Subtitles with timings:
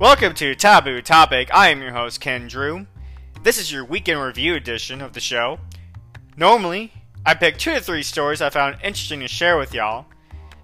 [0.00, 1.52] Welcome to Taboo Topic.
[1.52, 2.86] I am your host, Ken Drew.
[3.42, 5.58] This is your weekend review edition of the show.
[6.36, 6.92] Normally,
[7.26, 10.06] I pick two to three stories I found interesting to share with y'all.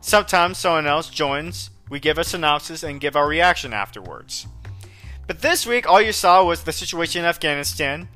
[0.01, 4.47] Sometimes someone else joins, we give a synopsis, and give our reaction afterwards.
[5.27, 8.09] But this week, all you saw was the situation in Afghanistan.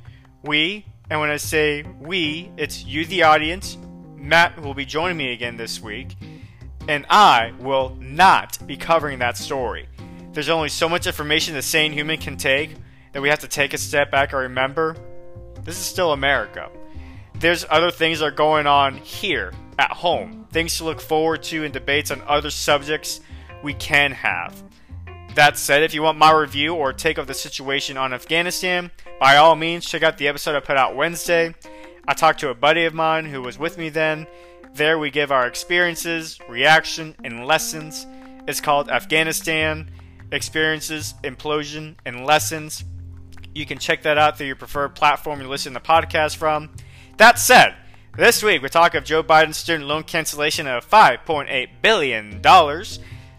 [0.45, 3.77] We, and when I say we, it's you, the audience,
[4.15, 6.15] Matt, will be joining me again this week,
[6.87, 9.89] and I will not be covering that story.
[10.33, 12.77] There's only so much information the sane human can take
[13.13, 14.97] that we have to take a step back and remember
[15.65, 16.71] this is still America.
[17.35, 21.65] There's other things that are going on here at home, things to look forward to,
[21.65, 23.21] and debates on other subjects
[23.63, 24.63] we can have.
[25.35, 28.91] That said, if you want my review or take of the situation on Afghanistan,
[29.21, 31.55] by all means, check out the episode I put out Wednesday.
[32.07, 34.27] I talked to a buddy of mine who was with me then.
[34.75, 38.07] There, we give our experiences, reaction, and lessons.
[38.47, 39.91] It's called Afghanistan
[40.33, 42.85] Experiences, Implosion, and Lessons.
[43.55, 46.71] You can check that out through your preferred platform you listen to podcast from.
[47.17, 47.75] That said,
[48.17, 52.43] this week we talk of Joe Biden's student loan cancellation of $5.8 billion.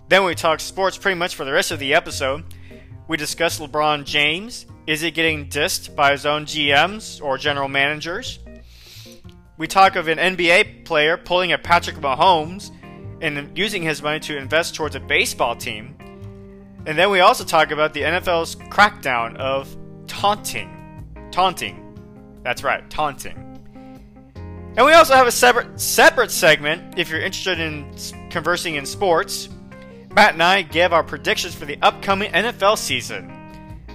[0.09, 2.43] Then we talk sports pretty much for the rest of the episode.
[3.07, 4.65] We discuss LeBron James.
[4.87, 8.39] Is he getting dissed by his own GMs or general managers?
[9.57, 12.71] We talk of an NBA player pulling a Patrick Mahomes
[13.21, 15.98] and using his money to invest towards a baseball team.
[16.85, 19.75] And then we also talk about the NFL's crackdown of
[20.07, 21.05] taunting.
[21.31, 21.85] Taunting.
[22.43, 23.45] That's right, taunting.
[24.77, 27.93] And we also have a separate separate segment if you're interested in
[28.29, 29.49] conversing in sports.
[30.15, 33.35] Matt and I give our predictions for the upcoming NFL season.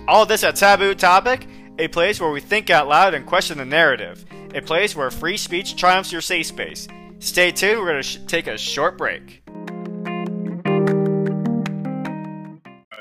[0.06, 1.46] All this at Taboo Topic,
[1.78, 5.36] a place where we think out loud and question the narrative, a place where free
[5.36, 6.86] speech triumphs your safe space.
[7.18, 9.42] Stay tuned, we're going to sh- take a short break.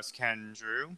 [0.03, 0.97] That's Ken Drew.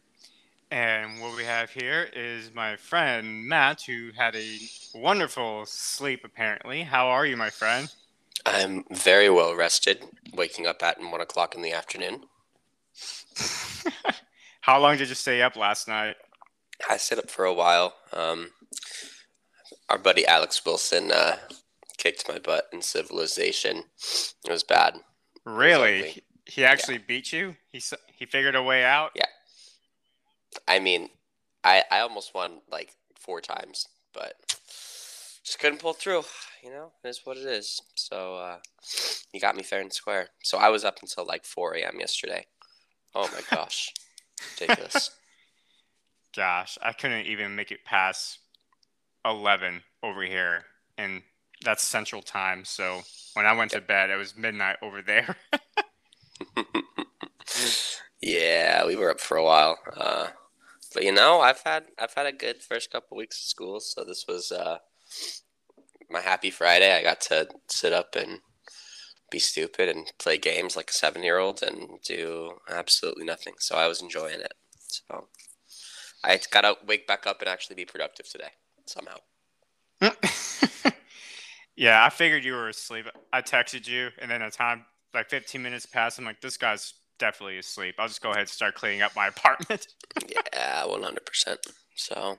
[0.72, 4.58] And what we have here is my friend Matt, who had a
[4.96, 6.82] wonderful sleep apparently.
[6.82, 7.88] How are you, my friend?
[8.44, 10.02] I'm very well rested,
[10.34, 12.24] waking up at one o'clock in the afternoon.
[14.62, 16.16] How long did you stay up last night?
[16.90, 17.94] I stayed up for a while.
[18.12, 18.50] Um,
[19.88, 21.36] our buddy Alex Wilson uh,
[21.96, 23.84] kicked my butt in Civilization.
[24.44, 24.96] It was bad.
[25.44, 26.02] Really?
[26.02, 27.02] Was he actually yeah.
[27.06, 27.54] beat you?
[27.70, 27.78] He
[28.16, 29.12] he figured a way out.
[29.14, 29.26] Yeah.
[30.66, 31.10] I mean,
[31.62, 34.34] I I almost won like four times, but
[35.44, 36.24] just couldn't pull through.
[36.62, 37.80] You know, it is what it is.
[37.94, 38.56] So uh,
[39.32, 40.28] you got me fair and square.
[40.42, 42.00] So I was up until like 4 a.m.
[42.00, 42.46] yesterday.
[43.14, 43.92] Oh my gosh,
[44.60, 45.10] ridiculous.
[46.34, 48.38] Gosh, I couldn't even make it past
[49.24, 50.64] 11 over here,
[50.98, 51.22] and
[51.64, 52.64] that's Central Time.
[52.64, 53.02] So
[53.34, 55.36] when I went to bed, it was midnight over there.
[58.26, 59.78] yeah, we were up for a while.
[59.96, 60.26] Uh,
[60.92, 64.04] but you know, I've had I've had a good first couple weeks of school, so
[64.04, 64.78] this was uh,
[66.10, 66.92] my happy Friday.
[66.92, 68.40] I got to sit up and
[69.30, 73.54] be stupid and play games like a seven year old and do absolutely nothing.
[73.60, 74.54] So I was enjoying it.
[74.76, 75.28] So
[76.24, 78.50] I got to wake back up and actually be productive today
[78.86, 79.18] somehow.
[81.76, 83.06] yeah, I figured you were asleep.
[83.32, 84.84] I texted you, and then a time
[85.14, 86.18] like 15 minutes passed.
[86.18, 87.96] I'm like, this guy's definitely asleep.
[87.98, 89.86] I'll just go ahead and start cleaning up my apartment.
[90.28, 91.66] yeah, one hundred percent.
[91.94, 92.38] So,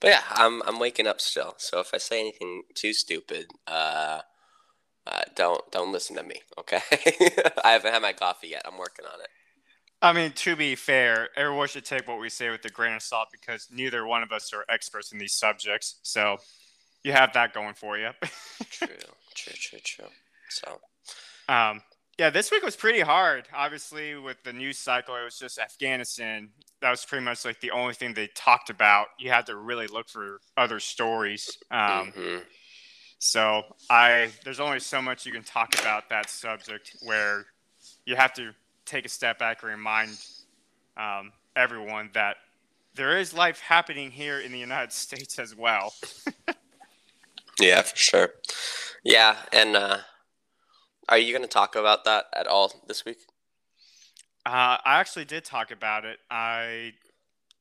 [0.00, 1.54] but yeah, I'm I'm waking up still.
[1.58, 4.20] So if I say anything too stupid, uh,
[5.06, 6.80] uh don't don't listen to me, okay?
[7.64, 8.62] I haven't had my coffee yet.
[8.64, 9.28] I'm working on it.
[10.02, 13.02] I mean, to be fair, everyone should take what we say with a grain of
[13.02, 15.96] salt because neither one of us are experts in these subjects.
[16.02, 16.36] So
[17.02, 18.10] you have that going for you.
[18.70, 18.88] true,
[19.34, 20.06] true, true, true.
[20.50, 20.80] So,
[21.48, 21.82] um,
[22.18, 23.46] yeah, this week was pretty hard.
[23.54, 26.48] Obviously, with the news cycle, it was just Afghanistan.
[26.80, 29.08] That was pretty much like the only thing they talked about.
[29.18, 31.58] You had to really look for other stories.
[31.70, 32.38] Um, mm-hmm.
[33.18, 37.46] So I, there's only so much you can talk about that subject where
[38.06, 38.52] you have to
[38.86, 40.18] take a step back and remind
[40.96, 42.36] um, everyone that
[42.94, 45.92] there is life happening here in the United States as well.
[47.60, 48.30] yeah, for sure.
[49.04, 49.76] Yeah, and.
[49.76, 49.98] Uh
[51.08, 53.18] are you going to talk about that at all this week?
[54.44, 56.18] Uh, I actually did talk about it.
[56.30, 56.92] I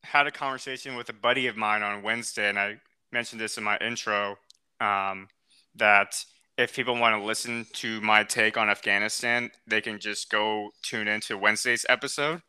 [0.04, 2.80] had a conversation with a buddy of mine on Wednesday, and I
[3.12, 4.38] mentioned this in my intro
[4.80, 5.28] um,
[5.76, 6.24] that
[6.58, 11.08] if people want to listen to my take on Afghanistan, they can just go tune
[11.08, 12.42] into Wednesday's episode.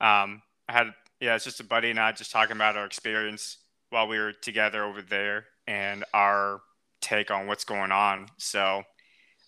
[0.00, 0.86] Um, I had,
[1.20, 3.58] yeah, it's just a buddy and I just talking about our experience
[3.90, 6.60] while we were together over there and our
[7.00, 8.26] take on what's going on.
[8.38, 8.82] So,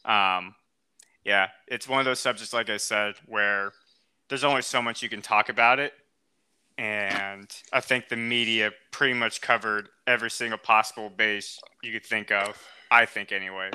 [0.04, 0.54] um,
[1.24, 3.72] yeah, it's one of those subjects, like I said, where
[4.28, 5.92] there's only so much you can talk about it.
[6.78, 12.30] and I think the media pretty much covered every single possible base you could think
[12.30, 12.58] of.
[12.90, 13.70] I think anyway.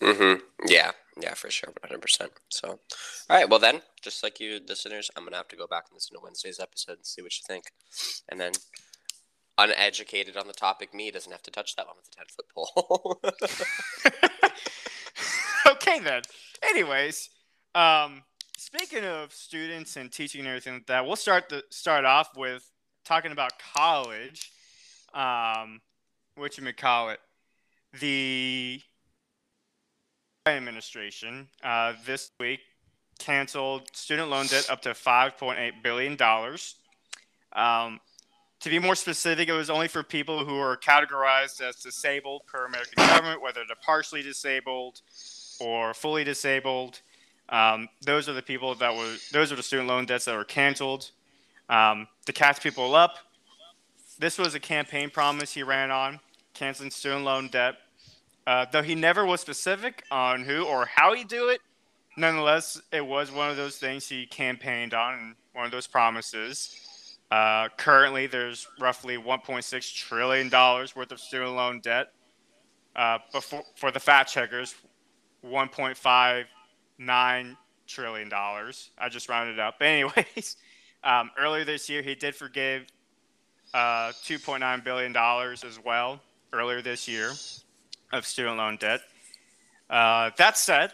[0.00, 0.40] Mm-hmm.
[0.68, 0.92] Yeah.
[1.20, 2.28] Yeah, for sure, 100%.
[2.50, 2.78] So, all
[3.30, 3.48] right.
[3.48, 6.14] Well, then, just like you listeners, I'm going to have to go back and listen
[6.14, 7.72] to Wednesday's episode and see what you think.
[8.28, 8.52] And then,
[9.56, 12.46] uneducated on the topic, me doesn't have to touch that one with a 10 foot
[12.54, 13.20] pole.
[15.96, 16.22] okay, then.
[16.62, 17.30] Anyways,
[17.74, 18.22] um,
[18.56, 22.68] speaking of students and teaching and everything like that, we'll start the start off with
[23.04, 24.52] talking about college.
[25.14, 25.80] Um,
[26.36, 27.20] what you may call it,
[28.00, 28.80] the
[30.46, 32.60] administration uh, this week
[33.18, 36.76] canceled student loan debt up to 5.8 billion dollars.
[37.52, 38.00] Um,
[38.60, 42.64] to be more specific, it was only for people who are categorized as disabled per
[42.66, 45.00] American government, whether they're partially disabled
[45.60, 47.00] or fully disabled.
[47.48, 50.44] Um, those are the people that were those are the student loan debts that were
[50.44, 51.10] canceled.
[51.68, 53.18] Um, to catch people up,
[54.18, 56.20] this was a campaign promise he ran on,
[56.54, 57.76] canceling student loan debt.
[58.46, 61.60] Uh, though he never was specific on who or how he'd do it,
[62.16, 67.18] nonetheless, it was one of those things he campaigned on, one of those promises.
[67.30, 72.12] Uh, currently, there's roughly 1.6 trillion dollars worth of student loan debt.
[72.94, 74.74] Uh, before, for the fact checkers,
[75.46, 77.56] 1.59
[77.86, 78.90] trillion dollars.
[78.98, 79.76] I just rounded up.
[79.78, 80.56] But anyways,
[81.04, 82.86] um, earlier this year, he did forgive
[83.74, 86.20] uh, 2.9 billion dollars as well.
[86.52, 87.32] Earlier this year,
[88.12, 89.00] of student loan debt.
[89.90, 90.92] Uh, that said,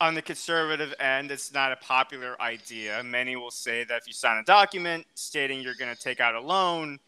[0.00, 3.02] on the conservative end, it's not a popular idea.
[3.02, 6.34] Many will say that if you sign a document stating you're going to take out
[6.34, 6.98] a loan,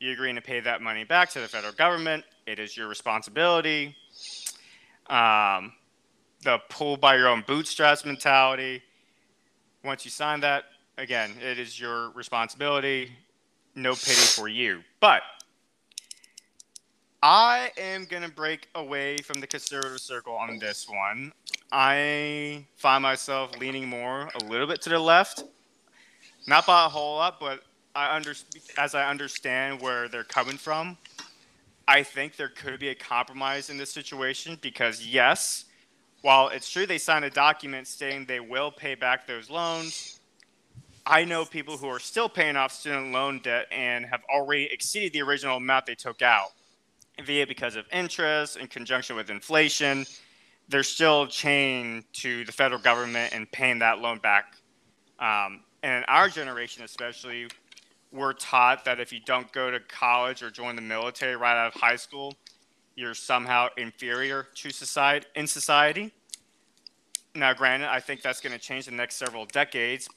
[0.00, 2.24] you're agreeing to pay that money back to the federal government.
[2.46, 3.94] It is your responsibility.
[5.12, 5.74] Um,
[6.42, 8.82] the pull by your own bootstraps mentality.
[9.84, 10.64] Once you sign that,
[10.96, 13.12] again, it is your responsibility.
[13.74, 14.80] No pity for you.
[15.00, 15.20] But
[17.22, 21.30] I am going to break away from the conservative circle on this one.
[21.70, 25.44] I find myself leaning more a little bit to the left.
[26.46, 27.62] Not by a whole lot, but
[27.94, 28.32] I under,
[28.78, 30.96] as I understand where they're coming from,
[31.88, 35.64] I think there could be a compromise in this situation because, yes,
[36.22, 40.20] while it's true they signed a document stating they will pay back those loans,
[41.04, 45.12] I know people who are still paying off student loan debt and have already exceeded
[45.12, 46.50] the original amount they took out
[47.24, 50.06] via because of interest in conjunction with inflation,
[50.68, 54.54] they're still chained to the federal government and paying that loan back.
[55.18, 57.48] Um, and in our generation, especially,
[58.12, 61.74] we're taught that if you don't go to college or join the military right out
[61.74, 62.34] of high school,
[62.94, 66.12] you're somehow inferior to society in society.
[67.34, 70.08] Now, granted, I think that's going to change in the next several decades.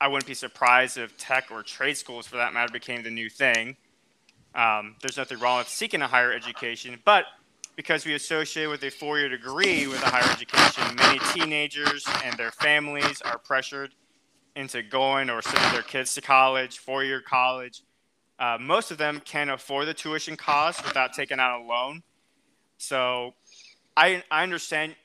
[0.00, 3.28] I wouldn't be surprised if tech or trade schools, for that matter, became the new
[3.28, 3.76] thing.
[4.54, 7.24] Um, there's nothing wrong with seeking a higher education, but
[7.74, 12.52] because we associate with a four-year degree with a higher education, many teenagers and their
[12.52, 13.94] families are pressured
[14.56, 17.82] into going or sending their kids to college, four-year college.
[18.38, 22.02] Uh, most of them can't afford the tuition costs without taking out a loan.
[22.78, 23.34] So
[23.96, 24.96] I, I understand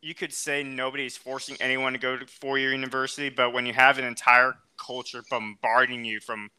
[0.00, 3.98] you could say nobody's forcing anyone to go to four-year university, but when you have
[3.98, 6.50] an entire culture bombarding you from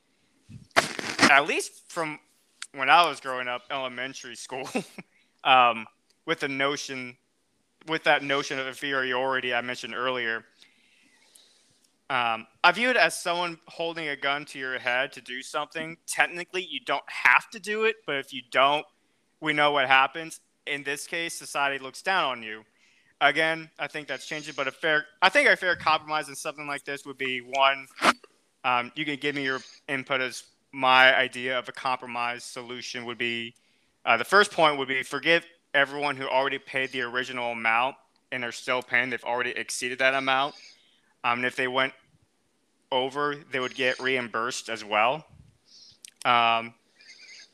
[1.29, 2.19] at least from
[2.73, 4.67] when I was growing up, elementary school,
[5.43, 5.85] um,
[6.25, 7.17] with the notion,
[7.87, 10.43] with that notion of inferiority I mentioned earlier.
[12.09, 15.97] Um, I view it as someone holding a gun to your head to do something.
[16.07, 18.85] Technically, you don't have to do it, but if you don't,
[19.41, 20.39] we know what happens.
[20.65, 22.63] In this case, society looks down on you.
[23.21, 26.67] Again, I think that's changing, but a fair, I think a fair compromise in something
[26.67, 27.87] like this would be one,
[28.63, 33.17] um, you can give me your input as my idea of a compromise solution would
[33.17, 33.53] be
[34.05, 37.95] uh, the first point would be forgive everyone who already paid the original amount
[38.31, 39.09] and are still paying.
[39.09, 40.55] They've already exceeded that amount.
[41.23, 41.93] Um, and if they went
[42.91, 45.25] over, they would get reimbursed as well.
[46.25, 46.73] Um,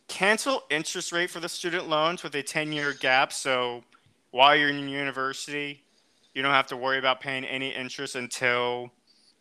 [0.07, 3.33] cancel interest rate for the student loans with a 10 year gap.
[3.33, 3.83] So
[4.31, 5.83] while you're in university,
[6.33, 8.91] you don't have to worry about paying any interest until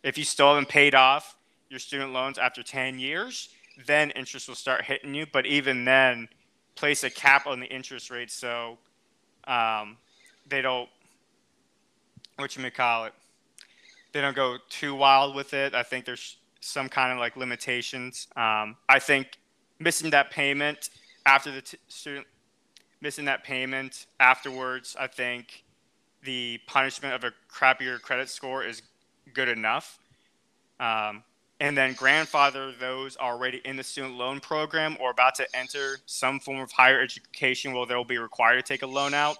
[0.02, 1.36] if you still haven't paid off
[1.68, 3.48] your student loans after 10 years
[3.86, 5.26] then interest will start hitting you.
[5.30, 6.28] But even then,
[6.74, 8.78] place a cap on the interest rate so
[9.46, 9.96] um,
[10.48, 10.88] they don't
[12.36, 13.14] what you may call it.
[14.14, 15.74] They don't go too wild with it.
[15.74, 18.28] I think there's some kind of like limitations.
[18.36, 19.38] Um, I think
[19.80, 20.90] missing that payment
[21.26, 22.26] after the t- student
[23.00, 25.64] missing that payment afterwards, I think
[26.22, 28.82] the punishment of a crappier credit score is
[29.34, 29.98] good enough.
[30.78, 31.24] Um,
[31.58, 36.38] and then grandfather those already in the student loan program or about to enter some
[36.38, 39.38] form of higher education where they'll be required to take a loan out,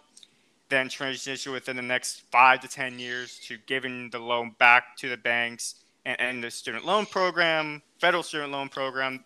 [0.68, 5.08] then transition within the next five to 10 years to giving the loan back to
[5.08, 9.24] the banks and, and the student loan program, federal student loan program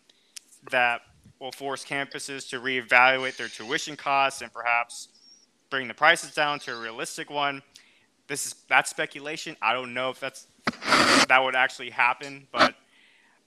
[0.71, 1.00] that
[1.38, 5.09] will force campuses to reevaluate their tuition costs and perhaps
[5.71, 7.62] bring the prices down to a realistic one.
[8.26, 9.57] This is that's speculation.
[9.62, 10.47] I don't know if that's
[11.28, 12.75] that would actually happen, but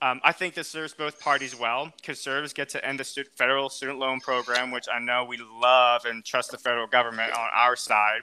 [0.01, 1.93] um, I think this serves both parties well.
[2.01, 6.25] Conservatives get to end the federal student loan program, which I know we love and
[6.25, 8.21] trust the federal government on our side,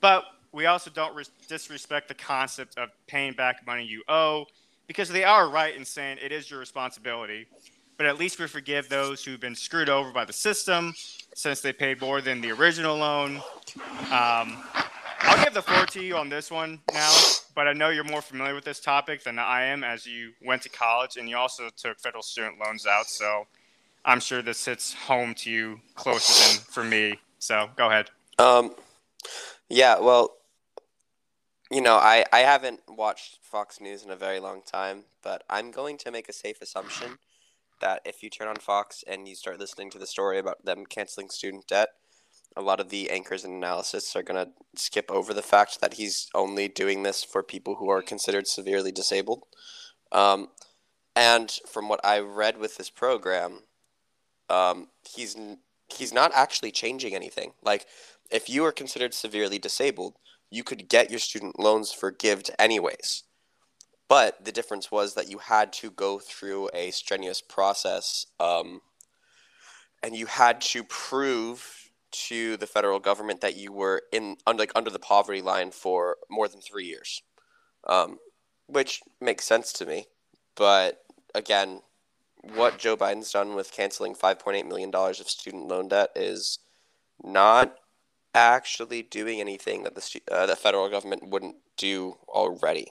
[0.00, 4.46] but we also don't re- disrespect the concept of paying back money you owe
[4.86, 7.46] because they are right in saying it is your responsibility.
[7.98, 10.94] But at least we forgive those who've been screwed over by the system
[11.34, 13.42] since they paid more than the original loan.
[14.10, 14.64] Um,
[15.20, 17.12] I'll give the floor to you on this one now,
[17.54, 20.62] but I know you're more familiar with this topic than I am as you went
[20.62, 23.06] to college and you also took federal student loans out.
[23.06, 23.46] So
[24.04, 27.18] I'm sure this hits home to you closer than for me.
[27.38, 28.10] So go ahead.
[28.38, 28.74] Um,
[29.68, 30.36] yeah, well,
[31.70, 35.70] you know, I, I haven't watched Fox News in a very long time, but I'm
[35.70, 37.18] going to make a safe assumption
[37.80, 40.86] that if you turn on Fox and you start listening to the story about them
[40.86, 41.90] canceling student debt,
[42.56, 45.94] a lot of the anchors and analysis are going to skip over the fact that
[45.94, 49.44] he's only doing this for people who are considered severely disabled.
[50.10, 50.48] Um,
[51.14, 53.60] and from what I read with this program,
[54.48, 55.36] um, he's
[55.88, 57.52] he's not actually changing anything.
[57.62, 57.86] Like,
[58.30, 60.14] if you are considered severely disabled,
[60.50, 63.24] you could get your student loans forgived anyways.
[64.08, 68.80] But the difference was that you had to go through a strenuous process, um,
[70.02, 74.72] and you had to prove to the federal government that you were in under, like
[74.74, 77.22] under the poverty line for more than three years,
[77.86, 78.18] um,
[78.66, 80.06] which makes sense to me.
[80.56, 81.02] But
[81.34, 81.82] again,
[82.54, 86.10] what Joe Biden's done with canceling five point eight million dollars of student loan debt
[86.16, 86.58] is
[87.22, 87.74] not
[88.34, 92.88] actually doing anything that the uh, the federal government wouldn't do already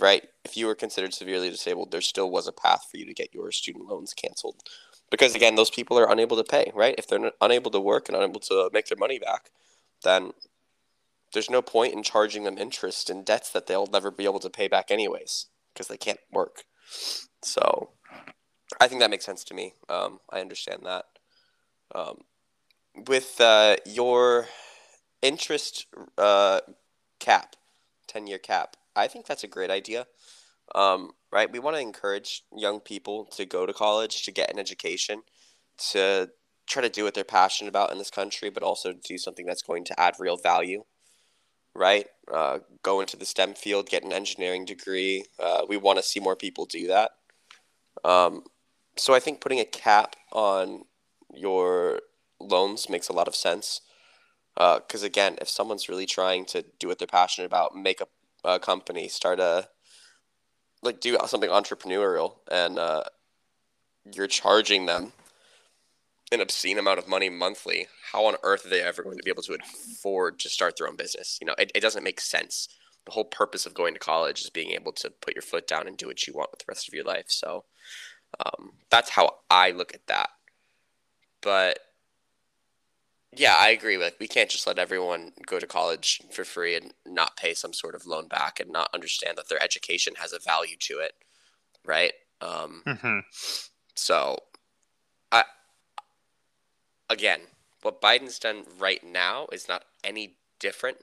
[0.00, 0.26] right?
[0.44, 3.34] If you were considered severely disabled, there still was a path for you to get
[3.34, 4.62] your student loans canceled.
[5.10, 6.94] Because again, those people are unable to pay, right?
[6.96, 9.50] If they're unable to work and unable to make their money back,
[10.04, 10.32] then
[11.32, 14.50] there's no point in charging them interest in debts that they'll never be able to
[14.50, 16.64] pay back anyways because they can't work.
[17.42, 17.90] So
[18.80, 19.74] I think that makes sense to me.
[19.88, 21.06] Um, I understand that.
[21.94, 22.22] Um,
[23.06, 24.48] with uh, your
[25.22, 25.86] interest
[26.18, 26.60] uh,
[27.18, 27.56] cap,
[28.08, 30.06] 10 year cap, I think that's a great idea.
[30.74, 31.50] Um, right?
[31.50, 35.22] We want to encourage young people to go to college, to get an education,
[35.90, 36.30] to
[36.66, 39.46] try to do what they're passionate about in this country, but also to do something
[39.46, 40.84] that's going to add real value.
[41.74, 42.06] Right?
[42.32, 45.24] Uh, go into the STEM field, get an engineering degree.
[45.38, 47.12] Uh, we want to see more people do that.
[48.04, 48.44] Um,
[48.96, 50.82] so I think putting a cap on
[51.32, 52.00] your
[52.40, 53.82] loans makes a lot of sense.
[54.56, 58.08] Because uh, again, if someone's really trying to do what they're passionate about, make a
[58.44, 59.68] a company, start a
[60.82, 63.04] like do something entrepreneurial, and uh,
[64.12, 65.12] you're charging them
[66.32, 67.88] an obscene amount of money monthly.
[68.12, 70.88] How on earth are they ever going to be able to afford to start their
[70.88, 71.38] own business?
[71.40, 72.68] You know, it, it doesn't make sense.
[73.04, 75.88] The whole purpose of going to college is being able to put your foot down
[75.88, 77.26] and do what you want with the rest of your life.
[77.28, 77.64] So
[78.44, 80.28] um, that's how I look at that.
[81.42, 81.78] But
[83.36, 83.96] yeah, I agree.
[83.96, 87.72] Like we can't just let everyone go to college for free and not pay some
[87.72, 91.12] sort of loan back and not understand that their education has a value to it,
[91.84, 92.12] right?
[92.40, 93.18] Um, mm-hmm.
[93.94, 94.38] So,
[95.30, 95.44] I
[97.08, 97.40] again,
[97.82, 100.98] what Biden's done right now is not any different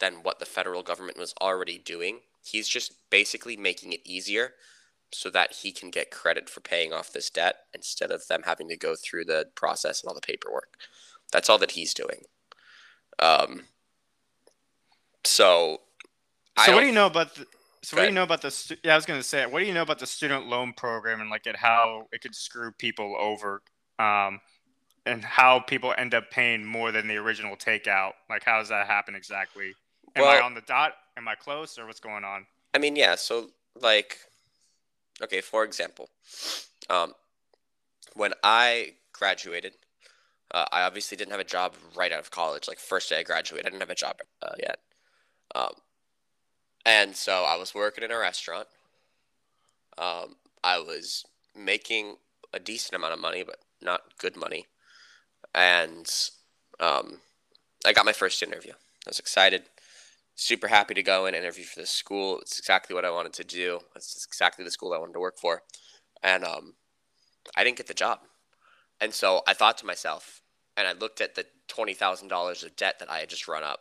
[0.00, 2.20] than what the federal government was already doing.
[2.44, 4.54] He's just basically making it easier
[5.12, 8.68] so that he can get credit for paying off this debt instead of them having
[8.68, 10.76] to go through the process and all the paperwork.
[11.34, 12.22] That's all that he's doing.
[13.18, 13.62] Um.
[15.24, 15.80] So.
[16.64, 17.44] So what do you know about the?
[17.82, 18.52] So what do you know about the?
[18.52, 20.72] Stu- yeah, I was going to say, what do you know about the student loan
[20.74, 23.62] program and like it how it could screw people over,
[23.98, 24.40] um,
[25.06, 28.12] and how people end up paying more than the original takeout?
[28.30, 29.74] Like, how does that happen exactly?
[30.14, 30.92] Am well, I on the dot?
[31.16, 32.46] Am I close, or what's going on?
[32.72, 33.16] I mean, yeah.
[33.16, 33.50] So,
[33.82, 34.18] like,
[35.20, 36.10] okay, for example,
[36.88, 37.12] um,
[38.14, 39.72] when I graduated,
[40.54, 42.68] uh, I obviously didn't have a job right out of college.
[42.68, 44.78] Like first day I graduated, I didn't have a job uh, yet.
[45.52, 45.72] Um,
[46.86, 48.68] and so I was working in a restaurant.
[49.98, 51.24] Um, I was
[51.56, 52.16] making
[52.52, 54.66] a decent amount of money, but not good money.
[55.52, 56.08] And
[56.78, 57.18] um,
[57.84, 58.72] I got my first interview.
[58.72, 59.64] I was excited.
[60.36, 62.38] super happy to go and interview for this school.
[62.40, 63.80] It's exactly what I wanted to do.
[63.96, 65.62] It's exactly the school I wanted to work for.
[66.22, 66.74] And um,
[67.56, 68.20] I didn't get the job.
[69.00, 70.42] And so I thought to myself,
[70.76, 73.80] and I looked at the $20,000 of debt that I had just run up,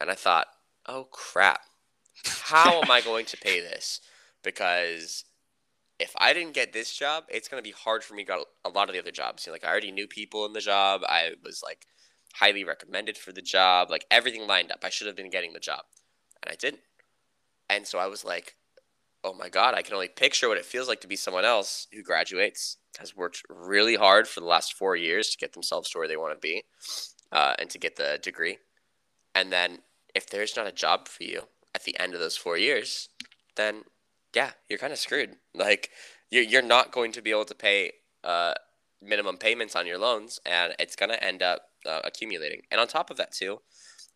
[0.00, 0.46] and I thought,
[0.86, 1.62] oh crap,
[2.44, 4.00] how am I going to pay this?
[4.42, 5.24] Because
[5.98, 8.38] if I didn't get this job, it's going to be hard for me to get
[8.64, 9.46] a lot of the other jobs.
[9.46, 11.02] You know, like I already knew people in the job.
[11.06, 11.86] I was like
[12.34, 13.90] highly recommended for the job.
[13.90, 14.80] Like everything lined up.
[14.82, 15.82] I should have been getting the job,
[16.42, 16.82] and I didn't.
[17.70, 18.56] And so I was like,
[19.24, 21.86] oh my god, I can only picture what it feels like to be someone else
[21.92, 25.98] who graduates, has worked really hard for the last four years to get themselves to
[25.98, 26.64] where they want to be,
[27.30, 28.58] uh, and to get the degree.
[29.34, 29.78] And then
[30.14, 31.42] if there's not a job for you
[31.74, 33.08] at the end of those four years,
[33.56, 33.84] then
[34.34, 35.36] yeah, you're kind of screwed.
[35.54, 35.90] Like
[36.30, 37.92] you're you're not going to be able to pay
[38.24, 38.54] uh,
[39.02, 42.62] minimum payments on your loans, and it's gonna end up uh, accumulating.
[42.70, 43.60] And on top of that, too,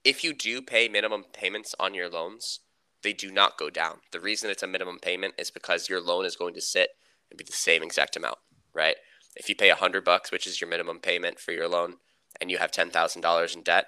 [0.04, 2.60] if you do pay minimum payments on your loans,
[3.02, 3.98] they do not go down.
[4.12, 6.90] The reason it's a minimum payment is because your loan is going to sit
[7.30, 8.38] and be the same exact amount,
[8.76, 8.96] right?
[9.34, 11.94] If you pay a hundred bucks, which is your minimum payment for your loan,
[12.40, 13.86] and you have ten thousand dollars in debt,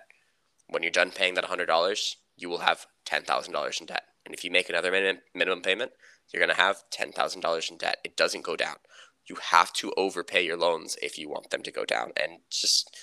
[0.68, 4.04] when you're done paying that hundred dollars, you will have ten thousand dollars in debt.
[4.24, 5.92] And if you make another minimum minimum payment,
[6.32, 7.98] you're going to have ten thousand dollars in debt.
[8.04, 8.76] It doesn't go down.
[9.28, 12.96] You have to overpay your loans if you want them to go down, and just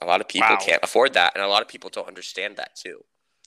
[0.00, 0.58] a lot of people wow.
[0.60, 3.00] can't afford that, and a lot of people don't understand that too.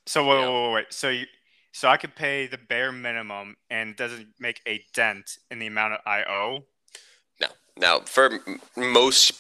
[0.05, 0.85] So wait, wait, wait, wait.
[0.89, 1.25] So you,
[1.71, 5.67] so I could pay the bare minimum, and it doesn't make a dent in the
[5.67, 6.65] amount I owe.
[7.77, 8.05] No, no.
[8.05, 9.33] For m- most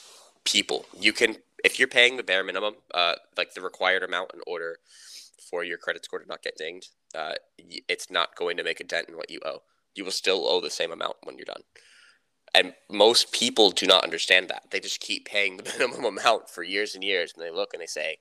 [0.45, 4.41] people, you can if you're paying the bare minimum, uh, like the required amount in
[4.45, 4.77] order
[5.49, 7.33] for your credit score to not get dinged, uh,
[7.87, 9.63] it's not going to make a dent in what you owe.
[9.95, 11.63] You will still owe the same amount when you're done.
[12.53, 14.63] And most people do not understand that.
[14.71, 17.81] They just keep paying the minimum amount for years and years, and they look and
[17.81, 18.17] they say,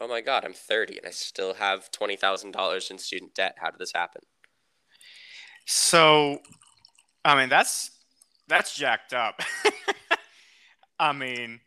[0.00, 3.56] "Oh my God, I'm 30 and I still have twenty thousand dollars in student debt.
[3.60, 4.22] How did this happen?"
[5.66, 6.40] So,
[7.24, 7.90] I mean, that's
[8.48, 9.40] that's jacked up.
[10.98, 11.60] I mean,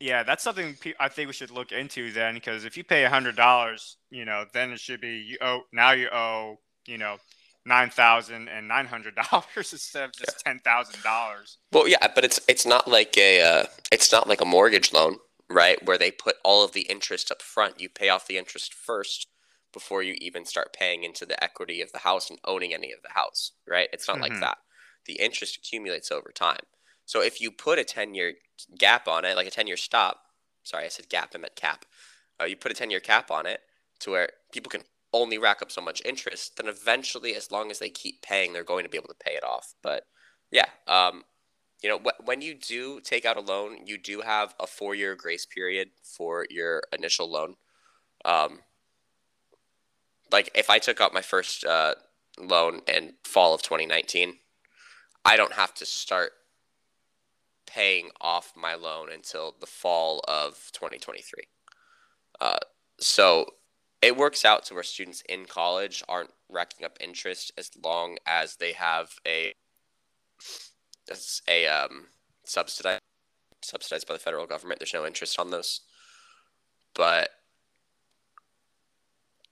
[0.00, 3.10] yeah, that's something I think we should look into then, because if you pay a
[3.10, 7.18] hundred dollars, you know, then it should be you owe now you owe you know
[7.66, 11.58] nine thousand and nine hundred dollars instead of just ten thousand dollars.
[11.72, 15.18] Well, yeah, but it's it's not like a uh, it's not like a mortgage loan,
[15.48, 15.84] right?
[15.84, 17.80] Where they put all of the interest up front.
[17.80, 19.28] You pay off the interest first
[19.72, 23.02] before you even start paying into the equity of the house and owning any of
[23.02, 23.88] the house, right?
[23.92, 24.32] It's not mm-hmm.
[24.32, 24.58] like that.
[25.10, 26.62] The interest accumulates over time.
[27.04, 28.34] So if you put a ten year
[28.78, 30.20] gap on it, like a ten year stop,
[30.62, 31.84] sorry, I said gap, I meant cap.
[32.40, 33.58] Uh, you put a ten year cap on it
[33.98, 37.80] to where people can only rack up so much interest, then eventually, as long as
[37.80, 39.74] they keep paying, they're going to be able to pay it off.
[39.82, 40.04] But
[40.52, 41.24] yeah, um,
[41.82, 44.94] you know, wh- when you do take out a loan, you do have a four
[44.94, 47.56] year grace period for your initial loan.
[48.24, 48.60] Um,
[50.30, 51.94] like if I took out my first uh,
[52.38, 54.34] loan in fall of 2019,
[55.24, 56.32] I don't have to start
[57.66, 61.44] paying off my loan until the fall of 2023.
[62.40, 62.58] Uh,
[62.98, 63.46] so
[64.02, 68.56] it works out to where students in college aren't racking up interest as long as
[68.56, 69.52] they have a
[71.48, 72.06] a um,
[72.44, 73.00] subsidized
[73.62, 74.80] subsidized by the federal government.
[74.80, 75.80] There's no interest on those,
[76.94, 77.30] but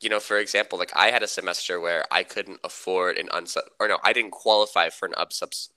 [0.01, 3.63] you know, for example, like I had a semester where I couldn't afford an unsub
[3.81, 5.69] or no, I didn't qualify for an upsubs.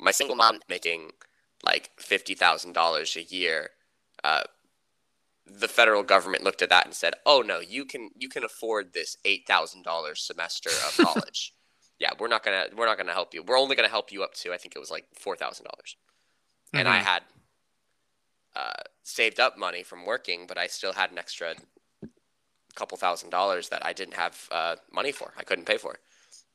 [0.00, 1.12] My single mom making
[1.62, 3.70] like fifty thousand dollars a year,
[4.22, 4.44] uh,
[5.46, 8.92] the federal government looked at that and said, "Oh no, you can you can afford
[8.92, 11.54] this eight thousand dollars semester of college.
[11.98, 13.42] yeah, we're not gonna we're not gonna help you.
[13.42, 15.96] We're only gonna help you up to I think it was like four thousand dollars."
[16.68, 16.78] Mm-hmm.
[16.78, 17.06] And I mm-hmm.
[17.06, 17.22] had
[18.56, 21.54] uh, saved up money from working, but I still had an extra
[22.74, 25.32] couple thousand dollars that I didn't have uh, money for.
[25.36, 25.96] I couldn't pay for,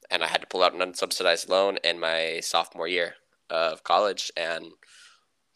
[0.10, 3.16] and I had to pull out an unsubsidized loan in my sophomore year
[3.50, 4.72] of college, and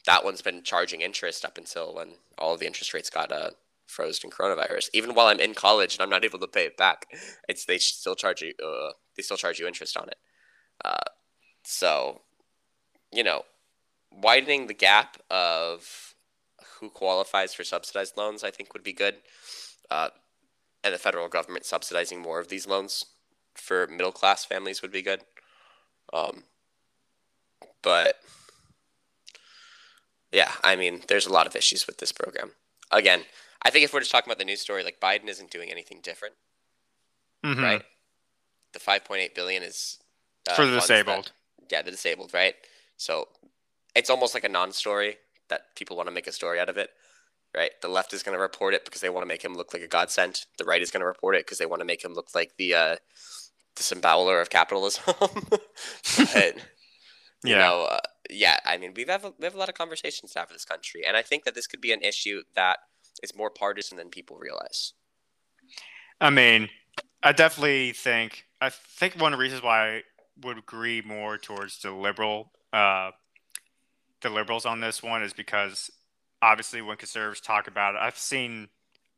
[0.05, 3.51] that one's been charging interest up until when all the interest rates got uh,
[3.87, 4.89] frozen in coronavirus.
[4.93, 7.05] Even while I'm in college and I'm not able to pay it back,
[7.47, 8.53] it's they still charge you.
[8.63, 10.17] Uh, they still charge you interest on it.
[10.83, 11.09] Uh,
[11.63, 12.21] so,
[13.11, 13.43] you know,
[14.11, 16.12] widening the gap of
[16.79, 19.15] who qualifies for subsidized loans, I think, would be good.
[19.89, 20.09] Uh,
[20.83, 23.05] and the federal government subsidizing more of these loans
[23.55, 25.21] for middle class families would be good.
[26.11, 26.43] Um,
[27.81, 28.19] but
[30.31, 32.51] yeah, I mean, there's a lot of issues with this program.
[32.91, 33.21] Again,
[33.61, 35.99] I think if we're just talking about the news story, like Biden isn't doing anything
[36.01, 36.35] different,
[37.45, 37.63] mm-hmm.
[37.63, 37.83] right?
[38.73, 39.99] The 5.8 billion is
[40.49, 41.31] uh, for the disabled.
[41.59, 42.55] That, yeah, the disabled, right?
[42.97, 43.27] So
[43.95, 45.17] it's almost like a non-story
[45.53, 46.91] that people want to make a story out of it.
[47.55, 47.71] right?
[47.81, 49.83] The left is going to report it because they want to make him look like
[49.83, 50.45] a godsend.
[50.57, 52.53] The right is going to report it because they want to make him look like
[52.57, 52.95] the uh,
[53.77, 55.15] disemboweler of capitalism.
[56.17, 56.55] but
[57.45, 57.57] you Yeah.
[57.57, 60.39] know, uh, yeah, I mean, we've have a, we have a lot of conversations to
[60.39, 62.79] have in this country, and I think that this could be an issue that
[63.23, 64.93] is more partisan than people realize.
[66.21, 66.69] I mean,
[67.21, 70.03] I definitely think I think one of the reasons why I
[70.41, 73.11] would agree more towards the liberal uh
[74.23, 75.91] the liberals on this one is because
[76.41, 78.69] obviously when conservatives talk about it, I've seen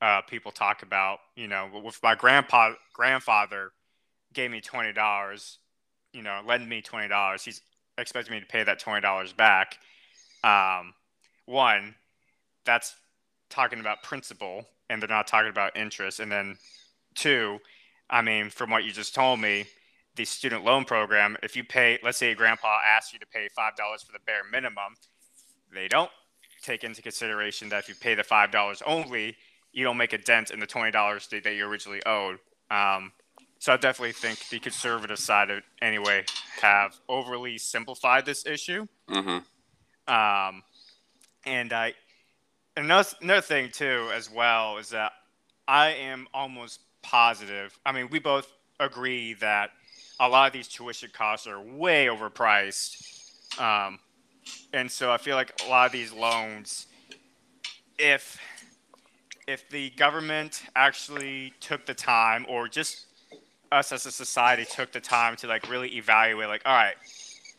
[0.01, 3.71] uh people talk about, you know, with my grandpa grandfather
[4.33, 5.59] gave me twenty dollars,
[6.11, 7.61] you know, lend me twenty dollars, he's
[7.97, 9.77] expecting me to pay that twenty dollars back.
[10.43, 10.93] Um
[11.45, 11.95] one,
[12.65, 12.95] that's
[13.49, 16.19] talking about principle and they're not talking about interest.
[16.19, 16.57] And then
[17.15, 17.59] two,
[18.09, 19.65] I mean, from what you just told me,
[20.15, 23.75] the student loan program, if you pay, let's say grandpa asks you to pay $5
[24.05, 24.95] for the bare minimum,
[25.73, 26.11] they don't
[26.61, 29.35] take into consideration that if you pay the $5 only,
[29.71, 32.39] you don't make a dent in the $20 that, that you originally owed.
[32.71, 33.11] Um,
[33.59, 36.23] so I definitely think the conservative side of anyway
[36.61, 38.87] have overly simplified this issue.
[39.09, 40.13] Mm-hmm.
[40.13, 40.63] Um,
[41.45, 41.93] and I
[42.77, 45.13] another another thing too as well is that
[45.67, 47.77] I am almost positive.
[47.85, 49.71] I mean, we both agree that
[50.19, 53.99] a lot of these tuition costs are way overpriced, um,
[54.73, 56.87] and so I feel like a lot of these loans,
[57.97, 58.37] if
[59.47, 63.05] if the government actually took the time, or just
[63.71, 66.95] us as a society took the time to like really evaluate, like, all right,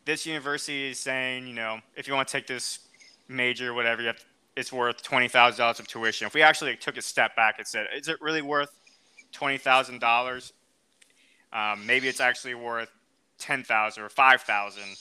[0.04, 2.80] this university is saying, you know, if you want to take this
[3.28, 4.24] major, whatever, you have,
[4.56, 6.26] it's worth twenty thousand dollars of tuition.
[6.26, 8.70] If we actually took a step back and said, is it really worth
[9.32, 10.52] twenty thousand dollars?
[11.56, 12.90] Um, maybe it's actually worth
[13.38, 14.96] ten thousand or five thousand.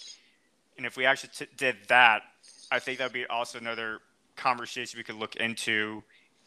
[0.78, 2.22] And if we actually t- did that,
[2.72, 4.00] I think that'd be also another
[4.38, 6.02] conversation we could look into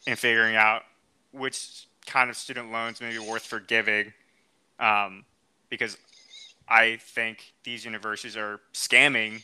[0.07, 0.83] in figuring out
[1.33, 4.13] which kind of student loans may be worth forgiving.
[4.81, 5.25] Um,
[5.69, 5.99] because
[6.69, 9.43] I think these universities are scamming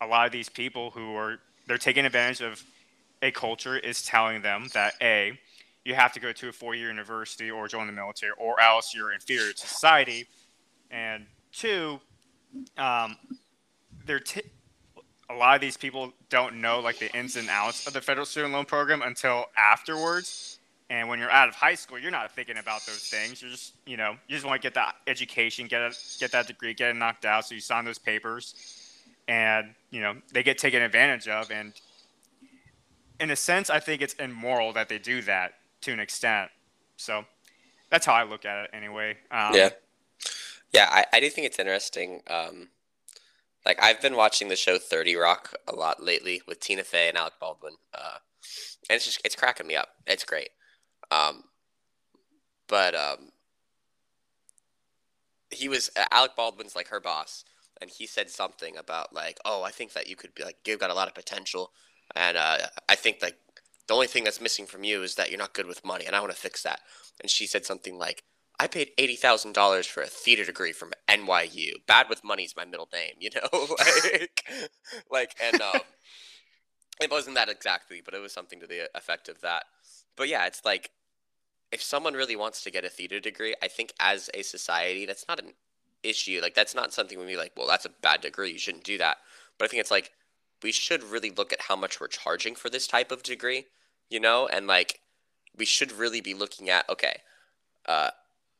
[0.00, 2.62] a lot of these people who are they're taking advantage of
[3.22, 5.38] a culture is telling them that a
[5.86, 9.12] you have to go to a four-year university or join the military or else you're
[9.12, 10.26] inferior to society.
[10.90, 12.00] And two
[12.76, 13.16] um,
[14.04, 14.42] they're t-
[15.30, 18.26] a lot of these people don't know like the ins and outs of the federal
[18.26, 20.58] student loan program until afterwards.
[20.90, 23.40] And when you're out of high school you're not thinking about those things.
[23.40, 26.48] You're just you know you just want to get that education get it get that
[26.48, 28.56] degree get it knocked out so you sign those papers.
[29.28, 31.52] And you know they get taken advantage of.
[31.52, 31.74] And
[33.18, 35.54] in a sense i think it's immoral that they do that
[35.86, 36.50] to an extent
[36.96, 37.24] so
[37.90, 39.70] that's how i look at it anyway um, Yeah.
[40.72, 42.20] Yeah, I, I do think it's interesting.
[42.28, 42.68] Um,
[43.64, 47.16] like I've been watching the show Thirty Rock a lot lately with Tina Fey and
[47.16, 48.18] Alec Baldwin, uh,
[48.90, 49.88] and it's just it's cracking me up.
[50.06, 50.50] It's great.
[51.10, 51.44] Um,
[52.68, 53.30] but um,
[55.50, 57.44] he was uh, Alec Baldwin's like her boss,
[57.80, 60.80] and he said something about like, oh, I think that you could be like you've
[60.80, 61.72] got a lot of potential,
[62.14, 63.38] and uh, I think like
[63.88, 66.14] the only thing that's missing from you is that you're not good with money, and
[66.16, 66.80] I want to fix that.
[67.20, 68.22] And she said something like.
[68.58, 71.72] I paid eighty thousand dollars for a theater degree from NYU.
[71.86, 73.66] Bad with money's my middle name, you know,
[74.02, 74.44] like,
[75.10, 75.80] like, and um,
[77.02, 79.64] it wasn't that exactly, but it was something to the effect of that.
[80.16, 80.90] But yeah, it's like
[81.72, 85.26] if someone really wants to get a theater degree, I think as a society, that's
[85.28, 85.52] not an
[86.02, 86.40] issue.
[86.42, 88.52] Like, that's not something we be like, well, that's a bad degree.
[88.52, 89.18] You shouldn't do that.
[89.58, 90.12] But I think it's like
[90.62, 93.66] we should really look at how much we're charging for this type of degree,
[94.10, 95.00] you know, and like
[95.56, 97.20] we should really be looking at okay.
[97.86, 98.10] Uh,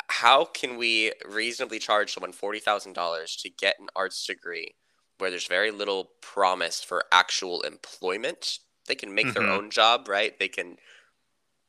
[0.09, 4.75] how can we reasonably charge someone forty thousand dollars to get an arts degree
[5.19, 8.61] where there's very little promise for actual employment?
[8.87, 9.51] They can make their Mhm.
[9.51, 10.39] own job, right?
[10.39, 10.79] They can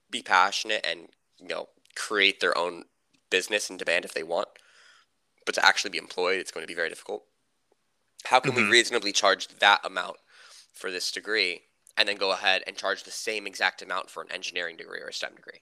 [0.10, 1.10] be passionate and
[1.40, 2.86] you know create their own
[3.30, 4.48] business and demand if they want.
[5.46, 7.27] But to actually be employed, it's going to be very difficult.
[8.26, 8.56] How can Mhm.
[8.56, 10.18] we reasonably charge that amount
[10.74, 11.64] for this degree
[11.96, 15.08] and then go ahead and charge the same exact amount for an engineering degree or
[15.08, 15.62] a STEM degree?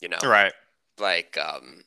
[0.00, 0.54] You know, right.
[0.98, 1.84] Like um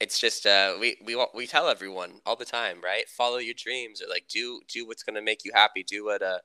[0.00, 3.08] it's just uh we we we tell everyone all the time right?
[3.08, 5.82] Follow your dreams or like do do what's going to make you happy.
[5.82, 6.40] Do what uh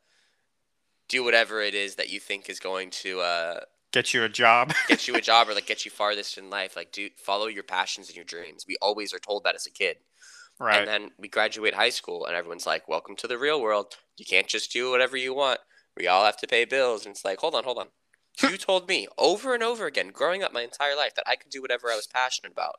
[1.08, 3.60] do whatever it is that you think is going to uh
[3.91, 4.73] get you a job.
[4.88, 6.76] get you a job or like get you farthest in life.
[6.76, 8.65] Like do follow your passions and your dreams.
[8.67, 9.97] We always are told that as a kid
[10.59, 10.79] right.
[10.79, 13.95] And then we graduate high school and everyone's like welcome to the real world.
[14.17, 15.59] You can't just do whatever you want.
[15.95, 17.05] We all have to pay bills.
[17.05, 17.87] And it's like hold on hold on.
[18.49, 21.49] You told me over and over again growing up my entire life that i could
[21.49, 22.75] do whatever i was passionate about.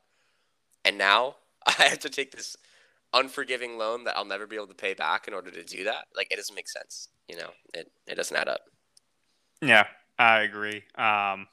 [0.84, 1.36] And now
[1.66, 2.56] i have to take this
[3.12, 6.06] unforgiving loan that i'll never be able to pay back in order to do that.
[6.14, 7.50] Like it doesn't make sense you know?
[7.74, 8.62] It, it doesn't add up.
[9.60, 9.84] Yeah,
[10.18, 10.82] I agree.
[10.96, 11.46] Um,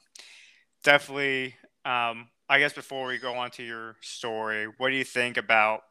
[0.82, 1.54] definitely.
[1.84, 5.82] Um, I guess before we go on to your story, what do you think about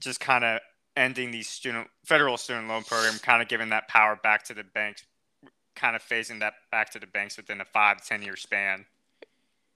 [0.00, 0.60] just kind of
[0.96, 4.64] ending the student federal student loan program, kind of giving that power back to the
[4.64, 5.04] banks,
[5.74, 8.86] kind of phasing that back to the banks within a five ten year span?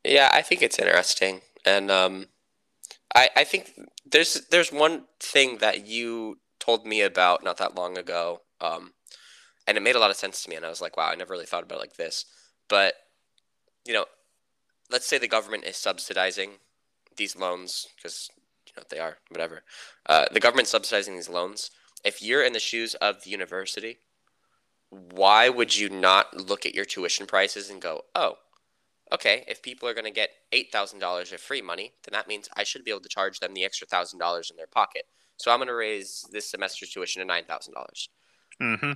[0.04, 2.26] Yeah, I think it's interesting, and um,
[3.14, 3.72] I I think
[4.10, 8.92] there's there's one thing that you told me about not that long ago, um,
[9.66, 11.14] and it made a lot of sense to me, and I was like, wow, I
[11.16, 12.24] never really thought about it like this,
[12.68, 12.94] but
[13.86, 14.06] you know,
[14.90, 16.52] let's say the government is subsidizing
[17.16, 18.30] these loans because
[18.70, 19.62] you know they are whatever.
[20.06, 21.70] Uh, the government subsidizing these loans.
[22.04, 23.98] If you're in the shoes of the university,
[24.88, 28.36] why would you not look at your tuition prices and go, oh,
[29.12, 32.64] okay, if people are going to get $8,000 of free money, then that means I
[32.64, 35.04] should be able to charge them the extra $1,000 in their pocket.
[35.36, 38.08] So I'm going to raise this semester's tuition to $9,000.
[38.62, 38.92] Mm-hmm.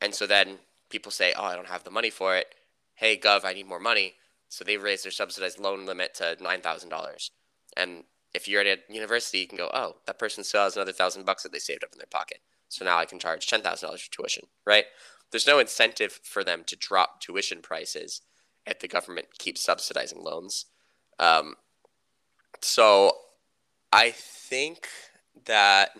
[0.00, 0.58] And so then
[0.90, 2.54] people say, oh, I don't have the money for it.
[2.94, 4.14] Hey, Gov, I need more money.
[4.48, 7.30] So they raise their subsidized loan limit to $9,000.
[7.76, 8.04] And
[8.36, 11.24] if you're at a university, you can go, oh, that person still has another thousand
[11.24, 12.38] bucks that they saved up in their pocket.
[12.68, 14.84] So now I can charge $10,000 for tuition, right?
[15.30, 18.20] There's no incentive for them to drop tuition prices
[18.66, 20.66] if the government keeps subsidizing loans.
[21.18, 21.54] Um,
[22.60, 23.12] so
[23.90, 24.88] I think
[25.46, 25.90] that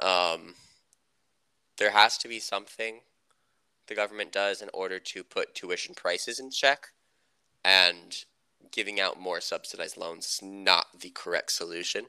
[0.00, 0.54] um,
[1.76, 3.00] there has to be something
[3.86, 6.88] the government does in order to put tuition prices in check
[7.64, 8.24] and
[8.70, 12.06] giving out more subsidized loans is not the correct solution.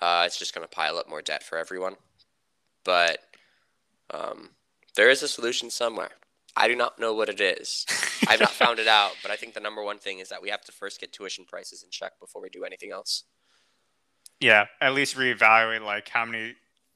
[0.00, 1.96] Uh, it's just going to pile up more debt for everyone.
[2.84, 3.18] But
[4.12, 4.50] um,
[4.94, 6.10] there is a solution somewhere.
[6.56, 7.86] I do not know what it is.
[8.28, 10.50] I've not found it out, but I think the number one thing is that we
[10.50, 13.24] have to first get tuition prices in check before we do anything else.
[14.40, 16.54] Yeah, at least reevaluate like how many,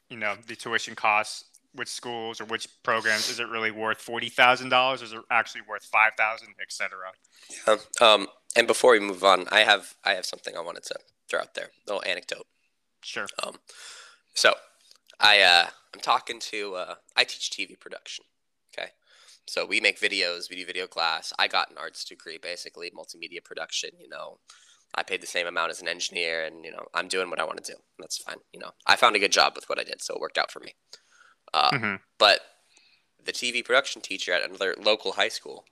[0.09, 4.29] you know, the tuition costs, which schools or which programs is it really worth forty
[4.29, 5.03] thousand dollars?
[5.03, 6.91] Is it actually worth five thousand, etc.
[7.67, 7.77] Yeah.
[8.01, 10.97] Um, and before we move on, I have I have something I wanted to
[11.29, 11.67] throw out there.
[11.67, 12.47] A little anecdote.
[13.03, 13.27] Sure.
[13.43, 13.57] Um,
[14.35, 14.55] so
[15.21, 18.25] I uh, I'm talking to uh, I teach TV production.
[18.77, 18.91] Okay.
[19.47, 21.33] So we make videos, we do video class.
[21.39, 23.91] I got an arts degree, basically multimedia production.
[24.01, 24.39] You know,
[24.95, 27.45] I paid the same amount as an engineer, and you know, I'm doing what I
[27.45, 27.79] want to do.
[27.99, 28.37] That's fine.
[28.53, 30.51] You know, I found a good job with what I did, so it worked out
[30.51, 30.75] for me.
[31.55, 31.95] Uh, mm-hmm.
[32.19, 32.41] But
[33.25, 35.65] the TV production teacher at another local high school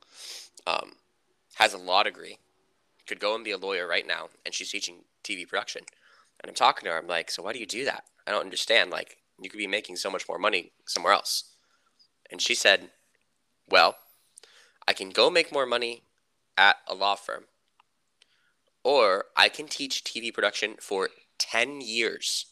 [0.67, 0.93] um,
[1.55, 2.39] has a law degree,
[3.11, 5.83] could go and be a lawyer right now, and she's teaching TV production.
[6.43, 6.99] And I'm talking to her.
[6.99, 8.05] I'm like, so why do you do that?
[8.27, 8.91] I don't understand.
[8.91, 11.45] Like, you could be making so much more money somewhere else.
[12.31, 12.91] And she said,
[13.69, 13.97] well,
[14.89, 16.05] I can go make more money
[16.57, 17.45] at a law firm,
[18.83, 22.47] or I can teach TV production for 10 years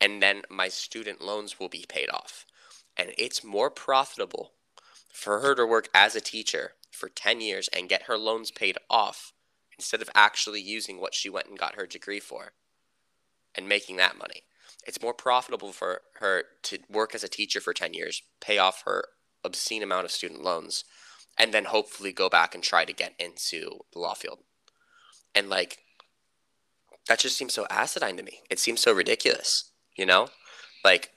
[0.00, 2.44] and then my student loans will be paid off.
[2.96, 4.52] And it's more profitable
[5.12, 8.76] for her to work as a teacher for 10 years and get her loans paid
[8.90, 9.32] off
[9.78, 12.52] instead of actually using what she went and got her degree for
[13.54, 14.42] and making that money.
[14.86, 18.82] It's more profitable for her to work as a teacher for 10 years, pay off
[18.84, 19.04] her
[19.44, 20.84] obscene amount of student loans,
[21.38, 24.40] and then hopefully go back and try to get into the law field.
[25.34, 25.78] And like,
[27.08, 28.40] that just seems so acidine to me.
[28.50, 29.70] It seems so ridiculous.
[29.96, 30.28] You know,
[30.84, 31.10] like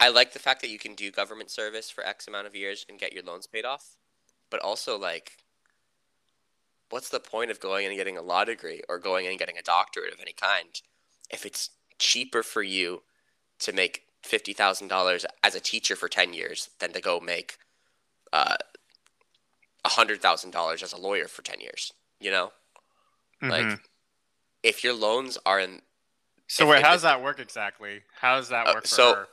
[0.00, 2.86] I like the fact that you can do government service for X amount of years
[2.88, 3.96] and get your loans paid off,
[4.50, 5.38] but also like,
[6.90, 9.62] what's the point of going and getting a law degree or going and getting a
[9.62, 10.80] doctorate of any kind
[11.30, 13.02] if it's cheaper for you
[13.60, 17.58] to make fifty thousand dollars as a teacher for ten years than to go make
[18.32, 18.56] uh,
[19.86, 21.92] hundred thousand dollars as a lawyer for ten years?
[22.20, 22.52] You know,
[23.42, 23.50] mm-hmm.
[23.50, 23.80] like
[24.62, 25.80] if your loans are in
[26.50, 28.00] so wait, how does that work exactly?
[28.20, 29.28] How does that uh, work so, her?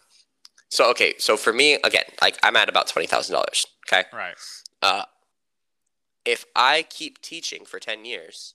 [0.70, 3.66] So okay, so for me again, like I'm at about twenty thousand dollars.
[3.88, 4.08] Okay.
[4.14, 4.36] Right.
[4.82, 5.04] Uh,
[6.26, 8.54] if I keep teaching for ten years,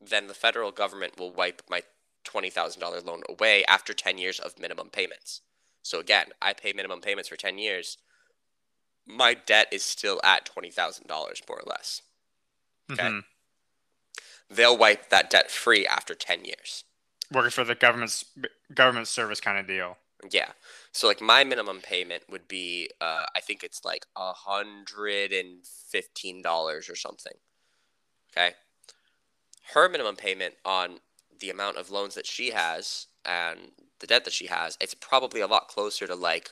[0.00, 1.82] then the federal government will wipe my
[2.24, 5.42] twenty thousand dollar loan away after ten years of minimum payments.
[5.82, 7.98] So again, I pay minimum payments for ten years.
[9.06, 12.02] My debt is still at twenty thousand dollars, more or less.
[12.90, 13.02] Okay.
[13.02, 13.18] Mm-hmm.
[14.54, 16.84] They'll wipe that debt free after ten years
[17.32, 18.24] working for the government's
[18.74, 19.96] government service kind of deal.
[20.30, 20.50] Yeah.
[20.92, 25.64] So like my minimum payment would be uh, I think it's like a hundred and
[25.64, 27.34] fifteen dollars or something.
[28.32, 28.54] Okay.
[29.74, 30.98] Her minimum payment on
[31.38, 33.58] the amount of loans that she has and
[34.00, 36.50] the debt that she has, it's probably a lot closer to like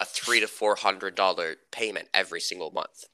[0.00, 3.04] a three to four hundred dollar payment every single month.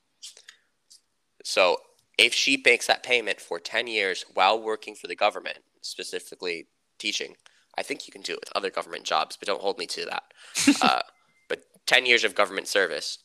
[1.45, 1.79] So
[2.17, 7.35] if she makes that payment for ten years while working for the government, specifically teaching.
[7.79, 10.05] I think you can do it with other government jobs, but don't hold me to
[10.07, 10.25] that.
[10.83, 11.03] uh,
[11.49, 13.19] but 10 years of government service,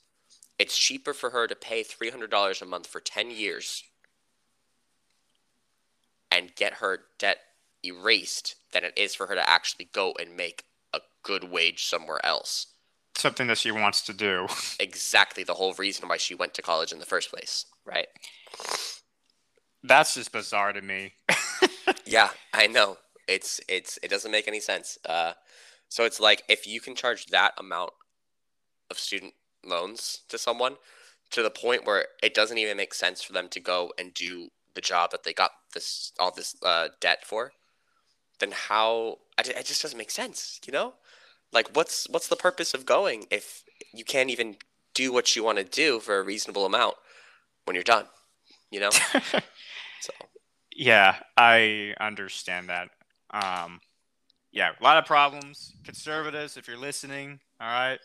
[0.60, 3.84] it's cheaper for her to pay $300 a month for 10 years
[6.32, 7.38] and get her debt
[7.84, 12.24] erased than it is for her to actually go and make a good wage somewhere
[12.24, 12.68] else.
[13.16, 14.48] Something that she wants to do.
[14.80, 18.08] Exactly the whole reason why she went to college in the first place, right?
[19.84, 21.13] That's just bizarre to me.
[22.06, 22.98] yeah, I know.
[23.27, 24.97] It's it's it doesn't make any sense.
[25.05, 25.33] Uh,
[25.89, 27.91] so it's like if you can charge that amount
[28.89, 29.33] of student
[29.65, 30.75] loans to someone
[31.31, 34.49] to the point where it doesn't even make sense for them to go and do
[34.75, 37.53] the job that they got this all this uh, debt for,
[38.39, 40.93] then how it just doesn't make sense, you know?
[41.51, 44.57] Like what's what's the purpose of going if you can't even
[44.93, 46.95] do what you want to do for a reasonable amount
[47.65, 48.05] when you're done,
[48.71, 48.89] you know?
[50.01, 50.13] so
[50.75, 52.89] yeah, I understand that.
[53.34, 53.80] Um,
[54.52, 55.76] yeah, a lot of problems.
[55.84, 58.00] Conservatives, if you're listening, all right,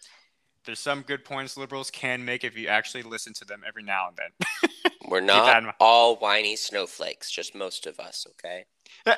[0.65, 4.09] there's some good points liberals can make if you actually listen to them every now
[4.09, 4.71] and then.
[5.09, 8.65] We're not all whiny snowflakes, just most of us, okay?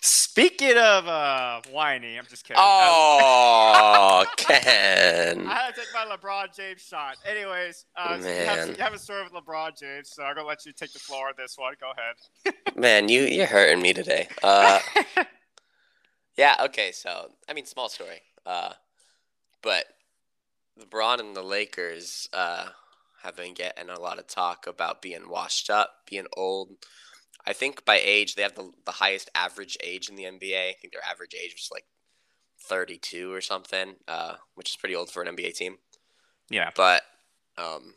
[0.00, 2.62] Speaking of uh, whiny, I'm just kidding.
[2.62, 5.46] Oh, Ken.
[5.46, 7.16] I had to take my LeBron James shot.
[7.28, 10.44] Anyways, uh, so you, have, you, have, a story with LeBron James, so I'm going
[10.44, 11.74] to let you take the floor on this one.
[11.80, 12.76] Go ahead.
[12.76, 14.28] Man, you, you're hurting me today.
[14.42, 14.78] Uh,
[16.36, 18.22] yeah, okay, so, I mean, small story.
[18.46, 18.72] Uh,
[19.62, 19.84] but
[20.80, 22.68] LeBron and the Lakers uh,
[23.22, 26.70] have been getting a lot of talk about being washed up, being old.
[27.46, 30.70] I think by age they have the, the highest average age in the NBA.
[30.70, 31.84] I think their average age was like
[32.64, 35.78] 32 or something, uh, which is pretty old for an NBA team.
[36.50, 36.70] Yeah.
[36.76, 37.02] But
[37.56, 37.94] um,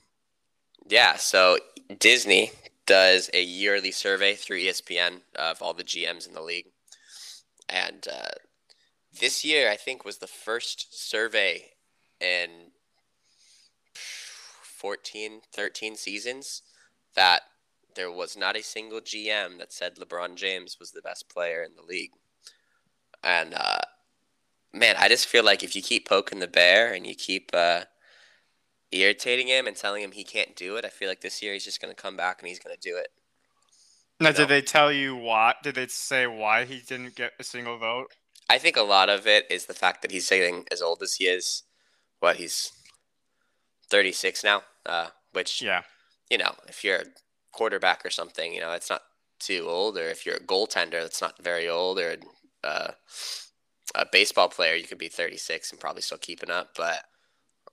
[0.88, 1.58] yeah, so
[2.00, 2.52] Disney
[2.86, 6.68] does a yearly survey through ESPN of all the GMs in the league.
[7.70, 8.32] And uh,
[9.20, 11.72] this year, I think, was the first survey
[12.20, 12.72] in
[13.94, 16.62] 14, 13 seasons
[17.16, 17.44] that
[17.96, 21.76] there was not a single GM that said LeBron James was the best player in
[21.76, 22.12] the league.
[23.24, 23.80] And uh,
[24.74, 27.82] man, I just feel like if you keep poking the bear and you keep uh,
[28.92, 31.66] irritating him and telling him he can't do it, I feel like this year he's
[31.66, 33.08] just going to come back and he's going to do it.
[34.20, 35.56] Now, did they tell you why?
[35.64, 38.08] Did they say why he didn't get a single vote?
[38.50, 41.16] I think a lot of it is the fact that he's getting as old as
[41.16, 41.64] he is.
[42.20, 42.72] What he's
[43.90, 45.82] 36 now, uh, which yeah,
[46.30, 47.04] you know, if you're
[47.54, 49.04] quarterback or something, you know, it's not
[49.40, 52.18] too old, or if you're a goaltender, that's not very old, or
[52.64, 52.92] uh,
[53.96, 56.72] a baseball player, you could be 36 and probably still keeping up.
[56.76, 57.04] But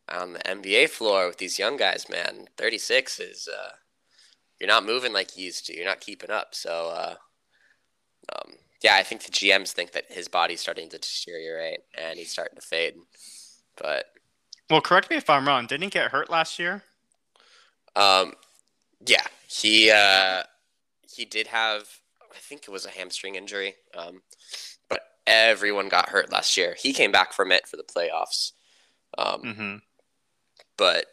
[0.08, 3.70] on the NBA floor with these young guys, man, 36 is uh,
[4.58, 5.76] you're not moving like you used to.
[5.76, 6.54] You're not keeping up.
[6.54, 7.14] So, uh,
[8.34, 12.30] um, yeah, I think the GMs think that his body's starting to deteriorate and he's
[12.30, 12.94] starting to fade.
[13.80, 14.06] But
[14.68, 15.66] well, correct me if I'm wrong.
[15.66, 16.82] Didn't he get hurt last year?
[17.96, 18.34] Um,
[19.06, 20.42] yeah, he uh,
[21.02, 21.84] he did have.
[22.30, 23.74] I think it was a hamstring injury.
[23.96, 24.22] Um,
[24.88, 26.76] but everyone got hurt last year.
[26.78, 28.52] He came back from it for the playoffs.
[29.18, 29.76] Um, mm-hmm.
[30.76, 31.06] but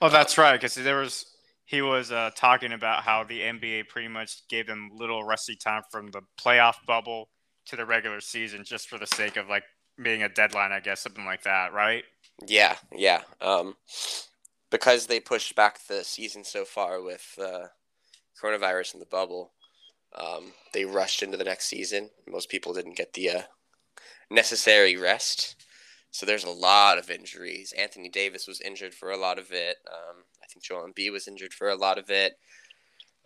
[0.00, 0.52] oh, that's um, right.
[0.52, 1.26] Because there was
[1.64, 5.82] he was uh, talking about how the NBA pretty much gave them little rusty time
[5.90, 7.28] from the playoff bubble
[7.66, 9.64] to the regular season, just for the sake of like
[10.02, 12.04] being a deadline, I guess, something like that, right?
[12.46, 13.22] Yeah, yeah.
[13.40, 13.74] Um,
[14.70, 17.68] because they pushed back the season so far with uh,
[18.40, 19.52] coronavirus and the bubble,
[20.14, 22.10] um, they rushed into the next season.
[22.26, 23.42] Most people didn't get the uh,
[24.30, 25.56] necessary rest.
[26.10, 27.72] So there's a lot of injuries.
[27.76, 29.76] Anthony Davis was injured for a lot of it.
[29.90, 32.38] Um, I think Joel Embiid was injured for a lot of it.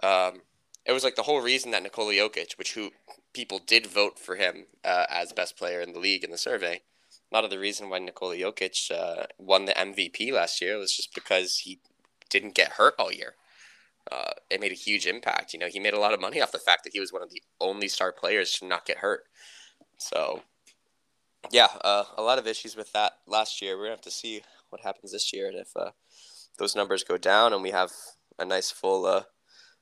[0.03, 0.43] Um,
[0.85, 2.91] it was like the whole reason that Nikola Jokic, which who
[3.33, 6.83] people did vote for him uh, as best player in the league in the survey,
[7.33, 10.93] a lot of the reason why Nikola Jokic uh, won the MVP last year was
[10.93, 11.81] just because he
[12.29, 13.37] didn't get hurt all year.
[14.11, 15.55] Uh, it made a huge impact.
[15.55, 17.23] You know, he made a lot of money off the fact that he was one
[17.23, 19.25] of the only star players to not get hurt.
[19.97, 20.43] So,
[21.51, 23.77] yeah, uh, a lot of issues with that last year.
[23.77, 25.93] We're gonna have to see what happens this year, and if uh,
[26.59, 27.93] those numbers go down, and we have
[28.39, 29.23] a nice full uh,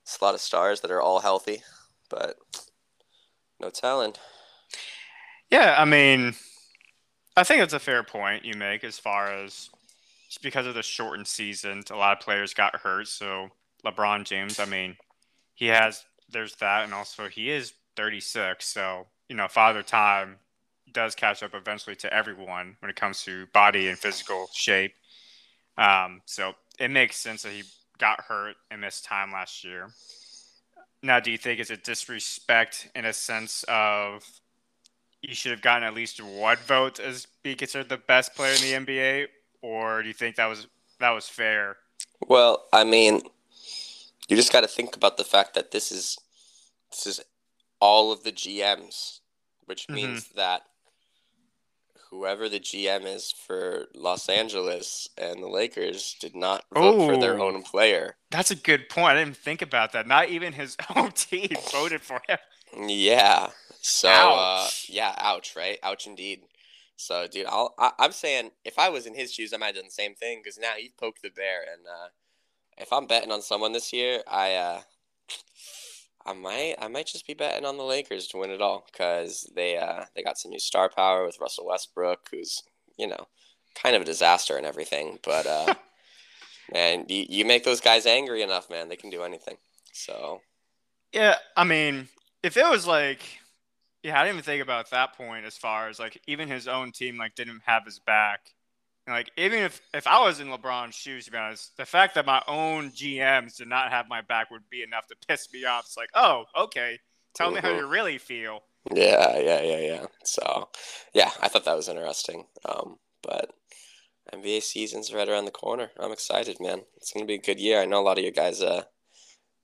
[0.05, 1.63] slot of stars that are all healthy.
[2.09, 2.37] But
[3.59, 4.13] no telling.
[5.49, 6.35] Yeah, I mean,
[7.35, 9.69] I think it's a fair point you make as far as
[10.27, 13.07] just because of the shortened season, a lot of players got hurt.
[13.07, 13.49] So
[13.85, 14.97] LeBron James, I mean,
[15.53, 18.65] he has there's that, and also he is 36.
[18.65, 20.37] So you know, Father Time
[20.91, 24.93] does catch up eventually to everyone when it comes to body and physical shape.
[25.77, 27.63] Um, so it makes sense that he
[27.97, 29.89] got hurt and missed time last year.
[31.03, 34.23] Now, do you think it's a disrespect in a sense of
[35.21, 38.61] you should have gotten at least one vote as being considered the best player in
[38.61, 39.27] the NBA,
[39.61, 40.67] or do you think that was
[40.99, 41.77] that was fair.
[42.27, 43.21] Well, I mean,
[44.27, 46.17] you just got to think about the fact that this is
[46.91, 47.21] this is
[47.79, 49.19] all of the GMs,
[49.65, 49.93] which Mhm.
[49.95, 50.63] means that
[52.09, 57.39] whoever the GM is for Los Angeles and the Lakers did not vote for their
[57.39, 58.17] own player.
[58.29, 59.17] That's a good point.
[59.17, 60.07] I didn't think about that.
[60.07, 62.37] Not even his own team voted for him.
[62.89, 63.49] Yeah.
[63.81, 65.79] So uh, yeah, ouch, right?
[65.83, 66.41] Ouch indeed.
[66.95, 69.75] So, dude, I'll, I, I'm saying if I was in his shoes, I might have
[69.75, 72.09] done the same thing because now you've poked the bear, and uh,
[72.77, 74.81] if I'm betting on someone this year, I uh,
[76.25, 79.49] I might I might just be betting on the Lakers to win it all because
[79.55, 82.61] they uh, they got some new star power with Russell Westbrook, who's
[82.97, 83.27] you know
[83.73, 85.73] kind of a disaster and everything, but uh,
[86.73, 89.57] man, you, you make those guys angry enough, man, they can do anything.
[89.91, 90.41] So
[91.13, 92.09] Yeah, I mean,
[92.43, 93.40] if it was like,
[94.03, 96.91] yeah, I didn't even think about that point as far as like even his own
[96.91, 98.53] team like didn't have his back.
[99.07, 102.15] And, like even if if I was in LeBron's shoes, to be honest, the fact
[102.15, 105.65] that my own GMs did not have my back would be enough to piss me
[105.65, 105.85] off.
[105.85, 106.99] It's like, oh, okay,
[107.35, 107.77] tell me how Mhm.
[107.77, 108.63] you really feel.
[108.93, 110.05] Yeah, yeah, yeah, yeah.
[110.23, 110.69] So,
[111.13, 112.47] yeah, I thought that was interesting.
[112.65, 113.51] Um, but
[114.33, 115.91] NBA season's right around the corner.
[115.99, 116.83] I'm excited, man.
[116.97, 117.81] It's gonna be a good year.
[117.81, 118.83] I know a lot of you guys uh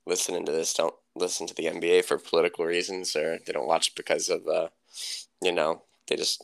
[0.06, 3.96] listening to this don't listen to the NBA for political reasons or they don't watch
[3.96, 4.70] because of uh
[5.42, 6.44] you know, they just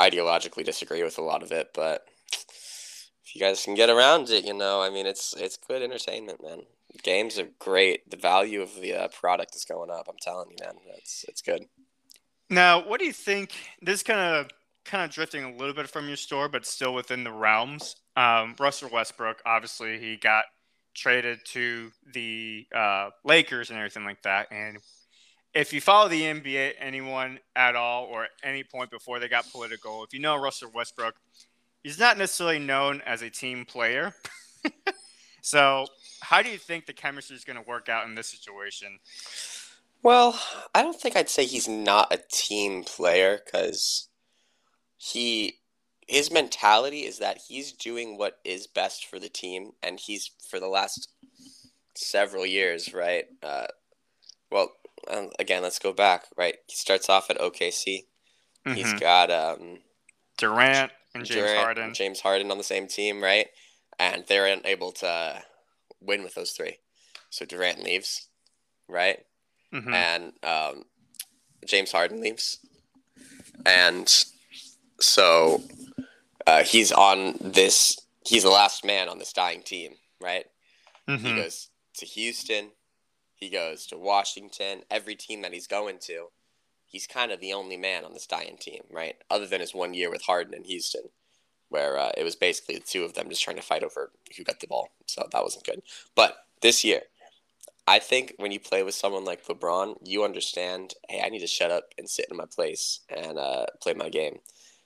[0.00, 2.06] ideologically disagree with a lot of it, but
[3.24, 6.42] if you guys can get around it, you know, I mean, it's it's good entertainment,
[6.42, 6.62] man.
[7.02, 8.08] Games are great.
[8.10, 10.06] The value of the uh, product is going up.
[10.08, 10.74] I'm telling you, man.
[10.96, 11.64] It's it's good.
[12.50, 13.52] Now, what do you think?
[13.82, 14.50] This kind of
[14.84, 17.96] kind of drifting a little bit from your store, but still within the realms.
[18.16, 20.44] Um, Russell Westbrook, obviously, he got
[20.94, 24.48] traded to the uh, Lakers and everything like that.
[24.50, 24.78] And
[25.54, 30.02] if you follow the NBA, anyone at all, or any point before they got political,
[30.04, 31.14] if you know Russell Westbrook,
[31.82, 34.14] he's not necessarily known as a team player.
[35.42, 35.86] so,
[36.20, 38.98] how do you think the chemistry is going to work out in this situation?
[40.02, 40.38] Well,
[40.74, 44.08] I don't think I'd say he's not a team player because
[44.96, 45.58] he
[46.06, 50.60] his mentality is that he's doing what is best for the team, and he's for
[50.60, 51.08] the last
[51.94, 53.26] several years, right?
[53.42, 53.66] Uh,
[54.50, 54.72] well,
[55.08, 56.56] um, again, let's go back, right?
[56.66, 58.06] He starts off at OKC.
[58.64, 59.00] He's Mhm.
[59.00, 59.82] got um,
[60.38, 61.84] Durant and James Durant Harden.
[61.84, 63.48] and James Harden on the same team, right?
[63.98, 65.44] And they're unable to
[66.00, 66.78] win with those three.
[67.30, 68.28] So Durant leaves,
[68.88, 69.24] right?
[69.72, 69.92] Mhm.
[69.92, 70.84] and um,
[71.66, 72.58] James Harden leaves,
[73.66, 74.24] and
[75.00, 75.62] so
[76.46, 78.00] uh, he's on this.
[78.26, 80.46] He's the last man on this dying team, right?
[81.06, 81.36] He Mhm.
[81.36, 81.68] goes
[81.98, 82.72] to Houston,
[83.34, 84.84] he goes to Washington.
[84.90, 86.30] Every team that he's going to,
[86.86, 89.16] he's kind of the only man on this dying team, right?
[89.30, 91.10] Other than his one year with Harden in Houston,
[91.68, 94.44] where uh, it was basically the two of them just trying to fight over who
[94.44, 94.88] got the ball.
[95.06, 95.82] So that wasn't good.
[96.14, 97.02] But this year,
[97.86, 101.46] I think when you play with someone like LeBron, you understand, hey, I need to
[101.46, 104.38] shut up and sit in my place and uh, play my game.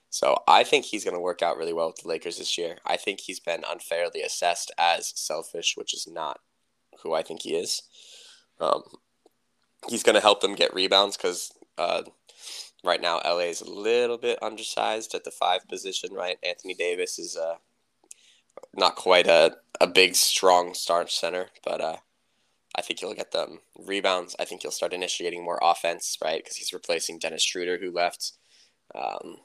[0.09, 2.77] So I think he's going to work out really well with the Lakers this year.
[2.85, 6.39] I think he's been unfairly assessed as selfish, which is not
[7.03, 7.83] who I think he is.
[8.59, 8.83] Um,
[9.87, 12.03] he's going to help them get rebounds because uh,
[12.83, 16.13] right now LA is a little bit undersized at the five position.
[16.13, 17.55] Right, Anthony Davis is uh,
[18.75, 21.97] not quite a, a big, strong star center, but uh,
[22.75, 24.35] I think he'll get them rebounds.
[24.39, 26.43] I think he'll start initiating more offense, right?
[26.43, 28.33] Because he's replacing Dennis Schroeder, who left.
[28.95, 29.37] Um,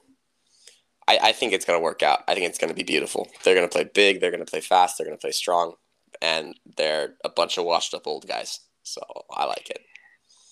[1.07, 2.21] I, I think it's going to work out.
[2.29, 3.29] I think it's going to be beautiful.
[3.45, 4.21] They're going to play big.
[4.21, 4.97] They're going to play fast.
[4.99, 5.75] They're going to play strong,
[6.23, 8.61] and they're a bunch of washed up old guys.
[8.83, 9.01] So
[9.31, 9.81] I like it.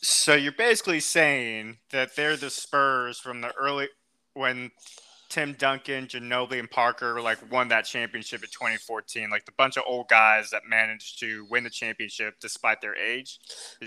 [0.03, 3.89] So you're basically saying that they're the Spurs from the early
[4.35, 4.71] when
[5.29, 9.85] Tim Duncan, Ginobili, and Parker like won that championship in 2014, like the bunch of
[9.87, 13.39] old guys that managed to win the championship despite their age.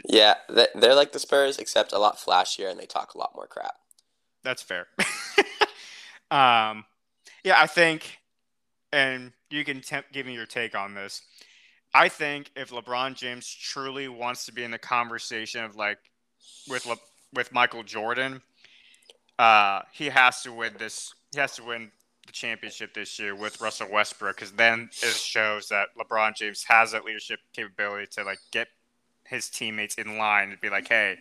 [0.08, 3.34] Yeah, they- they're like the Spurs, except a lot flashier, and they talk a lot
[3.36, 3.76] more crap.
[4.44, 4.88] That's fair.
[6.36, 6.84] um,
[7.46, 8.20] yeah, I think,
[8.92, 9.82] and you can
[10.12, 11.22] give me your take on this.
[11.94, 15.98] I think if LeBron James truly wants to be in the conversation of like
[16.68, 16.98] with Le-
[17.34, 18.42] with Michael Jordan,
[19.40, 21.14] uh, he has to win this.
[21.34, 21.90] He has to win
[22.28, 26.92] the championship this year with Russell Westbrook because then it shows that LeBron James has
[26.92, 28.68] that leadership capability to like get
[29.24, 31.16] his teammates in line and be like, "Hey,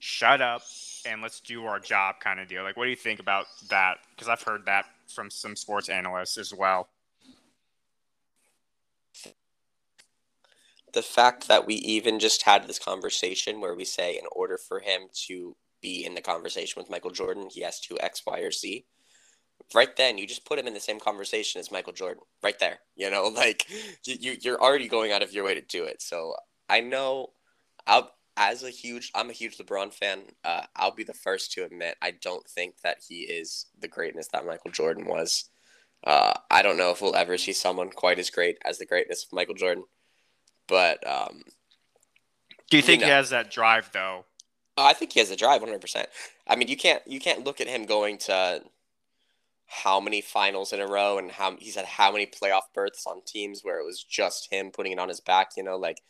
[0.00, 0.62] shut up
[1.06, 2.62] and let's do our job," kind of deal.
[2.62, 3.98] Like, what do you think about that?
[4.10, 6.88] Because I've heard that from some sports analysts as well.
[10.92, 14.80] the fact that we even just had this conversation where we say in order for
[14.80, 18.50] him to be in the conversation with Michael Jordan, he has to X, Y, or
[18.50, 18.84] Z.
[19.74, 22.80] right then you just put him in the same conversation as Michael Jordan, right there.
[22.96, 23.66] You know, like
[24.04, 26.02] you you're already going out of your way to do it.
[26.02, 26.34] So
[26.68, 27.30] I know,
[27.86, 30.22] I'll as a huge I'm a huge LeBron fan.
[30.42, 34.28] Uh, I'll be the first to admit I don't think that he is the greatness
[34.28, 35.50] that Michael Jordan was.
[36.02, 39.24] Uh, I don't know if we'll ever see someone quite as great as the greatness
[39.24, 39.84] of Michael Jordan,
[40.66, 41.42] but um,
[42.70, 44.24] do you think you he has that drive though?
[44.78, 46.08] I think he has a drive, one hundred percent.
[46.46, 48.62] I mean, you can't you can't look at him going to
[49.66, 53.20] how many finals in a row and how he's had how many playoff berths on
[53.26, 55.50] teams where it was just him putting it on his back.
[55.58, 56.00] You know, like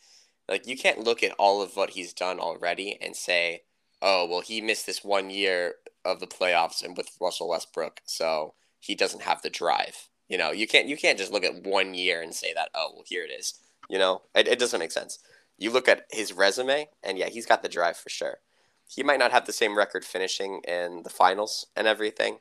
[0.51, 3.63] like you can't look at all of what he's done already and say,
[4.01, 8.53] oh well, he missed this one year of the playoffs and with Russell Westbrook, so
[8.79, 10.09] he doesn't have the drive.
[10.27, 12.91] You know, you can't you can't just look at one year and say that oh
[12.93, 13.59] well here it is.
[13.89, 15.19] You know, it, it doesn't make sense.
[15.57, 18.39] You look at his resume and yeah, he's got the drive for sure.
[18.87, 22.39] He might not have the same record finishing in the finals and everything,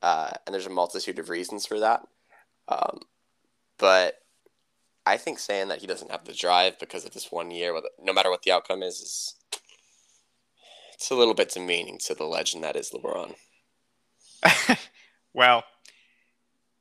[0.00, 2.06] uh, and there's a multitude of reasons for that.
[2.68, 3.00] Um,
[3.78, 4.18] but
[5.08, 8.12] I think saying that he doesn't have the drive because of this one year, no
[8.12, 9.34] matter what the outcome is, is
[10.92, 13.34] it's a little bit demeaning to the legend that is LeBron.
[15.32, 15.64] well,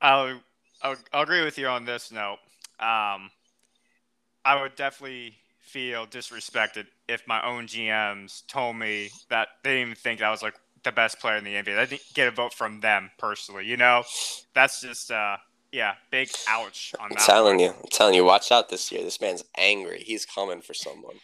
[0.01, 0.41] I'll,
[0.82, 2.39] I'll, I'll agree with you on this note.
[2.82, 3.32] Um,
[4.43, 9.95] I would definitely feel disrespected if my own GMs told me that they didn't even
[9.95, 11.75] think I was like the best player in the NBA.
[11.75, 13.65] They didn't get a vote from them personally.
[13.65, 14.03] You know,
[14.53, 15.38] that's just uh,
[15.72, 17.20] yeah, big ouch on that.
[17.20, 19.03] I'm telling you, I'm telling you, watch out this year.
[19.03, 19.99] This man's angry.
[19.99, 21.15] He's coming for someone.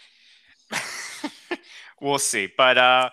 [2.01, 3.09] we'll see, but uh,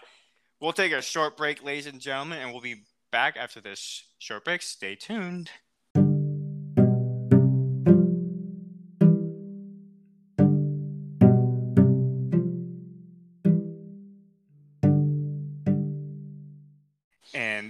[0.60, 4.44] we'll take a short break, ladies and gentlemen, and we'll be back after this short
[4.44, 4.62] break.
[4.62, 5.50] Stay tuned.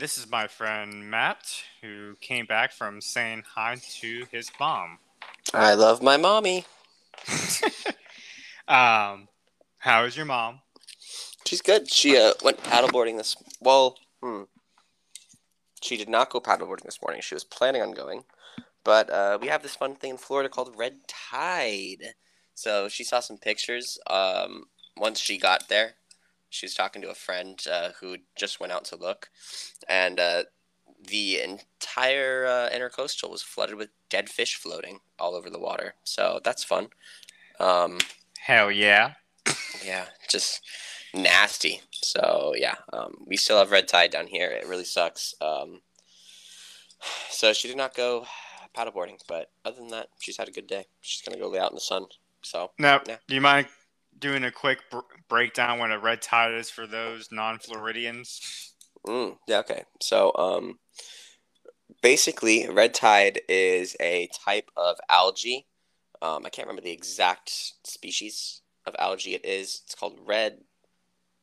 [0.00, 4.96] And this is my friend Matt, who came back from saying hi to his mom.
[5.52, 6.64] I love my mommy.
[8.66, 9.28] um,
[9.76, 10.60] how is your mom?
[11.44, 11.92] She's good.
[11.92, 13.36] She uh, went paddleboarding this.
[13.60, 14.44] Well, hmm.
[15.82, 17.20] She did not go paddleboarding this morning.
[17.20, 18.24] She was planning on going,
[18.82, 22.14] but uh, we have this fun thing in Florida called red tide.
[22.54, 23.98] So she saw some pictures.
[24.08, 24.64] Um,
[24.96, 25.96] once she got there,
[26.50, 29.30] she was talking to a friend uh, who just went out to look,
[29.88, 30.42] and uh,
[31.08, 35.94] the entire uh, intercoastal was flooded with dead fish floating all over the water.
[36.04, 36.88] So that's fun.
[37.58, 37.98] Um,
[38.40, 39.14] Hell yeah!
[39.84, 40.62] yeah, just
[41.14, 41.80] nasty.
[41.92, 44.50] So yeah, um, we still have red tide down here.
[44.50, 45.34] It really sucks.
[45.40, 45.80] Um,
[47.30, 48.26] so she did not go
[48.76, 50.86] paddleboarding, but other than that, she's had a good day.
[51.00, 52.06] She's gonna go lay out in the sun.
[52.42, 53.16] So now, yeah.
[53.28, 53.66] do you mind
[54.20, 54.98] doing a quick br-
[55.28, 58.74] breakdown what a red tide is for those non-Floridians?
[59.06, 59.84] Mm, yeah, okay.
[60.00, 60.78] So, um,
[62.02, 65.66] basically, red tide is a type of algae.
[66.22, 67.50] Um, I can't remember the exact
[67.84, 69.82] species of algae it is.
[69.84, 70.58] It's called red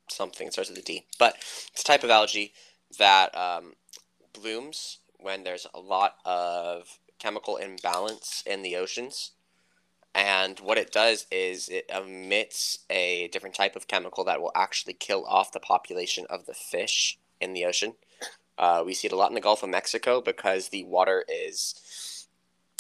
[0.10, 0.48] something.
[0.48, 1.06] It starts with a D.
[1.20, 1.36] But
[1.72, 2.54] it's a type of algae
[3.00, 3.74] that um,
[4.34, 9.32] blooms when there's a lot of chemical imbalance in the oceans.
[10.14, 14.94] And what it does is it emits a different type of chemical that will actually
[14.94, 17.94] kill off the population of the fish in the ocean.
[18.58, 22.28] Uh, we see it a lot in the Gulf of Mexico because the water is,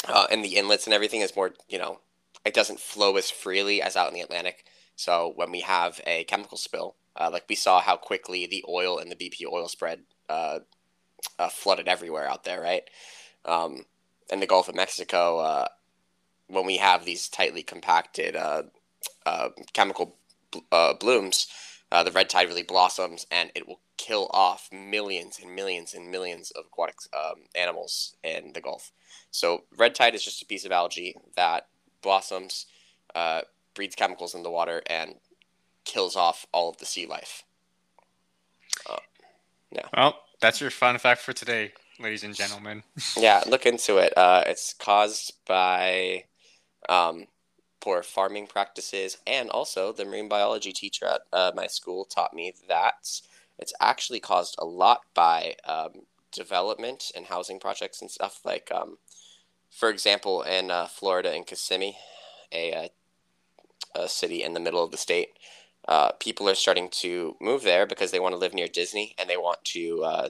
[0.07, 1.99] uh, and the inlets and everything is more, you know,
[2.43, 4.65] it doesn't flow as freely as out in the Atlantic.
[4.95, 8.97] So when we have a chemical spill, uh, like we saw how quickly the oil
[8.97, 10.59] and the BP oil spread uh,
[11.38, 12.84] uh, flooded everywhere out there, right?
[13.45, 13.86] Um,
[14.32, 15.67] in the Gulf of Mexico, uh,
[16.47, 18.63] when we have these tightly compacted uh,
[19.25, 20.15] uh, chemical
[20.71, 21.47] uh, blooms,
[21.91, 26.09] uh, the red tide really blossoms and it will kill off millions and millions and
[26.09, 28.91] millions of aquatic um, animals in the Gulf.
[29.31, 31.67] So, red tide is just a piece of algae that
[32.01, 32.65] blossoms,
[33.15, 33.41] uh,
[33.73, 35.15] breeds chemicals in the water, and
[35.83, 37.43] kills off all of the sea life.
[38.89, 38.97] Uh,
[39.71, 39.87] yeah.
[39.95, 42.83] Well, that's your fun fact for today, ladies and gentlemen.
[43.17, 44.15] yeah, look into it.
[44.17, 46.23] Uh, it's caused by
[46.89, 47.27] um,
[47.79, 52.53] poor farming practices, and also the marine biology teacher at uh, my school taught me
[52.67, 53.21] that
[53.59, 58.39] it's actually caused a lot by um, development and housing projects and stuff.
[58.43, 58.97] Like, um,
[59.71, 61.97] for example, in uh, Florida, in Kissimmee,
[62.53, 62.89] a,
[63.95, 65.29] a city in the middle of the state,
[65.88, 69.29] uh, people are starting to move there because they want to live near Disney and
[69.29, 70.29] they want to uh,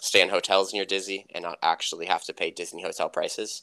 [0.00, 3.62] stay in hotels near Disney and not actually have to pay Disney hotel prices.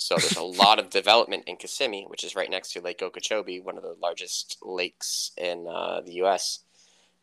[0.00, 3.60] So there's a lot of development in Kissimmee, which is right next to Lake Okeechobee,
[3.60, 6.60] one of the largest lakes in uh, the U.S.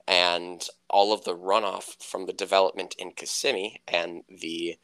[0.07, 4.77] and all of the runoff from the development in Kissimmee and the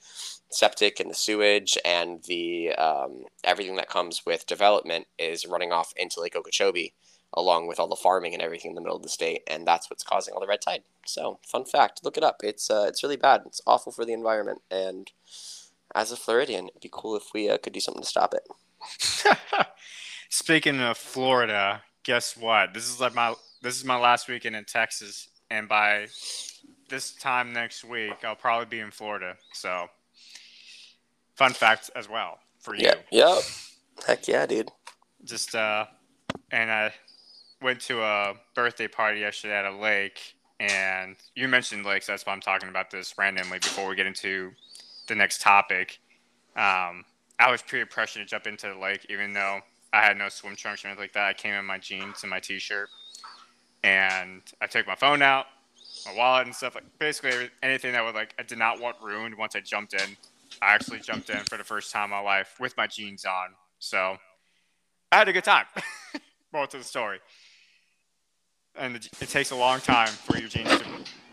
[0.50, 5.94] septic and the sewage and the um, everything that comes with development is running off
[5.96, 6.94] into Lake Okeechobee,
[7.32, 9.88] along with all the farming and everything in the middle of the state, and that's
[9.92, 10.82] what's causing all the red tide.
[11.06, 12.38] So, fun fact: look it up.
[12.44, 13.44] It's uh, it's really bad.
[13.46, 15.12] It's awful for the environment, and
[15.96, 18.48] as a Floridian, it'd be cool if we uh, could do something to stop it.
[20.30, 22.74] Speaking of Florida, guess what?
[22.74, 26.08] This is like my this is my last weekend in Texas, and by
[26.90, 29.36] this time next week, I'll probably be in Florida.
[29.54, 29.88] So,
[31.36, 32.86] fun fact as well for you.
[32.86, 32.96] Yeah.
[33.12, 33.44] Yep.
[34.08, 34.72] Heck yeah, dude.
[35.24, 35.86] Just uh,
[36.52, 36.94] and I
[37.62, 42.08] went to a birthday party yesterday at a lake, and you mentioned lakes.
[42.08, 44.52] That's why I'm talking about this randomly before we get into
[45.08, 46.00] the next topic.
[46.56, 47.06] Um,
[47.40, 50.56] I was pretty pressured to jump into the lake, even though I had no swim
[50.56, 51.26] trunks or anything like that.
[51.26, 52.90] I came in my jeans and my t-shirt,
[53.84, 55.46] and I took my phone out,
[56.06, 56.76] my wallet and stuff.
[56.76, 60.18] Like basically anything that would like I did not want ruined once I jumped in.
[60.62, 63.50] I actually jumped in for the first time in my life with my jeans on,
[63.80, 64.18] so
[65.12, 65.66] I had a good time.
[66.54, 67.20] More to the story,
[68.76, 70.86] and it, it takes a long time for your jeans to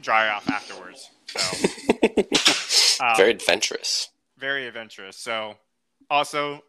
[0.03, 1.11] dry off afterwards.
[1.27, 4.11] So um, very adventurous.
[4.39, 5.17] Very adventurous.
[5.17, 5.55] So
[6.09, 6.63] also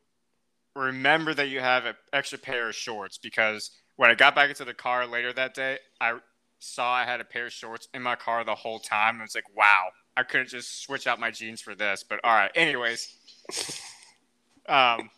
[0.76, 4.66] remember that you have an extra pair of shorts because when I got back into
[4.66, 6.18] the car later that day, I
[6.60, 9.16] saw I had a pair of shorts in my car the whole time.
[9.16, 12.04] And it's like, wow, I couldn't just switch out my jeans for this.
[12.08, 13.16] But all right, anyways,
[14.70, 15.10] um,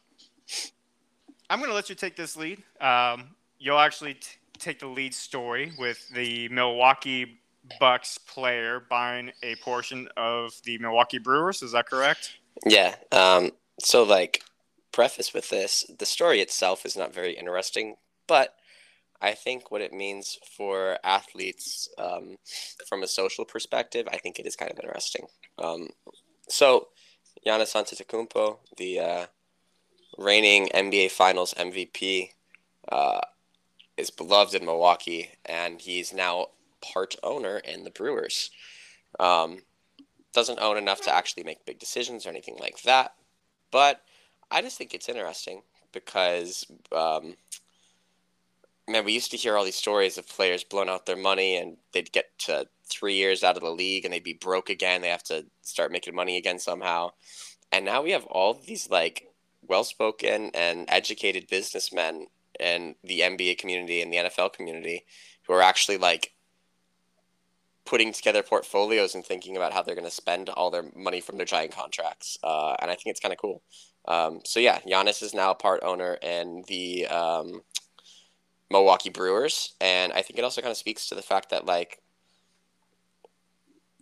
[1.50, 2.64] I'm gonna let you take this lead.
[2.82, 7.40] Um, you'll actually t- take the lead story with the Milwaukee
[7.80, 11.62] Bucks player buying a portion of the Milwaukee Brewers.
[11.62, 12.38] Is that correct?
[12.66, 12.96] Yeah.
[13.12, 14.44] Um, so like
[14.92, 17.96] preface with this the story itself is not very interesting
[18.28, 18.54] but
[19.24, 22.36] i think what it means for athletes um,
[22.88, 25.26] from a social perspective i think it is kind of interesting
[25.58, 25.90] um,
[26.48, 26.90] so
[27.46, 29.26] Giannis Antetokounmpo, the uh,
[30.18, 32.30] reigning NBA Finals MVP,
[32.92, 33.22] uh,
[33.98, 36.48] is beloved in Milwaukee, and he's now
[36.84, 38.52] part owner in the Brewers.
[39.20, 39.60] Um,
[40.34, 43.14] doesn't own enough to actually make big decisions or anything like that,
[43.72, 44.02] but
[44.50, 45.62] I just think it's interesting
[45.92, 47.36] because, um,
[48.88, 51.78] man, we used to hear all these stories of players blowing out their money and
[51.92, 55.02] they'd get to three years out of the league and they'd be broke again.
[55.02, 57.12] They have to start making money again somehow.
[57.72, 59.28] And now we have all these like
[59.68, 62.28] well spoken and educated businessmen
[62.60, 65.06] in the NBA community and the NFL community
[65.48, 66.34] who are actually like
[67.86, 71.38] putting together portfolios and thinking about how they're going to spend all their money from
[71.38, 72.38] their giant contracts.
[72.44, 73.62] Uh, and I think it's kind of cool.
[74.08, 77.62] Um, so yeah, Giannis is now a part owner in the um,
[78.70, 82.02] Milwaukee Brewers, and I think it also kind of speaks to the fact that like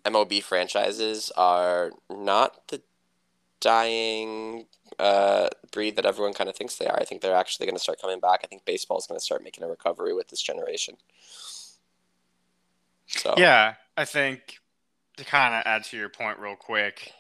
[0.06, 2.82] MLB franchises are not the
[3.60, 4.66] dying
[5.00, 7.00] uh, breed that everyone kind of thinks they are.
[7.00, 8.42] I think they're actually going to start coming back.
[8.44, 10.98] I think baseball is going to start making a recovery with this generation.
[13.18, 14.60] So yeah, I think
[15.18, 17.12] to kind of add to your point real quick,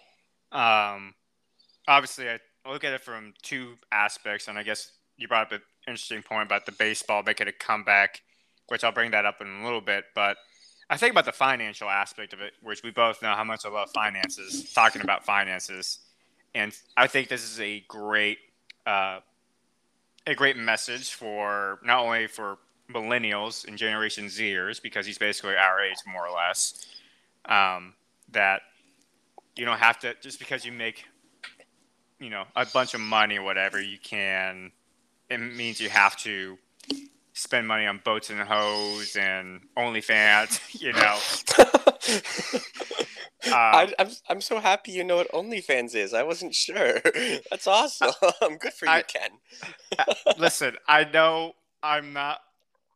[0.51, 1.13] um,
[1.87, 2.39] obviously I
[2.69, 6.47] look at it from two aspects, and I guess you brought up an interesting point
[6.47, 8.21] about the baseball making a comeback,
[8.67, 10.05] which I'll bring that up in a little bit.
[10.15, 10.37] But
[10.89, 13.69] I think about the financial aspect of it, which we both know how much I
[13.69, 15.99] love finances, talking about finances,
[16.53, 18.39] and I think this is a great,
[18.85, 19.19] uh,
[20.27, 22.57] a great message for not only for
[22.93, 26.85] millennials and Generation Zers, because he's basically our age more or less,
[27.45, 27.93] um,
[28.31, 28.61] that
[29.55, 31.05] you don't have to just because you make
[32.19, 34.71] you know a bunch of money or whatever you can
[35.29, 36.57] it means you have to
[37.33, 41.17] spend money on boats and hoes and OnlyFans, you know.
[43.47, 46.13] um, I, am I'm so happy you know what OnlyFans is.
[46.13, 46.99] I wasn't sure.
[47.49, 48.11] That's awesome.
[48.41, 49.29] I'm Good for you, I, Ken.
[50.37, 52.39] listen, I know I'm not.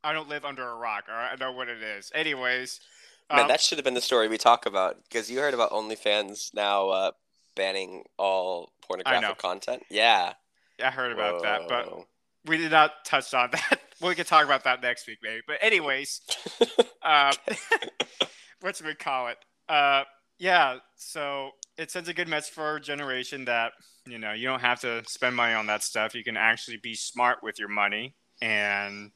[0.05, 1.05] I don't live under a rock.
[1.09, 2.11] All right, I know what it is.
[2.13, 2.79] Anyways,
[3.31, 5.71] man, um, that should have been the story we talk about because you heard about
[5.71, 7.11] OnlyFans now uh,
[7.55, 9.83] banning all pornographic content.
[9.89, 10.33] Yeah.
[10.83, 11.41] I heard about Whoa.
[11.41, 12.05] that, but
[12.45, 13.79] we did not touch on that.
[14.01, 15.41] we can talk about that next week, maybe.
[15.47, 16.21] But anyways,
[17.01, 17.33] uh,
[18.61, 19.37] what should we call it?
[19.67, 20.03] Uh,
[20.37, 20.77] yeah.
[20.97, 23.71] So it sends a good message for our generation that
[24.05, 26.13] you know you don't have to spend money on that stuff.
[26.13, 29.11] You can actually be smart with your money and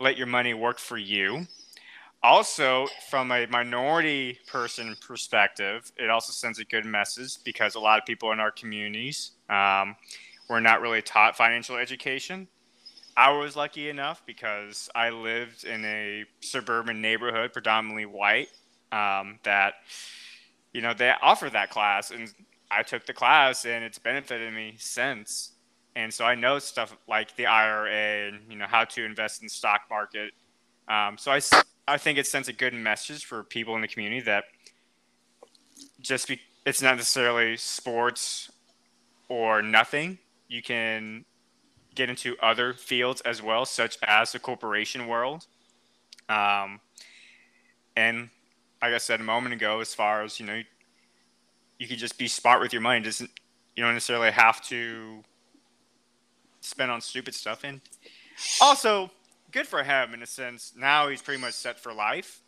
[0.00, 1.46] let your money work for you
[2.22, 7.98] also from a minority person perspective it also sends a good message because a lot
[7.98, 9.94] of people in our communities um,
[10.48, 12.48] were not really taught financial education
[13.16, 18.48] I was lucky enough because I lived in a suburban neighborhood, predominantly white,
[18.90, 19.74] um, that
[20.72, 22.32] you know they offer that class, and
[22.70, 25.52] I took the class, and it's benefited me since.
[25.96, 29.46] And so I know stuff like the IRA and you know how to invest in
[29.46, 30.32] the stock market.
[30.88, 31.40] Um, so I,
[31.86, 34.44] I think it sends a good message for people in the community that
[36.00, 38.50] just be, it's not necessarily sports
[39.28, 40.18] or nothing.
[40.48, 41.24] You can
[41.94, 45.46] get into other fields as well, such as the corporation world.
[46.28, 46.80] Um,
[47.96, 48.30] and
[48.82, 50.60] like I said a moment ago, as far as you know,
[51.78, 53.00] you can just be smart with your money.
[53.00, 53.30] Doesn't
[53.76, 55.22] you don't necessarily have to
[56.64, 57.64] spend on stupid stuff.
[57.64, 57.80] And
[58.60, 59.10] also,
[59.52, 60.72] good for him in a sense.
[60.76, 62.40] Now he's pretty much set for life.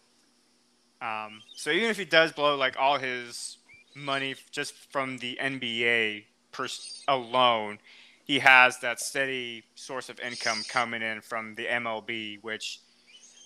[1.00, 3.58] Um, so even if he does blow like all his
[3.94, 6.68] money just from the NBA per-
[7.06, 7.78] alone,
[8.24, 12.80] he has that steady source of income coming in from the MLB, which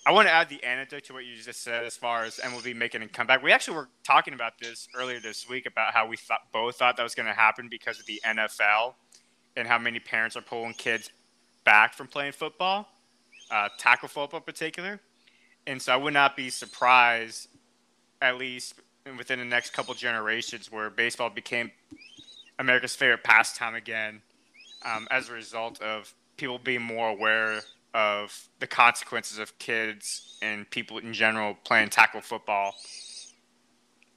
[0.07, 2.75] I want to add the anecdote to what you just said as far as MLB
[2.75, 3.43] making a comeback.
[3.43, 6.97] We actually were talking about this earlier this week about how we thought both thought
[6.97, 8.95] that was going to happen because of the NFL
[9.55, 11.11] and how many parents are pulling kids
[11.63, 12.87] back from playing football,
[13.49, 14.99] uh, tackle football in particular.
[15.67, 17.47] And so I would not be surprised,
[18.21, 18.75] at least
[19.17, 21.71] within the next couple generations, where baseball became
[22.59, 24.21] America's favorite pastime again
[24.83, 27.61] um, as a result of people being more aware
[27.93, 32.73] of the consequences of kids and people in general playing tackle football.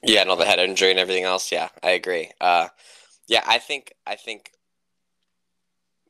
[0.03, 1.51] Yeah, and all the head injury and everything else.
[1.51, 2.31] Yeah, I agree.
[2.41, 2.69] Uh,
[3.27, 4.51] yeah, I think I think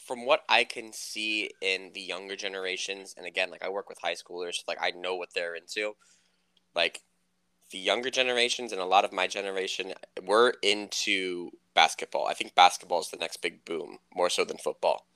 [0.05, 3.99] from what I can see in the younger generations, and again, like I work with
[4.03, 5.95] high schoolers, like I know what they're into.
[6.75, 7.01] Like
[7.71, 12.27] the younger generations and a lot of my generation, we're into basketball.
[12.27, 15.07] I think basketball is the next big boom, more so than football.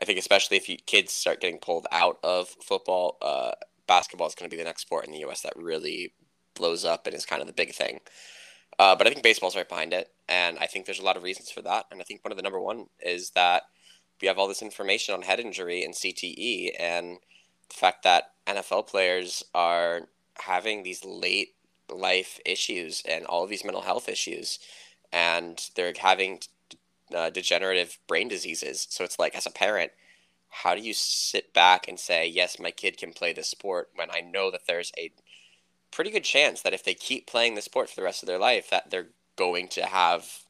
[0.00, 3.52] I think especially if you, kids start getting pulled out of football, uh,
[3.86, 5.40] basketball is going to be the next sport in the U.S.
[5.42, 6.12] that really
[6.54, 8.00] blows up and is kind of the big thing.
[8.78, 11.22] Uh, but I think baseball's right behind it, and I think there's a lot of
[11.22, 11.86] reasons for that.
[11.90, 13.62] And I think one of the number one is that
[14.20, 17.18] we have all this information on head injury and CTE, and
[17.68, 20.02] the fact that NFL players are
[20.38, 21.54] having these late
[21.90, 24.58] life issues and all of these mental health issues,
[25.12, 26.40] and they're having
[27.14, 28.86] uh, degenerative brain diseases.
[28.90, 29.92] So it's like, as a parent,
[30.48, 34.10] how do you sit back and say, yes, my kid can play this sport when
[34.10, 35.10] I know that there's a
[35.90, 38.38] pretty good chance that if they keep playing the sport for the rest of their
[38.38, 40.43] life, that they're going to have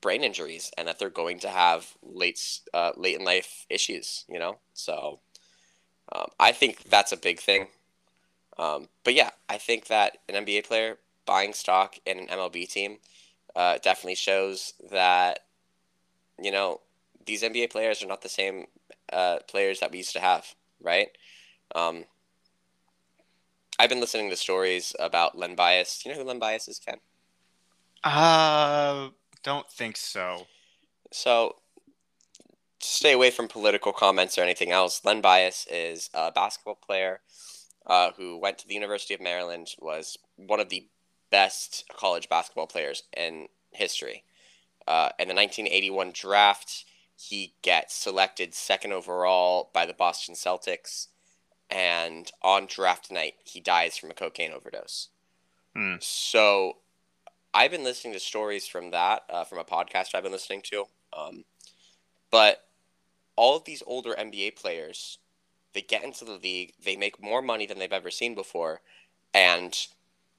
[0.00, 2.40] brain injuries and that they're going to have late
[2.74, 4.24] uh, late in life issues.
[4.28, 5.20] You know, so
[6.12, 7.68] um, I think that's a big thing.
[8.58, 12.98] Um, but yeah, I think that an NBA player buying stock in an MLB team
[13.54, 15.40] uh, definitely shows that
[16.42, 16.80] you know
[17.26, 18.66] these NBA players are not the same
[19.12, 21.08] uh, players that we used to have, right?
[21.74, 22.04] Um,
[23.78, 26.02] I've been listening to stories about Len Bias.
[26.02, 26.98] Do You know who Len Bias is, Ken?
[28.04, 29.08] Uh,
[29.42, 30.46] don't think so.
[31.12, 31.56] So,
[32.80, 35.04] stay away from political comments or anything else.
[35.04, 37.20] Len Bias is a basketball player
[37.86, 40.88] uh, who went to the University of Maryland, was one of the
[41.30, 44.24] best college basketball players in history.
[44.86, 46.84] Uh, in the 1981 draft,
[47.16, 51.08] he gets selected second overall by the Boston Celtics,
[51.68, 55.08] and on draft night, he dies from a cocaine overdose.
[55.74, 55.96] Hmm.
[56.00, 56.78] So,
[57.52, 60.84] I've been listening to stories from that, uh, from a podcast I've been listening to.
[61.12, 61.44] Um,
[62.30, 62.64] but
[63.36, 65.18] all of these older NBA players,
[65.72, 68.80] they get into the league, they make more money than they've ever seen before,
[69.34, 69.86] and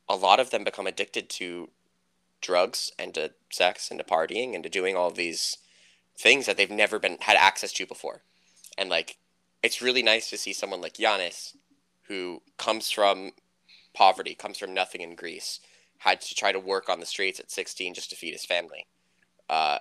[0.07, 1.69] a lot of them become addicted to
[2.41, 5.57] drugs and to sex and to partying and to doing all these
[6.17, 8.21] things that they've never been had access to before.
[8.77, 9.17] And like
[9.63, 11.55] it's really nice to see someone like Giannis
[12.03, 13.31] who comes from
[13.93, 15.59] poverty, comes from nothing in Greece,
[16.01, 18.85] had to try to work on the streets at 16 just to feed his family.
[19.49, 19.79] Uh,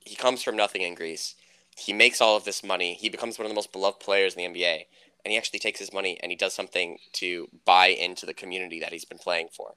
[0.00, 1.34] he comes from nothing in Greece.
[1.76, 2.94] He makes all of this money.
[2.94, 4.84] He becomes one of the most beloved players in the NBA
[5.24, 8.80] and he actually takes his money and he does something to buy into the community
[8.80, 9.74] that he's been playing for.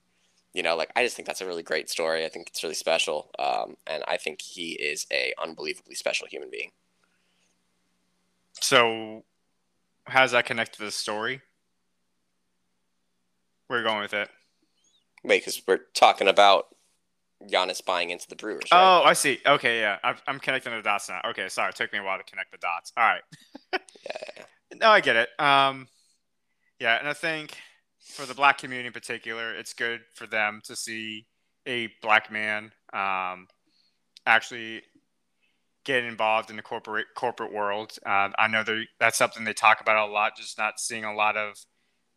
[0.53, 2.25] You know, like I just think that's a really great story.
[2.25, 6.49] I think it's really special, um, and I think he is a unbelievably special human
[6.49, 6.71] being.
[8.61, 9.25] So,
[10.05, 11.41] how does that connect to the story?
[13.67, 14.29] Where are you going with it?
[15.25, 16.67] Wait, because we're talking about
[17.43, 18.63] Giannis buying into the Brewers.
[18.71, 18.79] Right?
[18.79, 19.39] Oh, I see.
[19.45, 21.21] Okay, yeah, I'm, I'm connecting the dots now.
[21.29, 22.93] Okay, sorry, it took me a while to connect the dots.
[22.95, 23.21] All right.
[23.73, 23.79] yeah,
[24.37, 24.43] yeah.
[24.77, 25.29] No, I get it.
[25.39, 25.87] Um,
[26.79, 27.55] yeah, and I think
[28.03, 31.27] for the black community in particular, it's good for them to see
[31.65, 33.47] a black man um,
[34.25, 34.81] actually
[35.85, 37.97] get involved in the corporate corporate world.
[38.05, 38.63] Uh, I know
[38.99, 40.35] that's something they talk about a lot.
[40.35, 41.57] Just not seeing a lot of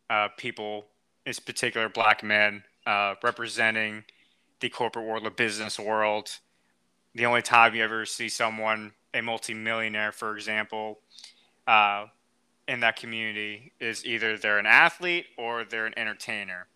[0.09, 0.87] uh, people,
[1.25, 4.03] in particular black men, uh, representing
[4.59, 6.29] the corporate world, the business world.
[7.15, 10.99] The only time you ever see someone, a multimillionaire, for example,
[11.67, 12.05] uh,
[12.67, 16.67] in that community is either they're an athlete or they're an entertainer.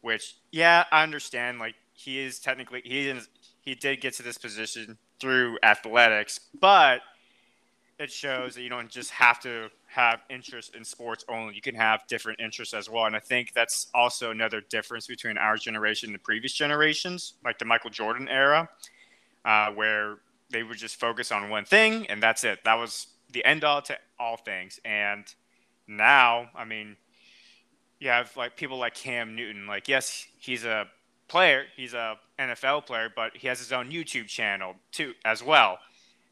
[0.00, 1.58] Which, yeah, I understand.
[1.58, 3.28] Like he is technically he is
[3.60, 7.00] he did get to this position through athletics, but
[7.98, 11.54] it shows that you don't just have to have interest in sports only.
[11.54, 13.06] You can have different interests as well.
[13.06, 17.58] And I think that's also another difference between our generation and the previous generations, like
[17.58, 18.68] the Michael Jordan era,
[19.44, 20.16] uh, where
[20.50, 22.60] they would just focus on one thing and that's it.
[22.64, 24.78] That was the end all to all things.
[24.84, 25.24] And
[25.88, 26.96] now, I mean,
[27.98, 29.66] you have like people like Cam Newton.
[29.66, 30.86] Like, yes, he's a
[31.28, 35.78] player, he's a NFL player, but he has his own YouTube channel too as well,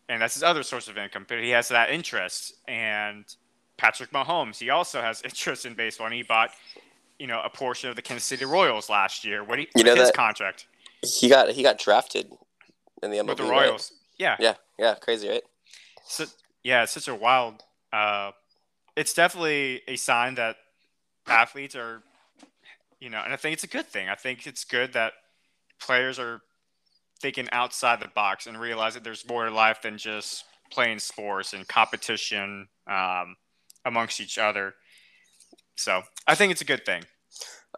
[0.09, 1.27] and that's his other source of income.
[1.29, 2.55] But he has that interest.
[2.69, 3.25] And
[3.77, 6.51] Patrick Mahomes, he also has interest in baseball, and he bought,
[7.19, 9.45] you know, a portion of the Kansas City Royals last year.
[9.45, 10.67] What he, you know his that contract?
[11.03, 12.33] He got he got drafted
[13.03, 13.29] in the MLB.
[13.29, 14.01] With the Royals, right?
[14.19, 15.43] yeah, yeah, yeah, crazy, right?
[16.07, 16.27] So
[16.63, 17.63] yeah, it's such a wild.
[17.93, 18.33] Uh,
[18.97, 20.57] it's definitely a sign that
[21.27, 22.03] athletes are,
[23.01, 24.09] you know, and I think it's a good thing.
[24.09, 25.13] I think it's good that
[25.81, 26.41] players are
[27.25, 31.55] thinking outside the box and realize that there's more to life than just playing sports
[31.55, 33.35] and competition um,
[33.87, 34.75] amongst each other.
[35.75, 37.03] So I think it's a good thing.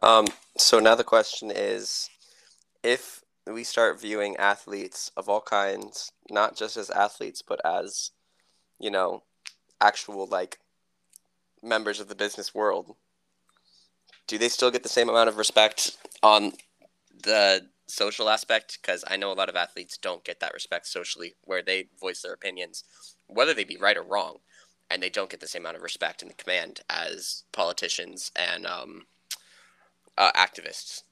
[0.03, 0.26] Um,
[0.59, 2.11] so now the question is,
[2.82, 8.11] if we start viewing athletes of all kinds, not just as athletes, but as,
[8.80, 9.22] you know,
[9.80, 10.59] actual like
[11.62, 12.97] members of the business world,
[14.26, 16.51] do they still get the same amount of respect on
[17.22, 18.78] the social aspect?
[18.80, 22.22] Because I know a lot of athletes don't get that respect socially, where they voice
[22.22, 22.84] their opinions,
[23.26, 24.39] whether they be right or wrong,
[24.91, 29.07] and they don't get the same amount of respect and command as politicians and um,
[30.16, 31.03] uh, activists.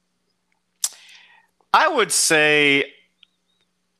[1.73, 2.93] I would say,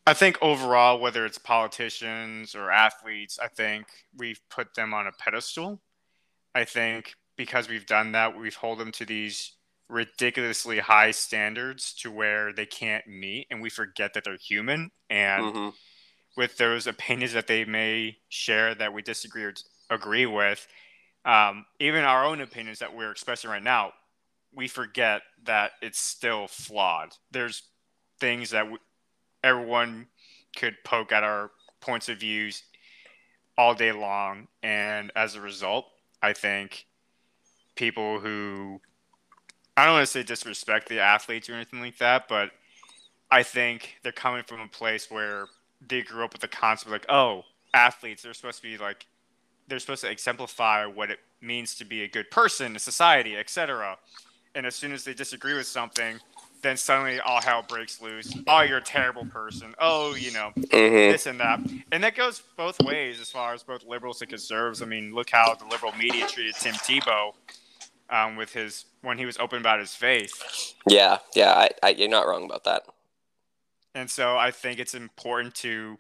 [0.08, 5.12] I think overall, whether it's politicians or athletes, I think we've put them on a
[5.12, 5.82] pedestal.
[6.54, 9.54] I think because we've done that, we've hold them to these
[9.90, 14.92] ridiculously high standards to where they can't meet, and we forget that they're human.
[15.10, 15.70] And mm-hmm.
[16.36, 19.54] with those opinions that they may share that we disagree or
[19.90, 20.68] agree with,
[21.24, 23.94] um, even our own opinions that we're expressing right now,
[24.54, 27.14] we forget that it's still flawed.
[27.32, 27.64] There's
[28.20, 28.78] things that we,
[29.44, 30.08] everyone
[30.56, 32.64] could poke at our points of views
[33.58, 35.86] all day long, and as a result,
[36.22, 36.86] I think
[37.76, 38.82] people who
[39.78, 42.52] I don't want to say disrespect the athletes or anything like that, but
[43.30, 45.48] I think they're coming from a place where
[45.86, 49.06] they grew up with the concept like, oh, athletes, they're supposed to be like,
[49.68, 53.98] they're supposed to exemplify what it means to be a good person in society, etc.
[54.54, 56.20] And as soon as they disagree with something,
[56.62, 58.34] then suddenly all hell breaks loose.
[58.48, 59.76] Oh, you're a terrible person.
[59.80, 61.12] Oh, you know, mm-hmm.
[61.12, 61.60] this and that.
[61.92, 64.82] And that goes both ways as far as both liberals and conservatives.
[64.82, 67.34] I mean, look how the liberal media treated Tim Tebow
[68.10, 70.76] um, with his when he was open about his faith.
[70.88, 72.84] Yeah, yeah, I, I, you're not wrong about that.
[73.94, 75.98] And so I think it's important to,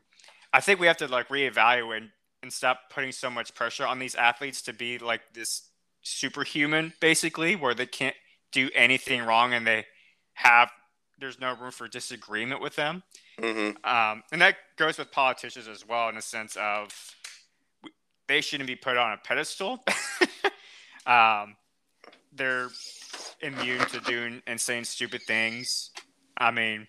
[0.51, 2.09] I think we have to like reevaluate
[2.43, 5.69] and stop putting so much pressure on these athletes to be like this
[6.01, 8.15] superhuman, basically, where they can't
[8.51, 9.85] do anything wrong and they
[10.33, 10.69] have
[11.17, 13.03] there's no room for disagreement with them.
[13.39, 13.85] Mm-hmm.
[13.89, 16.89] Um, and that goes with politicians as well, in a sense of
[18.27, 19.83] they shouldn't be put on a pedestal.
[21.05, 21.55] um,
[22.35, 22.69] they're
[23.41, 25.91] immune to doing and saying stupid things.
[26.37, 26.87] I mean,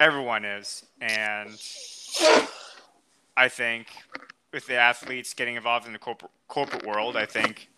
[0.00, 1.50] everyone is, and
[3.36, 3.88] I think
[4.52, 7.68] with the athletes getting involved in the corporate corporate world, I think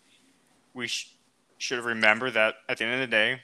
[0.73, 1.15] we sh-
[1.57, 3.41] should remember that at the end of the day,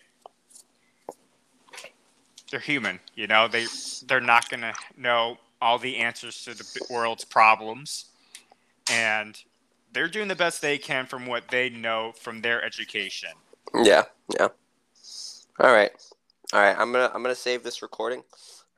[2.51, 2.99] they're human.
[3.15, 3.65] You know, they
[4.07, 8.05] they're not gonna know all the answers to the world's problems,
[8.91, 9.41] and
[9.93, 13.29] they're doing the best they can from what they know from their education.
[13.73, 14.03] Yeah,
[14.39, 14.49] yeah.
[15.59, 15.91] All right,
[16.51, 16.77] all right.
[16.77, 18.23] I'm gonna I'm gonna save this recording,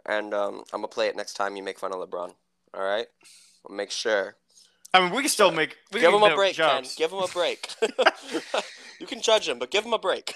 [0.06, 2.34] and um, I'm gonna play it next time you make fun of LeBron.
[2.74, 3.08] All right,
[3.68, 4.36] I'll make sure.
[4.94, 5.78] I mean, we can still make.
[5.92, 6.84] We give him a break, Ken.
[6.96, 7.70] Give him a break.
[9.00, 10.34] you can judge him, but give him a break.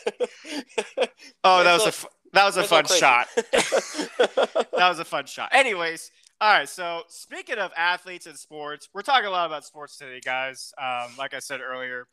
[1.44, 3.28] oh, that was a that was a fun shot.
[3.36, 5.50] that was a fun shot.
[5.52, 6.12] Anyways,
[6.42, 10.22] all right, so speaking of athletes and sports, we're talking a lot about sports today,
[10.24, 10.72] guys.
[10.82, 12.08] Um, like I said earlier,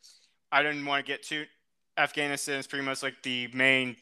[0.51, 1.45] I didn't want to get too.
[1.97, 3.95] Afghanistan is pretty much like the main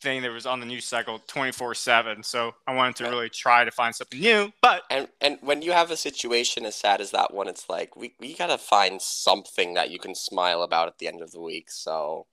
[0.00, 2.22] thing that was on the news cycle 24 7.
[2.22, 4.52] So I wanted to really try to find something new.
[4.62, 7.96] But And and when you have a situation as sad as that one, it's like
[7.96, 11.40] we, we gotta find something that you can smile about at the end of the
[11.40, 11.70] week.
[11.70, 12.26] So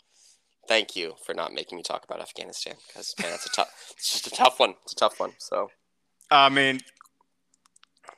[0.68, 3.93] thank you for not making me talk about Afghanistan because man, it's a tough.
[3.98, 4.74] It's just a tough one.
[4.84, 5.34] It's a tough one.
[5.38, 5.70] So
[6.32, 6.80] I mean,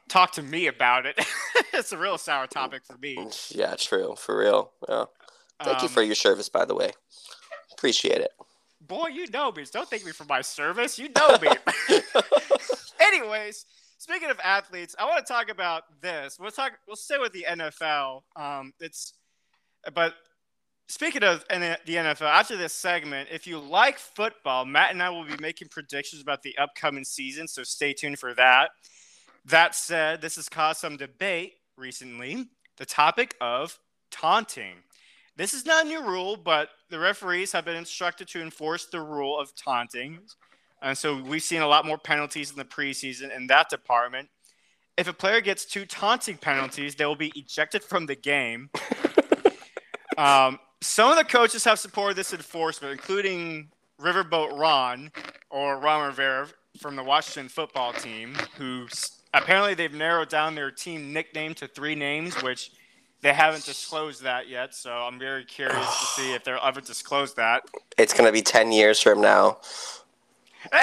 [0.09, 1.19] talk to me about it.
[1.73, 3.17] it's a real sour topic for me.
[3.49, 4.71] yeah, true for real.
[4.87, 5.05] Yeah.
[5.63, 6.91] Thank you Um, for your service, by the way.
[7.73, 8.31] Appreciate it.
[8.81, 9.65] Boy, you know me.
[9.71, 10.97] Don't thank me for my service.
[10.97, 11.49] You know me.
[13.01, 13.65] Anyways,
[13.97, 16.37] speaking of athletes, I want to talk about this.
[16.39, 16.73] We'll talk.
[16.87, 18.21] We'll stay with the NFL.
[18.35, 19.13] Um, it's,
[19.93, 20.13] but
[20.87, 25.09] speaking of N- the NFL, after this segment, if you like football, Matt and I
[25.09, 27.47] will be making predictions about the upcoming season.
[27.47, 28.69] So stay tuned for that.
[29.47, 32.49] That said, this has caused some debate recently.
[32.77, 33.79] The topic of
[34.11, 34.75] taunting.
[35.37, 38.99] This is not a new rule, but the referees have been instructed to enforce the
[38.99, 40.19] rule of taunting.
[40.81, 44.27] And so we've seen a lot more penalties in the preseason in that department.
[44.97, 48.69] If a player gets two taunting penalties, they will be ejected from the game.
[50.17, 53.69] um, some of the coaches have supported this enforcement, including
[54.01, 55.11] Riverboat Ron
[55.49, 56.47] or Ron Rivera
[56.79, 58.87] from the Washington football team, who
[59.33, 62.71] apparently they've narrowed down their team nickname to three names, which
[63.21, 64.75] they haven't disclosed that yet.
[64.75, 67.63] So I'm very curious to see if they'll ever disclose that.
[67.97, 69.57] It's gonna be ten years from now.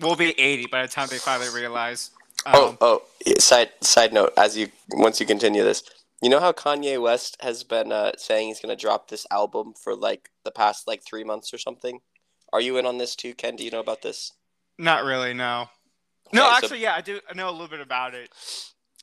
[0.00, 2.10] we'll be 80 by the time they finally realize.
[2.46, 3.02] Oh, Um, oh.
[3.26, 4.32] yeah, Side side note.
[4.36, 5.82] As you once you continue this,
[6.20, 9.94] you know how Kanye West has been uh, saying he's gonna drop this album for
[9.94, 12.00] like the past like three months or something.
[12.52, 13.56] Are you in on this too, Ken?
[13.56, 14.32] Do you know about this?
[14.78, 15.68] Not really, no.
[16.32, 17.20] No, Okay, so- actually, yeah, I do.
[17.28, 18.30] I know a little bit about it.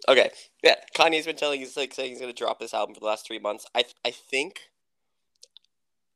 [0.08, 0.32] Okay,
[0.64, 0.76] yeah.
[0.96, 3.40] Kanye's been telling he's like saying he's gonna drop this album for the last three
[3.40, 3.66] months.
[3.76, 4.62] I I think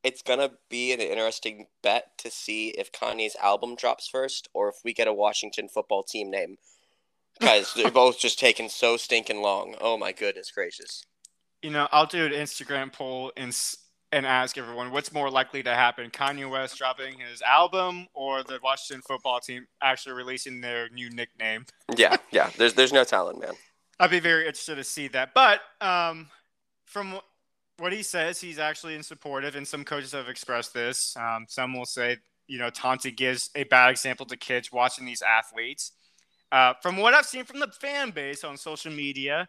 [0.02, 4.76] it's gonna be an interesting bet to see if Kanye's album drops first or if
[4.84, 6.56] we get a Washington football team name.
[7.40, 9.74] Guys, they're both just taking so stinking long.
[9.80, 11.04] Oh my goodness gracious.
[11.62, 13.54] You know, I'll do an Instagram poll and
[14.12, 18.58] and ask everyone what's more likely to happen: Kanye West dropping his album or the
[18.62, 21.66] Washington football team actually releasing their new nickname.
[21.96, 22.50] Yeah, yeah.
[22.56, 23.54] There's there's no talent, man.
[24.00, 25.34] I'd be very interested to see that.
[25.34, 26.28] But um,
[26.84, 27.18] from
[27.78, 31.16] what he says, he's actually in supportive, and some coaches have expressed this.
[31.16, 35.22] Um, some will say, you know, taunting gives a bad example to kids watching these
[35.22, 35.92] athletes.
[36.52, 39.48] Uh, from what I've seen from the fan base on social media,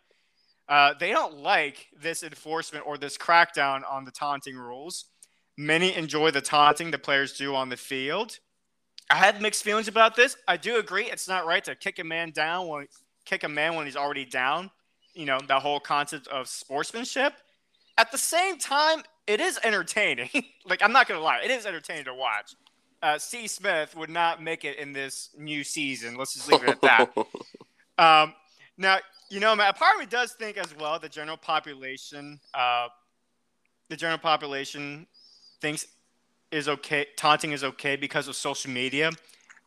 [0.68, 5.06] uh, they don't like this enforcement or this crackdown on the taunting rules.
[5.58, 8.40] Many enjoy the taunting the players do on the field.
[9.10, 10.36] I had mixed feelings about this.
[10.48, 12.88] I do agree it's not right to kick a man down when
[13.26, 14.72] kick a man when he's already down.
[15.14, 17.34] You know, that whole concept of sportsmanship.
[17.98, 20.30] At the same time, it is entertaining.
[20.66, 22.56] like I'm not gonna lie, it is entertaining to watch.
[23.04, 23.48] Uh, C.
[23.48, 26.16] Smith would not make it in this new season.
[26.16, 27.14] Let's just leave it at that.
[27.98, 28.34] Um,
[28.78, 28.98] now,
[29.30, 32.88] you know, Matt, part of me does think as well the general population, uh,
[33.90, 35.08] the general population
[35.62, 35.88] thinks
[36.52, 39.12] is okay, taunting is okay because of social media.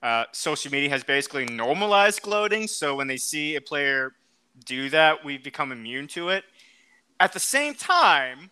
[0.02, 4.12] Uh, social media has basically normalized gloating, so when they see a player
[4.64, 6.44] do that, we become immune to it.
[7.20, 8.50] At the same time,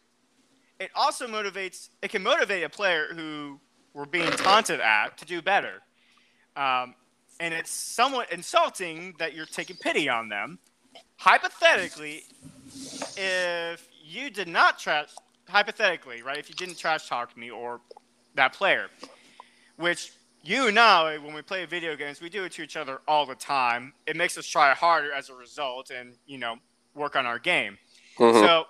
[0.81, 1.89] it also motivates.
[2.03, 3.61] It can motivate a player who
[3.95, 5.83] we're being taunted at to do better.
[6.57, 6.95] Um,
[7.39, 10.59] and it's somewhat insulting that you're taking pity on them.
[11.19, 12.25] Hypothetically,
[13.17, 15.09] if you did not trash,
[15.49, 17.81] hypothetically, right, if you didn't trash talk me or
[18.35, 18.89] that player,
[19.77, 20.13] which
[20.43, 23.35] you know, when we play video games, we do it to each other all the
[23.35, 23.93] time.
[24.07, 26.57] It makes us try harder as a result and, you know,
[26.95, 27.77] work on our game.
[28.17, 28.33] Mhm.
[28.45, 28.67] So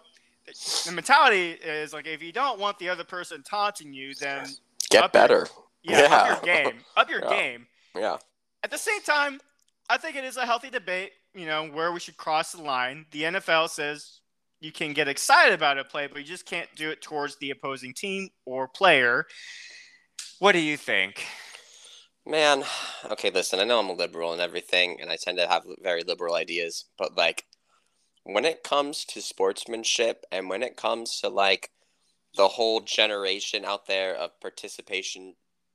[0.88, 4.46] the mentality is like, if you don't want the other person taunting you, then
[4.88, 5.48] Get up your- better.
[5.82, 7.28] yeah, up your game, up your Yeah.
[7.28, 7.66] game.
[7.94, 8.16] Yeah.
[8.62, 9.38] At the same time,
[9.90, 13.04] I think it is a healthy debate, you know, where we should cross the line.
[13.12, 14.20] The NFL says
[14.60, 17.50] you can get excited about a play, but you just can't do it towards the
[17.50, 19.26] opposing team or player.
[20.38, 21.24] What do you think?
[22.24, 22.64] Man,
[23.10, 26.02] okay, listen, I know I'm a liberal and everything, and I tend to have very
[26.02, 27.44] liberal ideas, but like
[28.24, 31.70] when it comes to sportsmanship and when it comes to like
[32.34, 35.34] the whole generation out there of participation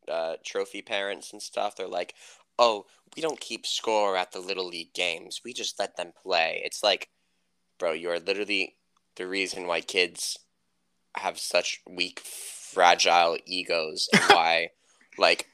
[0.10, 2.16] uh, trophy parents and stuff, they're like,
[2.62, 2.86] oh,
[3.16, 5.42] we don't keep score at the little league games.
[5.46, 6.62] We just let them play.
[6.66, 7.10] It's like,
[7.80, 8.76] bro, you are literally
[9.18, 10.38] the reason why kids
[11.18, 14.72] have such weak, fragile egos and why,
[15.18, 15.48] like,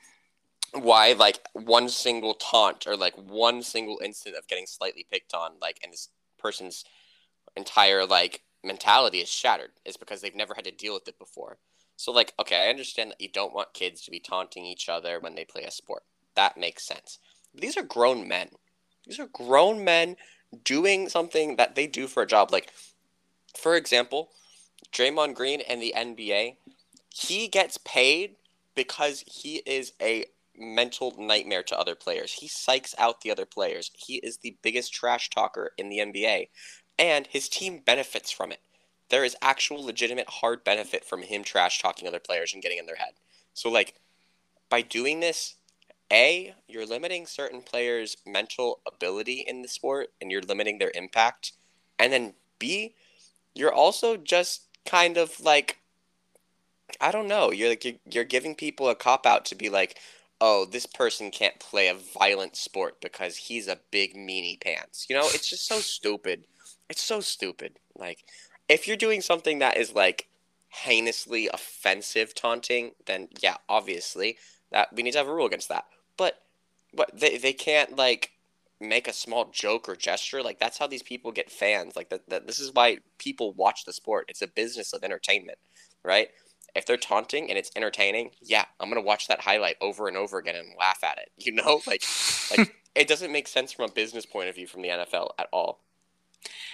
[0.74, 5.54] why like one single taunt or like one single instant of getting slightly picked on
[5.62, 6.86] like and this person's
[7.56, 11.60] entire like mentality is shattered is because they've never had to deal with it before
[11.96, 15.20] So like, okay, I understand that you don't want kids to be taunting each other
[15.20, 16.04] when they play a sport.
[16.38, 17.18] That makes sense.
[17.54, 18.50] These are grown men.
[19.06, 20.16] These are grown men
[20.64, 22.52] doing something that they do for a job.
[22.52, 22.72] Like,
[23.60, 24.30] for example,
[24.94, 26.58] Draymond Green and the NBA,
[27.10, 28.36] he gets paid
[28.76, 30.26] because he is a
[30.56, 32.34] mental nightmare to other players.
[32.34, 33.90] He psychs out the other players.
[33.96, 36.50] He is the biggest trash talker in the NBA,
[37.00, 38.60] and his team benefits from it.
[39.10, 42.86] There is actual legitimate hard benefit from him trash talking other players and getting in
[42.86, 43.14] their head.
[43.56, 43.96] So like
[44.70, 45.56] by doing this,
[46.12, 51.54] A, you're limiting certain players' mental ability in the sport and you're limiting their impact.
[52.00, 52.94] And then B,
[53.54, 55.80] you're also just kind of like
[57.02, 57.52] I don't know.
[57.52, 60.00] You're like you're, you're giving people a cop out to be like,
[60.40, 65.08] oh, this person can't play a violent sport because he's a big meanie pants.
[65.10, 66.46] You know, it's just so stupid.
[66.90, 67.80] It's so stupid.
[67.98, 68.24] Like,
[68.70, 70.28] if you're doing something that is like
[70.70, 74.38] heinously offensive taunting, then yeah, obviously
[74.72, 75.86] that we need to have a rule against that.
[76.94, 78.32] But they they can't like
[78.80, 82.30] make a small joke or gesture like that's how these people get fans like that,
[82.30, 85.58] that this is why people watch the sport it's a business of entertainment
[86.04, 86.30] right
[86.78, 90.38] if they're taunting and it's entertaining, yeah, I'm gonna watch that highlight over and over
[90.38, 91.32] again and laugh at it.
[91.38, 92.04] You know, like
[92.56, 95.48] like it doesn't make sense from a business point of view from the NFL at
[95.52, 95.80] all.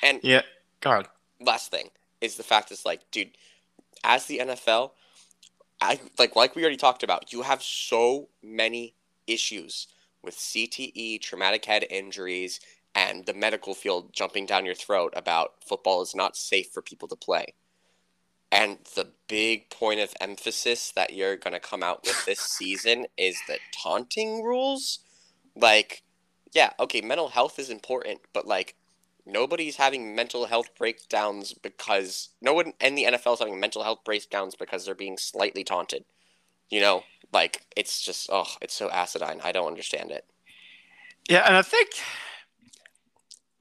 [0.01, 0.41] And yeah,
[0.81, 1.07] God.
[1.39, 1.89] Last thing
[2.21, 3.31] is the fact is like, dude,
[4.03, 4.91] as the NFL,
[5.81, 8.95] I like like we already talked about, you have so many
[9.25, 9.87] issues
[10.23, 12.59] with CTE, traumatic head injuries,
[12.95, 17.07] and the medical field jumping down your throat about football is not safe for people
[17.07, 17.53] to play.
[18.51, 23.07] And the big point of emphasis that you're going to come out with this season
[23.17, 24.99] is the taunting rules.
[25.55, 26.03] Like,
[26.53, 28.75] yeah, okay, mental health is important, but like,
[29.25, 34.03] nobody's having mental health breakdowns because no one in the NFL is having mental health
[34.05, 36.05] breakdowns because they're being slightly taunted.
[36.69, 37.03] You know,
[37.33, 39.43] like, it's just, oh, it's so acidine.
[39.43, 40.25] I don't understand it.
[41.29, 41.89] Yeah, and I think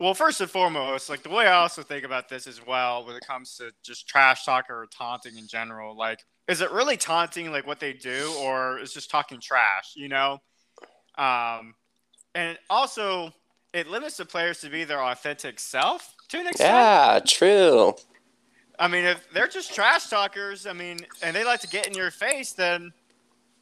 [0.02, 3.14] well, first and foremost, like the way I also think about this as well, when
[3.14, 7.52] it comes to just trash talk or taunting in general, like, is it really taunting
[7.52, 9.92] like what they do, or is just talking trash?
[9.94, 10.38] You know,
[11.16, 11.74] um,
[12.34, 13.32] and also
[13.72, 16.68] it limits the players to be their authentic self to an extent.
[16.68, 17.94] Yeah, true.
[18.80, 21.94] I mean, if they're just trash talkers, I mean, and they like to get in
[21.94, 22.92] your face, then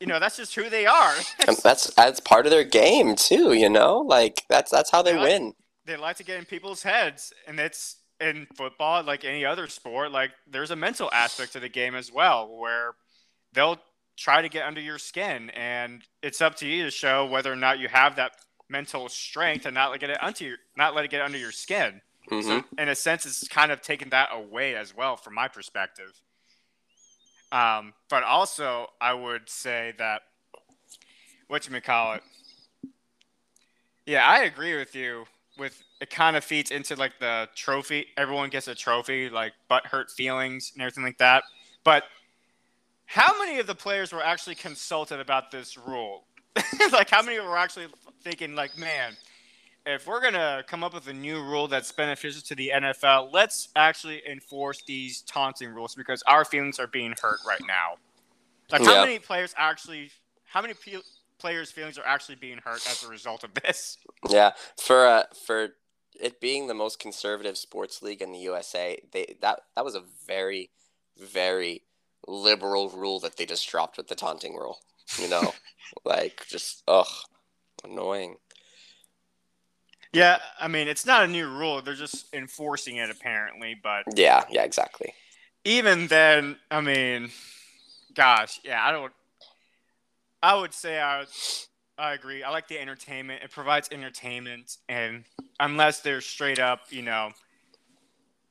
[0.01, 1.14] you know that's just who they are.
[1.62, 3.53] that's that's part of their game too.
[3.53, 5.55] You know, like that's that's how they, they win
[5.90, 10.12] they like to get in people's heads, and it's in football like any other sport.
[10.12, 12.94] Like there's a mental aspect to the game as well, where
[13.53, 13.78] they'll
[14.16, 17.57] try to get under your skin, and it's up to you to show whether or
[17.57, 18.32] not you have that
[18.68, 22.01] mental strength and not let it under your, not let it get under your skin.
[22.30, 22.48] Mm-hmm.
[22.48, 26.20] So in a sense, it's kind of taken that away as well, from my perspective.
[27.53, 30.22] Um, but also, I would say that
[31.48, 32.22] what you may call it.
[34.07, 35.24] Yeah, I agree with you
[35.59, 38.07] with it kind of feeds into like the trophy.
[38.16, 41.44] Everyone gets a trophy, like butt hurt feelings and everything like that.
[41.84, 42.05] But
[43.07, 46.24] how many of the players were actually consulted about this rule?
[46.92, 47.86] like how many were actually
[48.22, 49.14] thinking like, man,
[49.87, 53.68] if we're gonna come up with a new rule that's beneficial to the NFL, let's
[53.76, 57.97] actually enforce these taunting rules because our feelings are being hurt right now.
[58.70, 60.11] Like how many players actually,
[60.45, 61.01] how many pe-
[61.41, 63.99] players' feelings are actually being hurt as a result of this.
[64.28, 65.70] Yeah, for uh, for
[66.20, 70.05] it being the most conservative sports league in the USA, they that that was a
[70.26, 70.70] very
[71.18, 71.83] very
[72.28, 74.78] liberal rule that they just dropped with the taunting rule.
[75.19, 75.52] You know,
[76.05, 77.09] like just ugh,
[77.82, 78.36] annoying.
[80.12, 83.77] Yeah, I mean it's not a new rule; they're just enforcing it apparently.
[83.81, 85.15] But yeah, yeah, exactly.
[85.65, 87.31] Even then, I mean,
[88.15, 89.12] gosh, yeah, I don't.
[90.43, 91.27] I would say I,
[91.99, 92.43] I agree.
[92.43, 93.43] I like the entertainment.
[93.45, 95.24] It provides entertainment, and
[95.61, 97.31] unless they're straight up, you know,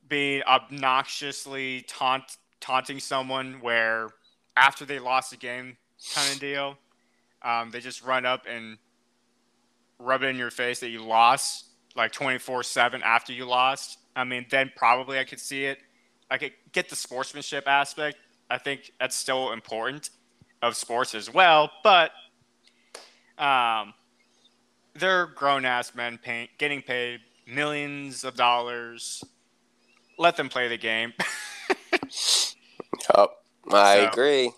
[0.08, 4.08] being obnoxiously taunt taunting someone where
[4.56, 5.76] after they lost the game
[6.14, 6.78] kind of deal,
[7.42, 8.78] um, they just run up and
[10.00, 11.66] rub it in your face that you lost
[11.96, 13.98] like 24 7 after you lost.
[14.16, 15.78] I mean, then probably I could see it.
[16.30, 18.18] I could get the sportsmanship aspect.
[18.48, 20.10] I think that's still important
[20.62, 22.10] of sports as well, but
[23.38, 23.94] um,
[24.94, 29.24] they're grown ass men pay, getting paid millions of dollars.
[30.18, 31.14] Let them play the game.
[33.16, 33.28] oh,
[33.72, 34.52] I so, agree.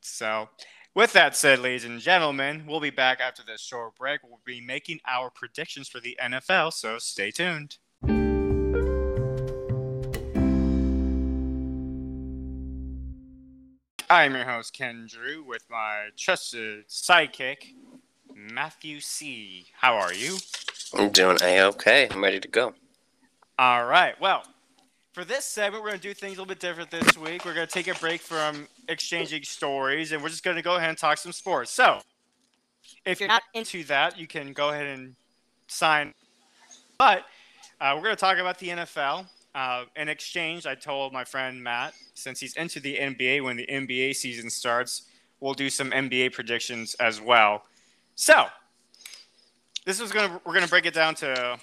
[0.00, 0.48] So,
[0.96, 4.22] with that said, ladies and gentlemen, we'll be back after this short break.
[4.24, 7.76] We'll be making our predictions for the NFL, so stay tuned.
[14.08, 17.74] I'm your host, Ken Drew, with my trusted sidekick,
[18.34, 19.66] Matthew C.
[19.78, 20.38] How are you?
[20.94, 22.08] I'm doing a okay.
[22.10, 22.72] I'm ready to go.
[23.58, 24.18] All right.
[24.18, 24.44] Well,
[25.16, 27.46] for this segment, we're going to do things a little bit different this week.
[27.46, 30.76] We're going to take a break from exchanging stories, and we're just going to go
[30.76, 31.70] ahead and talk some sports.
[31.70, 32.00] So,
[33.06, 35.16] if you're not into that, you can go ahead and
[35.68, 36.12] sign.
[36.98, 37.24] But
[37.80, 39.24] uh, we're going to talk about the NFL.
[39.54, 43.66] Uh, in exchange, I told my friend Matt, since he's into the NBA, when the
[43.66, 45.04] NBA season starts,
[45.40, 47.62] we'll do some NBA predictions as well.
[48.16, 48.48] So,
[49.86, 51.58] this is gonna we're gonna break it down to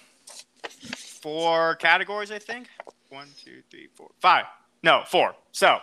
[1.21, 2.67] four categories, I think.
[3.13, 4.45] One, two, three, four, five.
[4.81, 5.35] No, four.
[5.51, 5.77] So,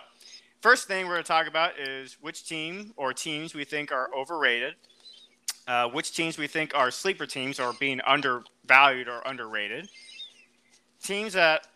[0.59, 4.75] first thing we're gonna talk about is which team or teams we think are overrated.
[5.65, 9.87] Uh, which teams we think are sleeper teams or being undervalued or underrated.
[11.01, 11.67] Teams that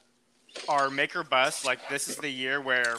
[0.67, 1.65] are make or bust.
[1.65, 2.97] Like this is the year where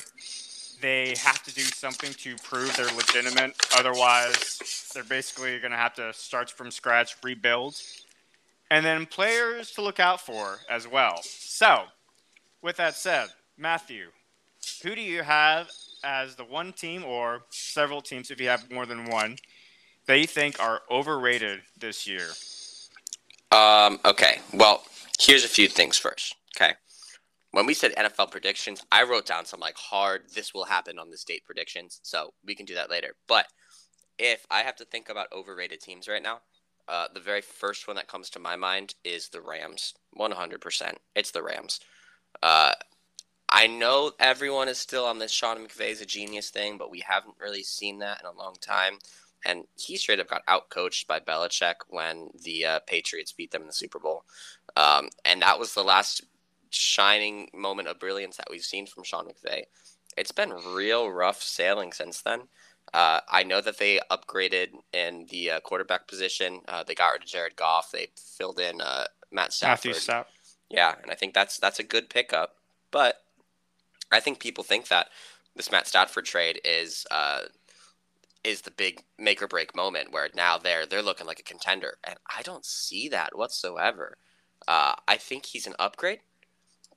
[0.81, 3.55] they have to do something to prove they're legitimate.
[3.77, 7.79] Otherwise, they're basically going to have to start from scratch, rebuild.
[8.71, 11.21] And then players to look out for as well.
[11.23, 11.85] So,
[12.63, 14.09] with that said, Matthew,
[14.83, 15.69] who do you have
[16.05, 19.37] as the one team or several teams, if you have more than one,
[20.07, 22.29] that you think are overrated this year?
[23.53, 24.41] Um, okay.
[24.53, 24.83] Well,
[25.19, 26.35] here's a few things first.
[26.57, 26.75] Okay
[27.57, 31.11] when we said NFL predictions, I wrote down some like hard this will happen on
[31.11, 32.01] this date predictions.
[32.03, 33.15] So we can do that later.
[33.27, 33.47] But
[34.19, 36.41] if I have to think about overrated teams right now,
[36.87, 39.95] uh, the very first one that comes to my mind is the Rams.
[40.19, 40.93] 100%.
[41.15, 41.81] It's the Rams.
[42.43, 42.73] Uh,
[43.49, 47.37] I know everyone is still on this Sean McVay's a genius thing, but we haven't
[47.41, 48.99] really seen that in a long time.
[49.45, 53.69] And he straight up got outcoached by Belichick when the uh, Patriots beat them in
[53.69, 54.25] the Super Bowl.
[54.77, 56.23] Um, and that was the last
[56.71, 59.63] shining moment of brilliance that we've seen from Sean McVay.
[60.17, 62.43] It's been real rough sailing since then.
[62.93, 66.61] Uh, I know that they upgraded in the uh, quarterback position.
[66.67, 67.93] Uh, they got rid of Jared Goff.
[67.93, 69.91] They filled in uh, Matt Stafford.
[69.91, 70.33] Matthew Stafford.
[70.71, 72.57] Yeah, and I think that's that's a good pickup.
[72.91, 73.23] But
[74.13, 75.09] I think people think that
[75.55, 77.43] this Matt Stafford trade is uh,
[78.45, 81.99] is the big make or break moment where now they're they're looking like a contender,
[82.05, 84.17] and I don't see that whatsoever.
[84.69, 86.21] Uh, I think he's an upgrade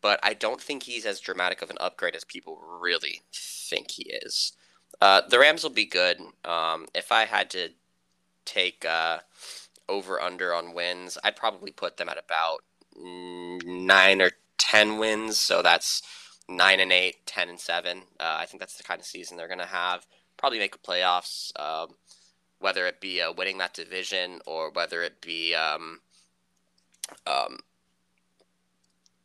[0.02, 4.04] but I don't think he's as dramatic of an upgrade as people really think he
[4.10, 4.54] is.
[5.02, 6.20] Uh, the Rams will be good.
[6.46, 7.70] Um, if I had to
[8.46, 9.20] take uh,
[9.88, 12.64] over under on wins, I'd probably put them at about
[12.96, 15.38] nine or ten wins.
[15.38, 16.02] So that's
[16.50, 18.00] nine and eight, 10 and seven.
[18.20, 20.06] Uh, I think that's the kind of season they're going to have.
[20.36, 21.96] Probably make playoffs, um,
[22.58, 26.00] whether it be uh, winning that division or whether it be um,
[27.28, 27.60] um,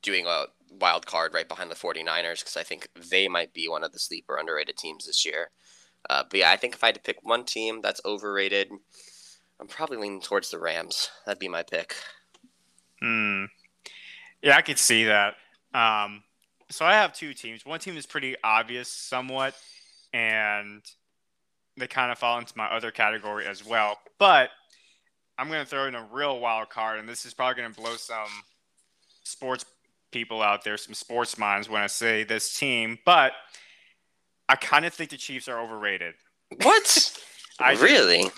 [0.02, 3.84] doing a wild card right behind the 49ers because I think they might be one
[3.84, 5.50] of the sleeper underrated teams this year.
[6.10, 8.70] Uh, but yeah, I think if I had to pick one team that's overrated,
[9.58, 11.10] I'm probably leaning towards the Rams.
[11.24, 11.94] That'd be my pick.
[13.04, 13.44] Hmm.
[14.42, 15.34] Yeah, I could see that.
[15.74, 16.22] Um,
[16.70, 17.66] so I have two teams.
[17.66, 19.54] One team is pretty obvious, somewhat,
[20.14, 20.80] and
[21.76, 23.98] they kind of fall into my other category as well.
[24.18, 24.48] But
[25.36, 27.78] I'm going to throw in a real wild card, and this is probably going to
[27.78, 28.30] blow some
[29.24, 29.66] sports
[30.10, 33.32] people out there, some sports minds, when I say this team, but
[34.48, 36.14] I kind of think the Chiefs are overrated.
[36.62, 37.20] What?
[37.58, 38.22] I really?
[38.22, 38.30] Do.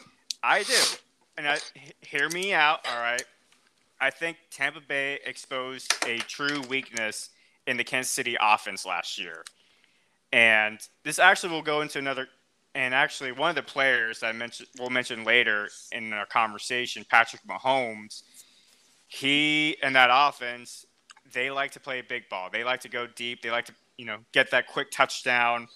[0.42, 0.82] I do.
[1.38, 1.58] And I,
[2.00, 3.22] hear me out, all right?
[4.00, 7.30] I think Tampa Bay exposed a true weakness
[7.66, 9.44] in the Kansas City offense last year.
[10.32, 12.28] And this actually will go into another
[12.74, 17.06] and actually one of the players that I mentioned we'll mention later in our conversation,
[17.08, 18.22] Patrick Mahomes,
[19.08, 20.84] he and that offense
[21.32, 22.48] they like to play big ball.
[22.52, 23.42] They like to go deep.
[23.42, 25.68] They like to, you know, get that quick touchdown.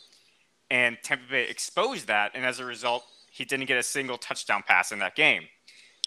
[0.71, 4.63] And Tampa Bay exposed that, and as a result, he didn't get a single touchdown
[4.67, 5.45] pass in that game.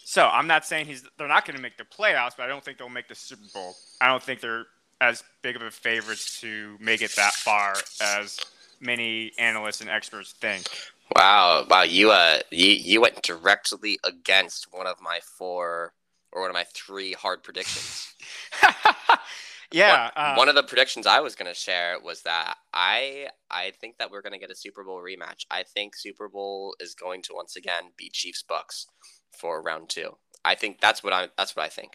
[0.04, 2.62] So I'm not saying he's they're not going to make the playoffs, but I don't
[2.62, 3.74] think they'll make the Super Bowl.
[4.00, 4.66] I don't think they're
[5.00, 8.38] as big of a favorite to make it that far as
[8.80, 10.68] many analysts and experts think.
[11.16, 15.94] Wow, wow, you uh, you you went directly against one of my four
[16.32, 18.14] or one of my three hard predictions.
[19.72, 20.02] yeah.
[20.02, 23.72] One, uh, one, of the predictions I was going to share was that I I
[23.80, 25.46] think that we're going to get a Super Bowl rematch.
[25.50, 28.86] I think Super Bowl is going to once again be Chiefs Bucks
[29.34, 30.16] for round two.
[30.44, 31.92] I think that's what I that's what I think.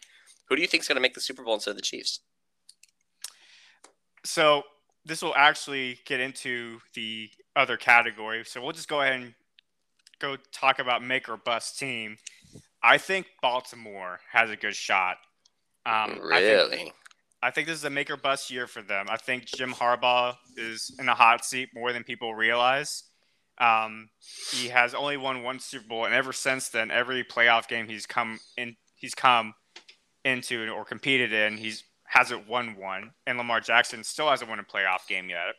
[0.47, 2.21] Who do you think is going to make the Super Bowl instead of the Chiefs?
[4.25, 4.63] So
[5.05, 8.43] this will actually get into the other category.
[8.45, 9.33] So we'll just go ahead and
[10.19, 12.17] go talk about make or bust team.
[12.83, 15.17] I think Baltimore has a good shot.
[15.85, 16.61] Um, really?
[16.61, 16.93] I think,
[17.43, 19.07] I think, this is a make or bust year for them.
[19.09, 23.03] I think Jim Harbaugh is in the hot seat more than people realize.
[23.59, 24.09] Um,
[24.51, 28.05] he has only won one Super Bowl, and ever since then, every playoff game he's
[28.05, 29.53] come in, he's come
[30.23, 34.63] into or competed in, he's hasn't won one, and Lamar Jackson still hasn't won a
[34.63, 35.55] playoff game yet.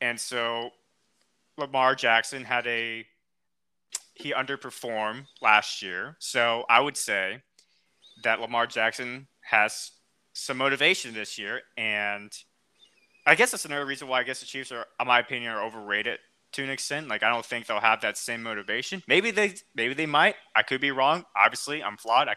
[0.00, 0.70] And so,
[1.56, 3.06] Lamar Jackson had a
[4.14, 6.16] he underperformed last year.
[6.18, 7.42] So I would say
[8.24, 9.92] that Lamar Jackson has
[10.32, 12.32] some motivation this year, and
[13.26, 15.64] I guess that's another reason why I guess the Chiefs are, in my opinion, are
[15.64, 16.18] overrated
[16.52, 17.08] to an extent.
[17.08, 19.02] Like I don't think they'll have that same motivation.
[19.06, 20.36] Maybe they maybe they might.
[20.54, 21.24] I could be wrong.
[21.36, 22.28] Obviously, I'm flawed.
[22.28, 22.36] I,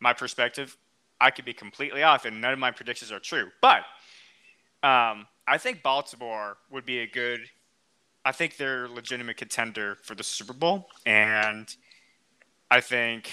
[0.00, 0.76] my perspective,
[1.20, 3.48] I could be completely off, and none of my predictions are true.
[3.60, 3.82] But
[4.82, 7.40] um, I think Baltimore would be a good.
[8.24, 11.68] I think they're a legitimate contender for the Super Bowl, and
[12.70, 13.30] I think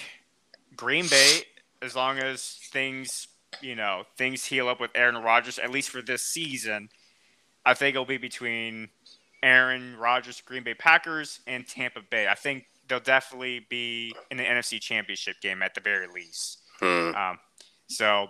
[0.75, 1.41] Green Bay,
[1.81, 3.27] as long as things
[3.61, 6.89] you know things heal up with Aaron Rodgers, at least for this season,
[7.65, 8.89] I think it'll be between
[9.43, 12.27] Aaron Rodgers, Green Bay Packers, and Tampa Bay.
[12.27, 16.59] I think they'll definitely be in the NFC Championship game at the very least.
[16.79, 17.15] Hmm.
[17.15, 17.39] Um,
[17.87, 18.27] so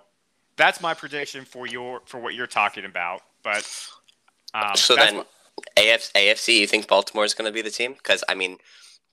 [0.58, 3.22] that's my prediction for your for what you're talking about.
[3.44, 3.66] But
[4.54, 5.28] um, so then, what...
[5.78, 7.94] AFC, AFC, you think Baltimore is going to be the team?
[7.94, 8.58] Because I mean,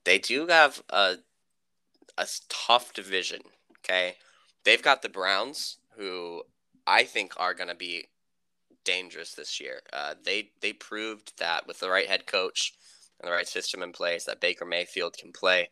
[0.04, 1.16] they do have a
[2.18, 3.40] a tough division.
[3.78, 4.16] Okay,
[4.64, 6.42] they've got the Browns, who
[6.86, 8.06] I think are going to be
[8.86, 9.82] dangerous this year.
[9.92, 12.72] Uh, they they proved that with the right head coach
[13.20, 15.68] and the right system in place, that Baker Mayfield can play.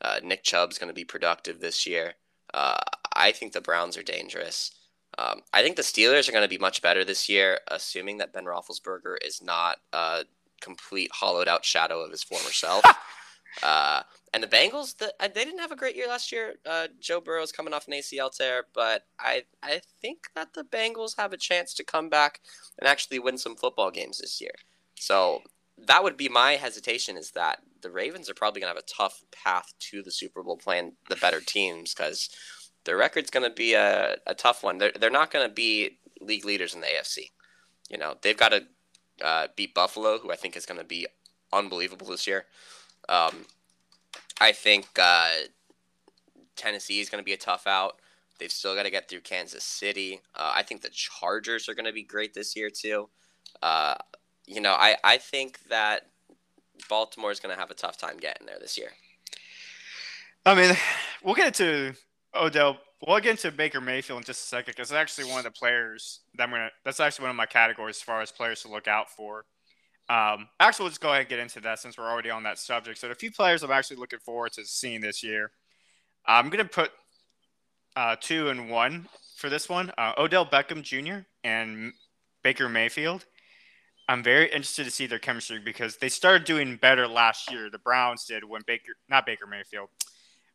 [0.00, 2.14] Uh, Nick Chubb's going to be productive this year.
[2.52, 2.78] Uh,
[3.14, 4.72] I think the Browns are dangerous.
[5.16, 8.32] Um, I think the Steelers are going to be much better this year, assuming that
[8.32, 10.24] Ben Roethlisberger is not a
[10.60, 12.84] complete hollowed out shadow of his former self.
[13.62, 14.02] uh,
[14.32, 16.54] and the Bengals, the, uh, they didn't have a great year last year.
[16.66, 21.16] Uh, Joe Burrow's coming off an ACL tear, but I I think that the Bengals
[21.16, 22.40] have a chance to come back
[22.78, 24.54] and actually win some football games this year.
[24.96, 25.42] So
[25.78, 28.92] that would be my hesitation is that the Ravens are probably going to have a
[28.92, 32.30] tough path to the Super Bowl playing the better teams because
[32.84, 34.78] their record's going to be a, a tough one.
[34.78, 37.30] They're, they're not going to be league leaders in the AFC.
[37.90, 38.64] You know, they've got to
[39.22, 41.06] uh, beat Buffalo, who I think is going to be
[41.52, 42.46] unbelievable this year.
[43.08, 43.46] Um,
[44.40, 45.30] I think uh,
[46.56, 47.96] Tennessee is going to be a tough out.
[48.38, 50.20] They've still got to get through Kansas City.
[50.34, 53.08] Uh, I think the Chargers are going to be great this year too.
[53.62, 53.94] Uh,
[54.46, 56.08] you know, I, I think that
[56.88, 58.90] Baltimore is going to have a tough time getting there this year.
[60.44, 60.76] I mean,
[61.22, 61.94] we'll get into
[62.34, 62.78] Odell.
[63.06, 65.50] We'll get into Baker Mayfield in just a second because it's actually one of the
[65.50, 66.70] players that I'm gonna.
[66.84, 69.44] That's actually one of my categories as far as players to look out for.
[70.08, 72.98] Um, actually, let's go ahead and get into that since we're already on that subject.
[72.98, 75.50] So, a few players I'm actually looking forward to seeing this year.
[76.26, 76.90] I'm going to put
[77.96, 81.26] uh, two and one for this one uh, Odell Beckham Jr.
[81.42, 81.92] and
[82.42, 83.24] Baker Mayfield.
[84.08, 87.70] I'm very interested to see their chemistry because they started doing better last year.
[87.70, 89.88] The Browns did when Baker, not Baker Mayfield,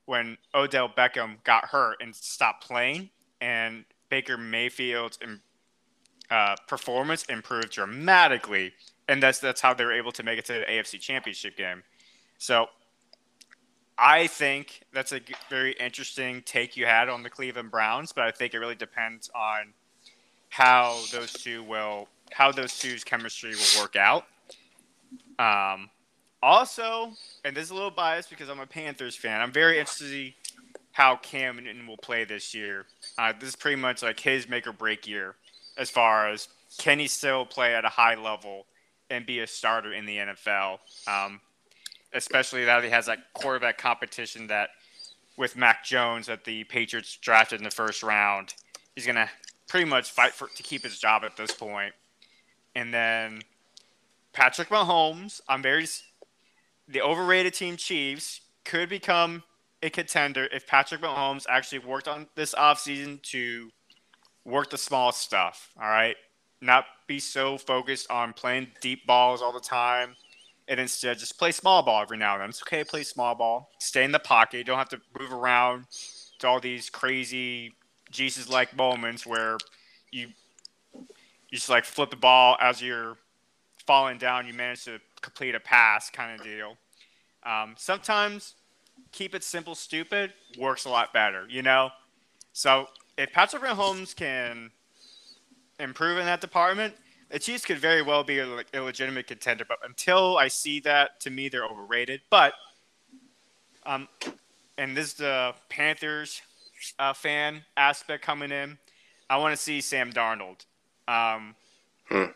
[0.06, 3.10] when Odell Beckham got hurt and stopped playing,
[3.42, 5.18] and Baker Mayfield's
[6.30, 8.74] uh, performance improved dramatically
[9.10, 11.84] and that's that's how they were able to make it to the AFC Championship game.
[12.38, 12.68] So
[13.98, 15.20] I think that's a
[15.50, 19.30] very interesting take you had on the Cleveland Browns, but I think it really depends
[19.36, 19.74] on
[20.50, 24.26] how those two will how those two's chemistry will work out.
[25.40, 25.90] Um,
[26.44, 27.12] also,
[27.44, 29.42] and this is a little biased because I'm a Panthers fan.
[29.42, 30.36] I'm very interested to see
[30.92, 32.86] how Cam Newton will play this year.
[33.18, 35.36] Uh, this is pretty much like his make or break year
[35.78, 38.68] as far as can he still play at a high level
[39.10, 40.80] and be a starter in the NFL.
[41.08, 41.42] Um,
[42.14, 44.70] especially that he has that quarterback competition that
[45.38, 48.54] with Mac Jones that the Patriots drafted in the first round,
[48.96, 49.30] he's gonna
[49.68, 51.94] pretty much fight for to keep his job at this point.
[52.76, 53.42] And then
[54.34, 55.88] Patrick Mahomes, I'm very
[56.88, 59.44] the overrated team Chiefs could become
[59.82, 63.70] a contender if Patrick Mahomes actually worked on this offseason to
[64.44, 65.70] work the small stuff.
[65.80, 66.16] All right
[66.62, 70.16] not be so focused on playing deep balls all the time
[70.68, 72.50] and instead just play small ball every now and then.
[72.50, 73.72] It's okay play small ball.
[73.80, 74.60] Stay in the pocket.
[74.60, 75.88] You don't have to move around
[76.38, 77.74] to all these crazy
[78.12, 79.58] Jesus like moments where
[80.12, 80.28] you
[80.94, 83.18] you just like flip the ball as you're
[83.88, 86.78] falling down, you manage to complete a pass kind of deal.
[87.44, 88.54] Um, sometimes
[89.12, 91.90] keep it simple, stupid works a lot better, you know?
[92.54, 92.88] So
[93.18, 94.70] if Patrick Mahomes can
[95.80, 96.96] improve in that department,
[97.30, 99.66] the Chiefs could very well be a, a legitimate contender.
[99.68, 102.22] But until I see that, to me, they're overrated.
[102.30, 102.54] But,
[103.86, 104.08] um,
[104.78, 106.42] and this is the Panthers
[106.98, 108.78] uh, fan aspect coming in.
[109.30, 110.66] I want to see Sam Darnold.
[111.08, 111.56] Um,
[112.08, 112.32] hmm.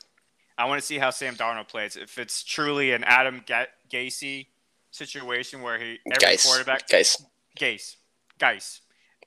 [0.58, 1.96] I want to see how Sam Darnold plays.
[1.96, 4.46] If it's truly an Adam Ga- Gase
[4.92, 6.46] situation where he every Geis.
[6.46, 7.24] quarterback Geis.
[7.60, 7.96] Gase,
[8.40, 8.82] Geis,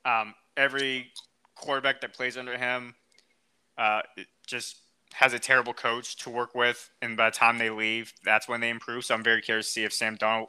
[0.04, 1.08] um, every
[1.56, 2.94] quarterback that plays under him
[3.78, 4.02] uh,
[4.46, 4.78] just
[5.14, 8.60] has a terrible coach to work with, and by the time they leave, that's when
[8.60, 9.04] they improve.
[9.04, 10.48] So I'm very curious to see if Sam Darnold,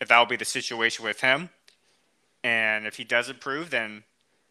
[0.00, 1.50] if that will be the situation with him,
[2.42, 4.04] and if he does improve, then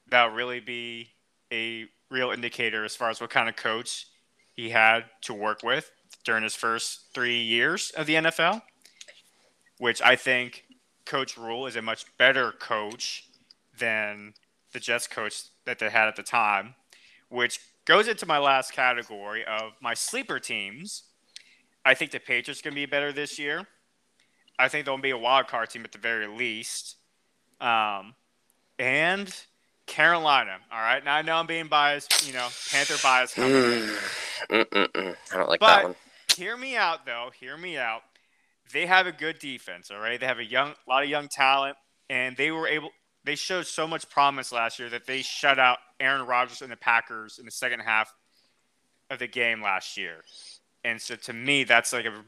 [0.10, 1.10] that'll really be
[1.52, 4.08] a real indicator as far as what kind of coach
[4.54, 5.92] he had to work with
[6.24, 8.62] during his first three years of the NFL,
[9.80, 10.66] which I think
[11.06, 13.26] Coach Rhule is a much better coach
[13.78, 14.34] than
[14.72, 16.76] the Jets coach that they had at the time,
[17.30, 21.03] which goes into my last category of my sleeper teams.
[21.84, 23.68] I think the Patriots can be better this year.
[24.60, 26.98] I think they'll be a wild card team at the very least.
[27.60, 28.14] Um,
[28.78, 29.34] and
[29.88, 30.58] Carolina.
[30.72, 31.03] All right.
[31.03, 33.90] Now I know I'm being biased, you know, Panther bias coming in.
[34.49, 35.16] Mm, mm, mm.
[35.34, 35.95] I don't like But that one.
[36.36, 37.30] hear me out, though.
[37.40, 38.02] Hear me out.
[38.74, 39.91] They have a good defense.
[39.91, 41.76] All right, they have a young, lot of young talent,
[42.10, 42.90] and they were able.
[43.23, 46.77] They showed so much promise last year that they shut out Aaron Rodgers and the
[46.77, 48.14] Packers in the second half
[49.10, 50.23] of the game last year.
[50.84, 52.23] And so, to me, that's like a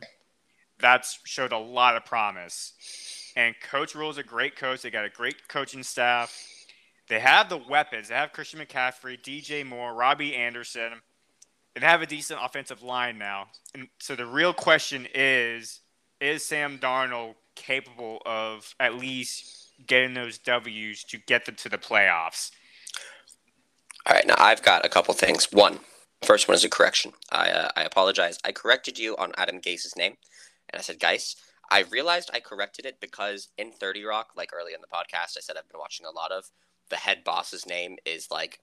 [0.80, 2.74] that's showed a lot of promise.
[3.36, 4.82] And Coach Rhule is a great coach.
[4.82, 6.38] They got a great coaching staff.
[7.08, 8.10] They have the weapons.
[8.10, 10.94] They have Christian McCaffrey, DJ Moore, Robbie Anderson,
[11.76, 13.48] and they have a decent offensive line now.
[13.74, 15.82] And so the real question is
[16.22, 21.78] is Sam Darnold capable of at least getting those W's to get them to the
[21.78, 22.52] playoffs?
[24.06, 25.52] All right, now I've got a couple things.
[25.52, 25.80] One,
[26.24, 27.14] first one is a correction.
[27.32, 28.38] I uh, I apologize.
[28.44, 30.18] I corrected you on Adam Gase's name,
[30.70, 31.36] and I said Geis.
[31.72, 35.42] I realized I corrected it because in Thirty Rock, like early in the podcast, I
[35.42, 36.46] said I've been watching a lot of.
[36.90, 38.60] The head boss's name is like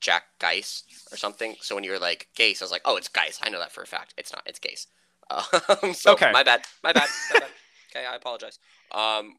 [0.00, 1.56] Jack Geis or something.
[1.60, 3.40] So when you were like Gase, I was like, oh, it's Geis.
[3.42, 4.14] I know that for a fact.
[4.16, 4.42] It's not.
[4.46, 4.86] It's Gase.
[5.82, 6.30] Um, so Okay.
[6.32, 6.62] my bad.
[6.82, 7.08] My bad.
[7.32, 7.48] My bad.
[7.92, 8.60] Okay, I apologize.
[8.92, 9.34] Um,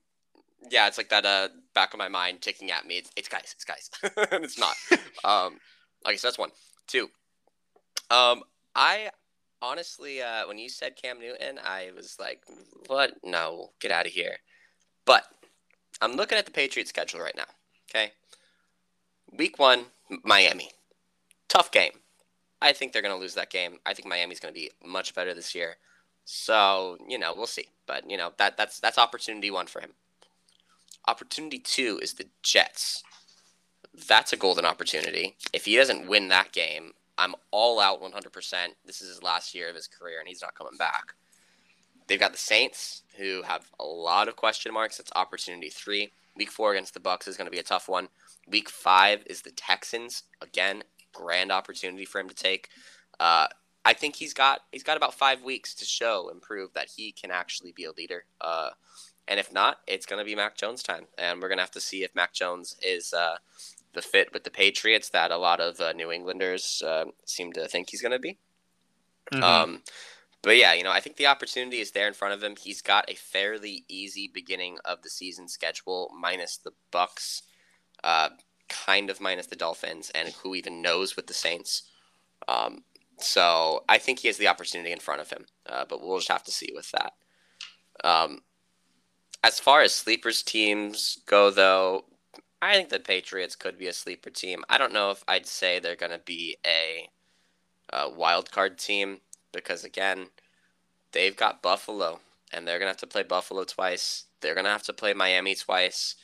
[0.69, 2.97] yeah, it's like that uh back of my mind ticking at me.
[2.97, 3.89] It's it's guys, it's guys.
[4.31, 4.75] it's not.
[5.23, 5.57] Um
[6.05, 6.51] okay, so that's one.
[6.87, 7.09] Two.
[8.09, 8.43] Um
[8.75, 9.09] I
[9.61, 12.43] honestly uh when you said Cam Newton, I was like,
[12.87, 13.15] what?
[13.23, 14.37] No, get out of here.
[15.05, 15.23] But
[16.01, 17.45] I'm looking at the Patriots schedule right now.
[17.89, 18.13] Okay.
[19.37, 19.85] Week one,
[20.23, 20.71] Miami.
[21.47, 21.93] Tough game.
[22.61, 23.79] I think they're gonna lose that game.
[23.85, 25.77] I think Miami's gonna be much better this year.
[26.25, 27.67] So, you know, we'll see.
[27.87, 29.91] But you know, that that's that's opportunity one for him.
[31.07, 33.03] Opportunity two is the Jets.
[34.07, 35.35] That's a golden opportunity.
[35.53, 38.53] If he doesn't win that game, I'm all out 100%.
[38.85, 41.13] This is his last year of his career, and he's not coming back.
[42.07, 44.97] They've got the Saints, who have a lot of question marks.
[44.97, 46.11] That's opportunity three.
[46.35, 48.07] Week four against the Bucks is going to be a tough one.
[48.47, 50.23] Week five is the Texans.
[50.41, 50.83] Again,
[51.13, 52.69] grand opportunity for him to take.
[53.19, 53.47] Uh,
[53.83, 57.11] I think he's got he's got about five weeks to show and prove that he
[57.11, 58.25] can actually be a leader.
[58.39, 58.69] Uh,
[59.31, 61.71] and if not, it's going to be Mac Jones time, and we're going to have
[61.71, 63.37] to see if Mac Jones is uh,
[63.93, 67.65] the fit with the Patriots that a lot of uh, New Englanders uh, seem to
[67.69, 68.37] think he's going to be.
[69.33, 69.41] Mm-hmm.
[69.41, 69.83] Um,
[70.41, 72.57] but yeah, you know, I think the opportunity is there in front of him.
[72.61, 77.43] He's got a fairly easy beginning of the season schedule, minus the Bucks,
[78.03, 78.31] uh,
[78.67, 81.83] kind of minus the Dolphins, and who even knows with the Saints.
[82.49, 82.83] Um,
[83.17, 86.27] so I think he has the opportunity in front of him, uh, but we'll just
[86.27, 87.13] have to see with that.
[88.03, 88.41] Um,
[89.43, 92.05] as far as sleepers teams go, though,
[92.61, 94.63] I think the Patriots could be a sleeper team.
[94.69, 97.09] I don't know if I'd say they're going to be a,
[97.91, 99.19] a wild card team
[99.51, 100.27] because again,
[101.11, 102.19] they've got Buffalo,
[102.51, 104.25] and they're gonna have to play Buffalo twice.
[104.41, 106.15] They're gonna have to play Miami twice,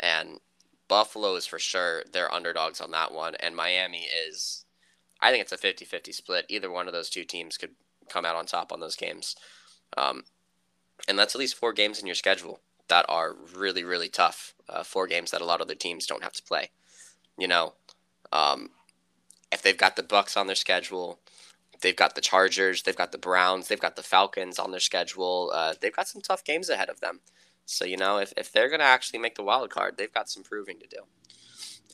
[0.00, 0.40] and
[0.88, 4.64] Buffalo is for sure they're underdogs on that one, and Miami is.
[5.20, 6.44] I think it's a 50-50 split.
[6.50, 7.70] Either one of those two teams could
[8.10, 9.34] come out on top on those games,
[9.96, 10.24] um,
[11.08, 14.54] and that's at least four games in your schedule that are really really tough.
[14.68, 16.70] Uh, four games that a lot of other teams don't have to play.
[17.38, 17.74] You know,
[18.32, 18.70] um,
[19.52, 21.20] if they've got the Bucks on their schedule,
[21.82, 25.52] they've got the Chargers, they've got the Browns, they've got the Falcons on their schedule.
[25.54, 27.20] Uh, they've got some tough games ahead of them.
[27.64, 30.42] So you know, if, if they're gonna actually make the wild card, they've got some
[30.42, 31.02] proving to do.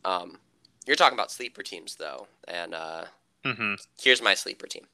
[0.05, 0.39] Um,
[0.87, 3.05] you're talking about sleeper teams though, and uh,
[3.45, 3.75] mm-hmm.
[4.01, 4.87] here's my sleeper team.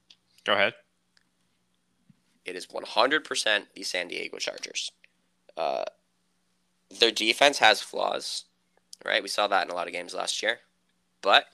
[0.44, 0.74] Go ahead.
[2.48, 4.90] It is 100% the San Diego Chargers.
[5.56, 5.84] Uh,
[6.98, 8.44] their defense has flaws,
[9.04, 9.22] right?
[9.22, 10.60] We saw that in a lot of games last year,
[11.20, 11.46] but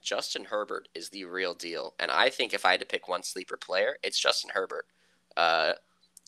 [0.00, 1.94] Justin Herbert is the real deal.
[2.00, 4.86] And I think if I had to pick one sleeper player, it's Justin Herbert.
[5.36, 5.72] Uh,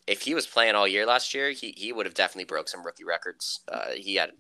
[0.07, 2.85] if he was playing all year last year, he, he would have definitely broke some
[2.85, 3.61] rookie records.
[3.67, 4.37] Uh, he had an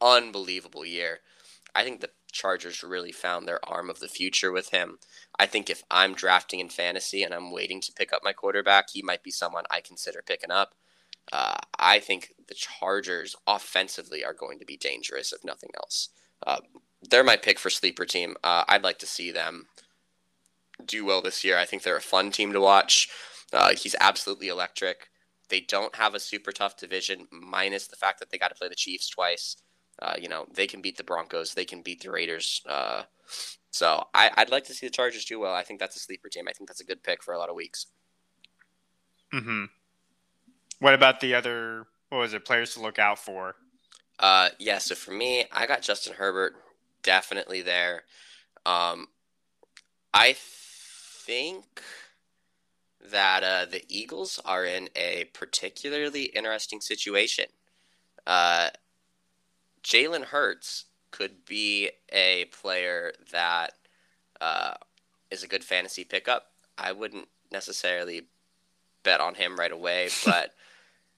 [0.00, 1.20] unbelievable year.
[1.74, 4.98] I think the Chargers really found their arm of the future with him.
[5.38, 8.90] I think if I'm drafting in fantasy and I'm waiting to pick up my quarterback,
[8.90, 10.74] he might be someone I consider picking up.
[11.32, 16.10] Uh, I think the Chargers offensively are going to be dangerous, if nothing else.
[16.46, 16.58] Uh,
[17.02, 18.36] they're my pick for sleeper team.
[18.44, 19.66] Uh, I'd like to see them
[20.84, 21.58] do well this year.
[21.58, 23.08] I think they're a fun team to watch.
[23.52, 25.10] Uh, he's absolutely electric.
[25.48, 28.68] They don't have a super tough division, minus the fact that they got to play
[28.68, 29.56] the Chiefs twice.
[30.00, 32.62] Uh, you know, they can beat the Broncos, they can beat the Raiders.
[32.68, 33.02] Uh,
[33.70, 35.54] so I, would like to see the Chargers do well.
[35.54, 36.46] I think that's a sleeper team.
[36.48, 37.86] I think that's a good pick for a lot of weeks.
[39.32, 39.64] Hmm.
[40.78, 41.86] What about the other?
[42.08, 42.44] What was it?
[42.44, 43.56] Players to look out for.
[44.18, 44.78] Uh, yeah.
[44.78, 46.54] So for me, I got Justin Herbert
[47.02, 48.04] definitely there.
[48.64, 49.08] Um,
[50.14, 51.82] I think
[53.10, 57.46] that uh, the Eagles are in a particularly interesting situation.
[58.26, 58.70] Uh,
[59.86, 63.74] Jalen Hurts could be a player that
[64.40, 64.74] uh,
[65.30, 66.50] is a good fantasy pickup.
[66.76, 68.22] I wouldn't necessarily
[69.04, 70.50] bet on him right away, but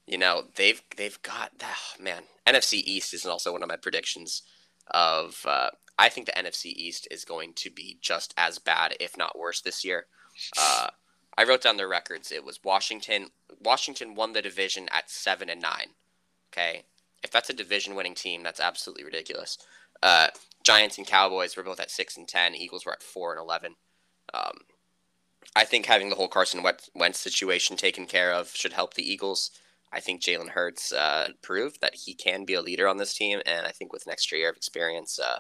[0.07, 4.43] you know they've they've got oh, man NFC East is also one of my predictions
[4.89, 5.45] of.
[5.47, 5.70] Uh,
[6.01, 9.61] I think the NFC East is going to be just as bad, if not worse,
[9.61, 10.07] this year.
[10.57, 10.90] Uh,
[11.36, 12.31] I wrote down their records.
[12.31, 13.31] It was Washington.
[13.61, 15.89] Washington won the division at seven and nine.
[16.53, 16.85] Okay,
[17.23, 19.59] if that's a division winning team, that's absolutely ridiculous.
[20.03, 20.28] Uh,
[20.62, 22.55] Giants and Cowboys were both at six and ten.
[22.55, 23.74] Eagles were at four and eleven.
[24.35, 24.59] Um,
[25.57, 26.62] I think having the whole Carson
[26.95, 29.51] Wentz situation taken care of should help the Eagles.
[29.90, 33.40] I think Jalen Hurts uh, proved that he can be a leader on this team,
[33.47, 35.39] and I think with an extra year of experience, uh,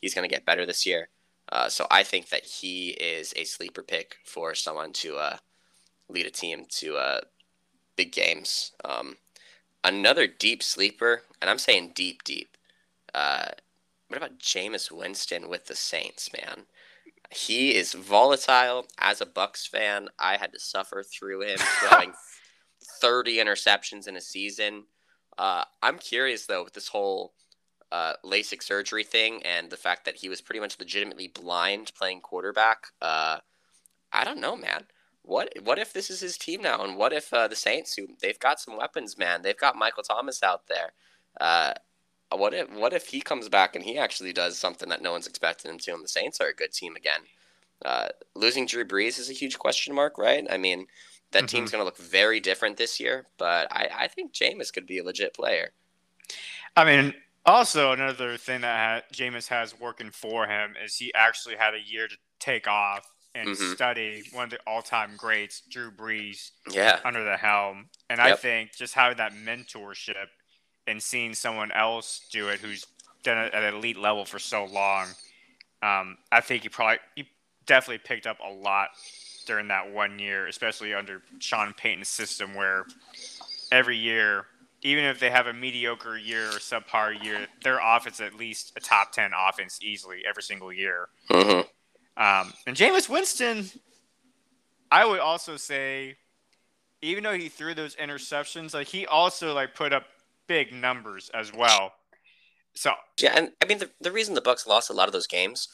[0.00, 1.08] he's going to get better this year.
[1.50, 5.36] Uh, so I think that he is a sleeper pick for someone to uh,
[6.08, 7.20] lead a team to uh,
[7.96, 8.72] big games.
[8.84, 9.16] Um,
[9.86, 12.56] Another deep sleeper, and I'm saying deep, deep.
[13.14, 13.50] Uh,
[14.08, 16.64] what about Jameis Winston with the Saints, man?
[17.30, 18.88] He is volatile.
[18.98, 21.58] As a Bucks fan, I had to suffer through him
[21.88, 22.14] throwing
[23.00, 24.86] 30 interceptions in a season.
[25.38, 27.34] Uh, I'm curious though with this whole
[27.92, 32.22] uh, LASIK surgery thing and the fact that he was pretty much legitimately blind playing
[32.22, 32.88] quarterback.
[33.00, 33.38] Uh,
[34.12, 34.86] I don't know, man
[35.26, 38.06] what what if this is his team now, and what if uh, the Saints, who
[38.22, 40.92] they've got some weapons, man, they've got Michael Thomas out there.
[41.40, 41.74] Uh,
[42.34, 45.26] what if what if he comes back and he actually does something that no one's
[45.26, 47.20] expecting him to, and the Saints are a good team again?
[47.84, 50.46] Uh, losing Drew Brees is a huge question mark, right?
[50.48, 50.86] I mean,
[51.32, 51.46] that mm-hmm.
[51.46, 54.98] team's going to look very different this year, but I, I think Jameis could be
[54.98, 55.72] a legit player.
[56.76, 61.56] I mean, also another thing that ha- Jameis has working for him is he actually
[61.56, 63.72] had a year to take off and mm-hmm.
[63.72, 67.00] study one of the all-time greats, Drew Brees, yeah.
[67.04, 67.86] under the helm.
[68.08, 68.26] And yep.
[68.26, 70.26] I think just having that mentorship
[70.86, 72.86] and seeing someone else do it who's
[73.22, 75.08] done it at an elite level for so long,
[75.82, 77.28] um, I think he probably he
[77.66, 78.88] definitely picked up a lot
[79.46, 82.86] during that one year, especially under Sean Payton's system, where
[83.70, 84.46] every year,
[84.82, 88.80] even if they have a mediocre year or subpar year, their offense at least a
[88.80, 91.08] top ten offense easily every single year.
[91.30, 91.60] Mm-hmm.
[92.16, 93.68] Um, and Jameis Winston,
[94.90, 96.16] I would also say,
[97.02, 100.04] even though he threw those interceptions, like he also like put up
[100.46, 101.92] big numbers as well.
[102.74, 105.26] So yeah, and I mean the the reason the Bucks lost a lot of those
[105.26, 105.68] games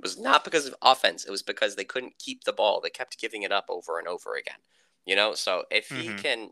[0.00, 2.80] was not because of offense; it was because they couldn't keep the ball.
[2.80, 4.58] They kept giving it up over and over again.
[5.06, 6.18] You know, so if he mm-hmm.
[6.18, 6.50] can,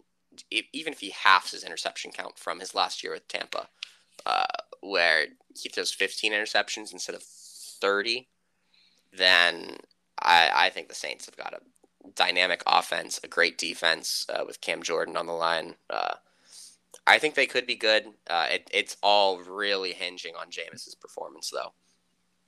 [0.51, 3.68] if, even if he halves his interception count from his last year with Tampa,
[4.24, 4.47] uh,
[4.81, 8.28] where he throws 15 interceptions instead of 30,
[9.17, 9.77] then
[10.21, 11.61] I, I think the Saints have got a
[12.15, 15.75] dynamic offense, a great defense uh, with Cam Jordan on the line.
[15.91, 16.15] Uh,
[17.07, 18.07] I think they could be good.
[18.29, 21.73] Uh, it, it's all really hinging on Jameis's performance, though.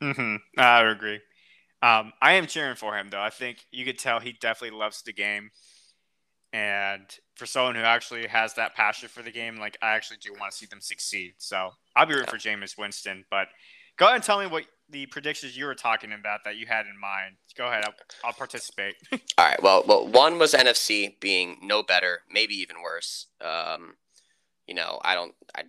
[0.03, 0.37] Mm-hmm.
[0.61, 1.21] I would agree.
[1.81, 3.21] Um, I am cheering for him, though.
[3.21, 5.51] I think you could tell he definitely loves the game.
[6.53, 7.05] And
[7.37, 10.51] for someone who actually has that passion for the game, like I actually do want
[10.51, 11.35] to see them succeed.
[11.37, 12.31] So I'll be rooting yeah.
[12.31, 13.25] for Jameis Winston.
[13.31, 13.49] But
[13.97, 16.87] go ahead and tell me what the predictions you were talking about that you had
[16.87, 17.37] in mind.
[17.57, 17.85] Go ahead.
[17.85, 17.95] I'll,
[18.25, 18.95] I'll participate.
[19.13, 19.63] All right.
[19.63, 23.27] Well, well, one was NFC being no better, maybe even worse.
[23.41, 23.95] Um,
[24.67, 25.35] you know, I don't.
[25.57, 25.65] I,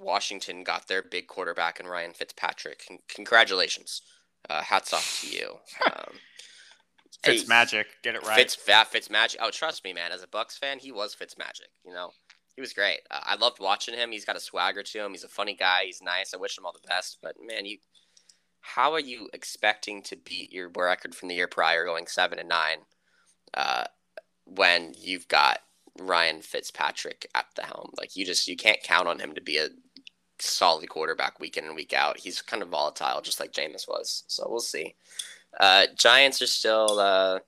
[0.00, 2.82] Washington got their big quarterback in Ryan Fitzpatrick.
[2.86, 4.02] Con- congratulations.
[4.48, 5.56] Uh, hats off to you.
[5.86, 6.14] Um,
[7.24, 7.86] Fitz hey, magic.
[8.02, 8.36] Get it right.
[8.36, 9.40] Fitz, Fitz magic.
[9.42, 10.12] Oh, trust me, man.
[10.12, 11.68] As a Bucks fan, he was Fitz magic.
[11.84, 12.10] You know,
[12.54, 13.00] he was great.
[13.10, 14.12] Uh, I loved watching him.
[14.12, 15.12] He's got a swagger to him.
[15.12, 15.82] He's a funny guy.
[15.86, 16.34] He's nice.
[16.34, 17.18] I wish him all the best.
[17.22, 17.78] But man, you
[18.74, 22.48] how are you expecting to beat your record from the year prior, going seven and
[22.48, 22.78] nine,
[23.54, 23.84] uh,
[24.44, 25.60] when you've got
[26.00, 27.90] Ryan Fitzpatrick at the helm?
[27.96, 29.68] Like you just you can't count on him to be a
[30.40, 32.18] solid quarterback week in and week out.
[32.18, 34.24] He's kind of volatile, just like Jameis was.
[34.26, 34.96] So we'll see.
[35.58, 37.38] Uh, Giants are still uh,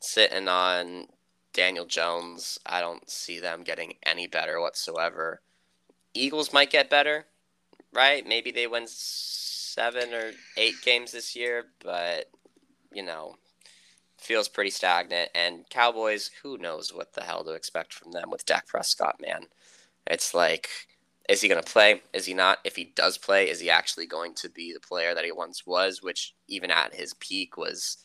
[0.00, 1.08] sitting on
[1.52, 2.58] Daniel Jones.
[2.64, 5.42] I don't see them getting any better whatsoever.
[6.14, 7.26] Eagles might get better,
[7.92, 8.26] right?
[8.26, 8.86] Maybe they win
[9.72, 12.30] seven or eight games this year, but
[12.92, 13.36] you know,
[14.18, 15.30] feels pretty stagnant.
[15.34, 19.46] And Cowboys, who knows what the hell to expect from them with Dak Prescott, man.
[20.06, 20.68] It's like,
[21.28, 22.02] is he going to play?
[22.12, 22.58] Is he not?
[22.64, 25.66] If he does play, is he actually going to be the player that he once
[25.66, 28.04] was, which even at his peak was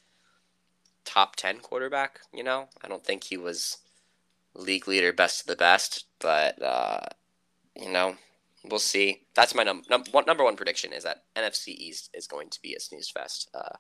[1.04, 2.20] top 10 quarterback?
[2.34, 3.78] You know, I don't think he was
[4.54, 7.02] league leader, best of the best, but, uh,
[7.76, 8.16] you know,
[8.70, 9.24] we'll see.
[9.36, 12.62] That's my num-, num- one, number one prediction is that NFC East is going to
[12.62, 13.50] be a snooze fest.
[13.54, 13.76] Uh,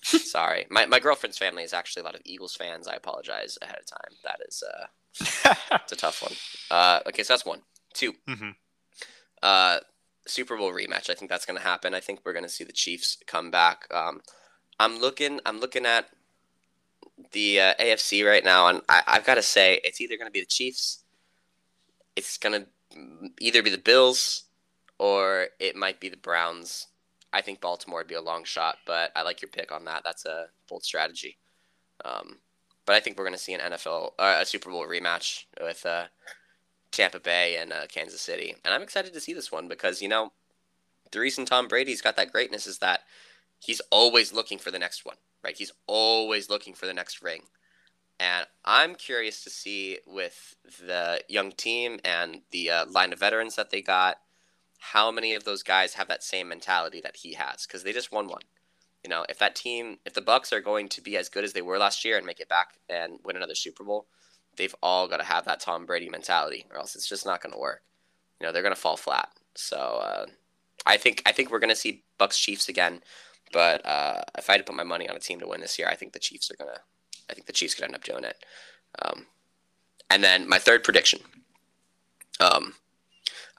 [0.02, 2.86] Sorry, my my girlfriend's family is actually a lot of Eagles fans.
[2.86, 4.16] I apologize ahead of time.
[4.22, 4.86] That is uh,
[5.82, 6.32] it's a tough one.
[6.70, 7.62] Uh, okay, so that's one.
[7.94, 8.50] 2 mm-hmm.
[9.42, 9.78] uh,
[10.26, 11.10] Super Bowl rematch.
[11.10, 11.94] I think that's going to happen.
[11.94, 13.88] I think we're going to see the Chiefs come back.
[13.92, 14.20] Um,
[14.78, 15.40] I'm looking.
[15.44, 16.06] I'm looking at
[17.32, 20.32] the uh, AFC right now, and I, I've got to say it's either going to
[20.32, 21.02] be the Chiefs,
[22.14, 22.68] it's going to
[23.40, 24.44] either be the Bills,
[24.98, 26.86] or it might be the Browns.
[27.32, 30.02] I think Baltimore would be a long shot, but I like your pick on that.
[30.04, 31.36] That's a bold strategy.
[32.04, 32.38] Um,
[32.86, 35.84] but I think we're going to see an NFL, uh, a Super Bowl rematch with
[35.84, 36.04] uh,
[36.90, 40.08] Tampa Bay and uh, Kansas City, and I'm excited to see this one because you
[40.08, 40.32] know
[41.12, 43.02] the reason Tom Brady's got that greatness is that
[43.58, 45.56] he's always looking for the next one, right?
[45.56, 47.42] He's always looking for the next ring.
[48.20, 53.54] And I'm curious to see with the young team and the uh, line of veterans
[53.56, 54.16] that they got
[54.78, 58.12] how many of those guys have that same mentality that he has because they just
[58.12, 58.42] won one.
[59.04, 61.52] You know, if that team, if the Bucks are going to be as good as
[61.52, 64.06] they were last year and make it back and win another Super Bowl,
[64.56, 67.52] they've all got to have that Tom Brady mentality, or else it's just not going
[67.52, 67.82] to work.
[68.40, 69.28] You know, they're going to fall flat.
[69.54, 70.26] So uh,
[70.84, 73.02] I think I think we're going to see Bucks Chiefs again.
[73.52, 75.78] But uh, if I had to put my money on a team to win this
[75.78, 76.80] year, I think the Chiefs are going to.
[77.30, 78.36] I think the Chiefs could end up doing it.
[79.02, 79.26] Um,
[80.10, 81.20] and then my third prediction.
[82.40, 82.74] Um,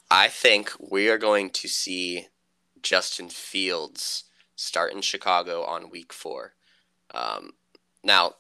[0.10, 2.28] I think we are going to see
[2.82, 4.24] Justin Fields
[4.56, 6.54] start in Chicago on week four.
[7.14, 7.52] Um,
[8.04, 8.36] now,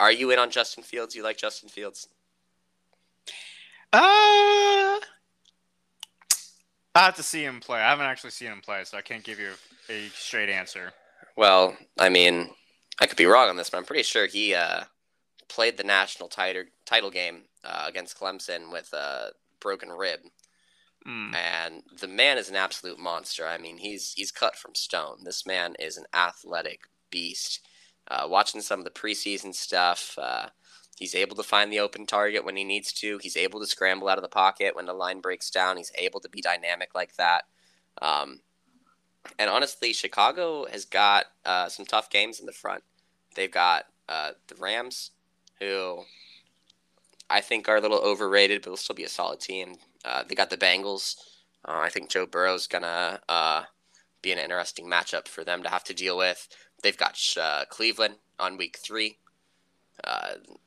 [0.00, 1.14] are you in on Justin Fields?
[1.14, 2.08] You like Justin Fields?
[3.92, 4.98] Uh,
[6.94, 7.78] I have to see him play.
[7.80, 9.50] I haven't actually seen him play, so I can't give you
[9.88, 10.92] a straight answer.
[11.36, 12.50] Well, I mean,
[13.00, 14.84] I could be wrong on this, but I'm pretty sure he uh,
[15.48, 19.30] played the national title title game uh, against Clemson with a
[19.60, 20.20] broken rib.
[21.06, 21.34] Mm.
[21.34, 23.46] And the man is an absolute monster.
[23.46, 25.24] I mean, he's he's cut from stone.
[25.24, 27.60] This man is an athletic beast.
[28.10, 30.48] Uh, watching some of the preseason stuff, uh,
[30.98, 33.18] he's able to find the open target when he needs to.
[33.18, 35.76] He's able to scramble out of the pocket when the line breaks down.
[35.76, 37.44] He's able to be dynamic like that.
[38.00, 38.40] Um,
[39.38, 42.82] and honestly, Chicago has got uh, some tough games in the front.
[43.34, 45.10] They've got uh, the Rams,
[45.60, 46.04] who
[47.28, 49.76] I think are a little overrated, but will still be a solid team.
[50.04, 51.16] Uh, they got the Bengals.
[51.64, 53.64] Uh, I think Joe Burrow's gonna uh,
[54.22, 56.48] be an interesting matchup for them to have to deal with.
[56.82, 59.18] They've got uh, Cleveland on week three,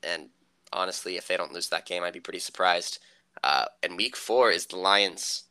[0.02, 0.28] and
[0.72, 2.98] honestly, if they don't lose that game, I'd be pretty surprised.
[3.42, 5.44] And week four is the Lions,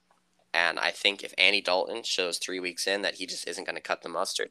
[0.53, 3.75] and I think if Andy Dalton shows three weeks in that he just isn't going
[3.75, 4.49] to cut the mustard,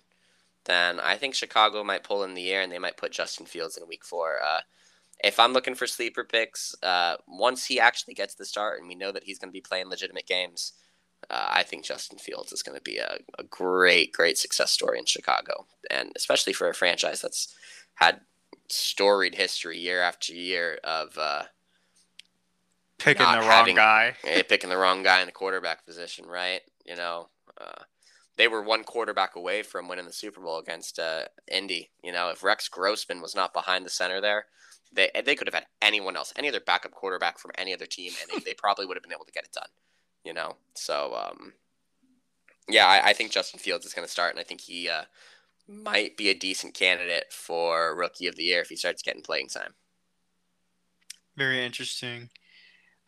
[0.65, 3.77] then I think Chicago might pull in the air and they might put Justin Fields
[3.77, 4.39] in week four.
[5.23, 8.95] If I'm looking for sleeper picks, uh, once he actually gets the start and we
[8.95, 10.73] know that he's going to be playing legitimate games,
[11.29, 14.99] uh, I think Justin Fields is going to be a, a, great, great success story
[14.99, 17.55] in Chicago, and especially for a franchise that's
[17.97, 18.21] had
[18.69, 21.43] storied history year after year of uh,
[23.01, 26.27] picking the having, wrong guy, eh, picking the wrong guy in the quarterback position.
[26.27, 26.61] Right?
[26.85, 27.29] You know,
[27.61, 27.83] uh,
[28.37, 31.91] they were one quarterback away from winning the Super Bowl against uh, Indy.
[32.03, 34.47] You know, if Rex Grossman was not behind the center there
[34.93, 38.13] they they could have had anyone else, any other backup quarterback from any other team,
[38.21, 39.69] and they, they probably would have been able to get it done.
[40.25, 41.53] You know, so um,
[42.69, 45.05] yeah, I, I, think Justin Fields is going to start, and I think he uh,
[45.67, 49.49] might be a decent candidate for Rookie of the Year if he starts getting playing
[49.49, 49.75] time.
[51.37, 52.29] Very interesting.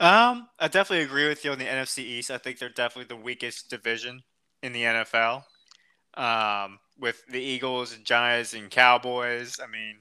[0.03, 2.33] Um, I definitely agree with you on the NFC East.
[2.33, 4.23] I think they're definitely the weakest division
[4.61, 5.45] in the NFL.
[6.15, 9.61] Um, with the Eagles and Giants and Cowboys.
[9.63, 9.99] I mean,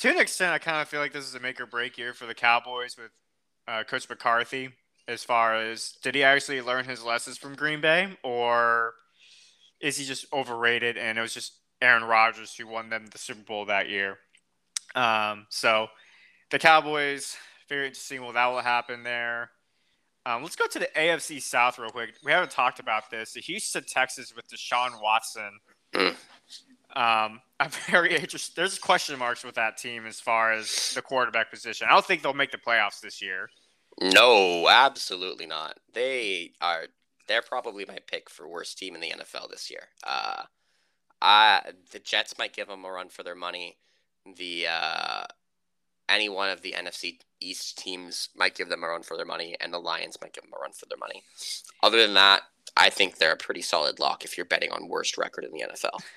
[0.00, 2.12] to an extent, I kind of feel like this is a make or break year
[2.12, 3.10] for the Cowboys with
[3.66, 4.68] uh, Coach McCarthy.
[5.08, 8.92] As far as did he actually learn his lessons from Green Bay, or
[9.80, 13.42] is he just overrated and it was just Aaron Rodgers who won them the Super
[13.44, 14.18] Bowl that year?
[14.94, 15.86] Um, so
[16.50, 17.36] the Cowboys,
[17.70, 18.20] very interesting.
[18.20, 19.50] Well, that will happen there.
[20.26, 22.14] Um, let's go to the AFC South real quick.
[22.22, 23.32] We haven't talked about this.
[23.32, 25.58] The Houston Texans with Deshaun Watson.
[26.96, 28.56] Um, I'm very interested.
[28.56, 31.86] There's question marks with that team as far as the quarterback position.
[31.88, 33.48] I don't think they'll make the playoffs this year.
[34.00, 35.78] No, absolutely not.
[35.92, 36.86] They are.
[37.28, 39.82] They're probably my pick for worst team in the NFL this year.
[40.04, 40.42] Uh,
[41.22, 43.76] I the Jets might give them a run for their money.
[44.36, 45.24] The uh,
[46.10, 49.56] any one of the NFC East teams might give them a run for their money,
[49.60, 51.22] and the Lions might give them a run for their money.
[51.82, 52.42] Other than that,
[52.76, 55.64] I think they're a pretty solid lock if you're betting on worst record in the
[55.72, 56.00] NFL.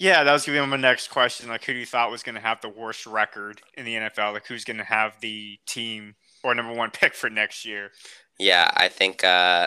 [0.00, 1.48] Yeah, that was going to be my next question.
[1.48, 4.32] Like, who do you thought was going to have the worst record in the NFL?
[4.32, 6.14] Like, who's going to have the team
[6.44, 7.90] or number one pick for next year?
[8.38, 9.66] Yeah, I think uh,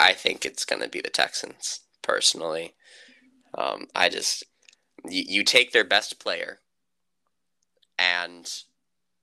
[0.00, 1.80] I think it's going to be the Texans.
[2.02, 2.74] Personally,
[3.56, 4.42] um, I just
[5.08, 6.58] you, you take their best player
[8.02, 8.50] and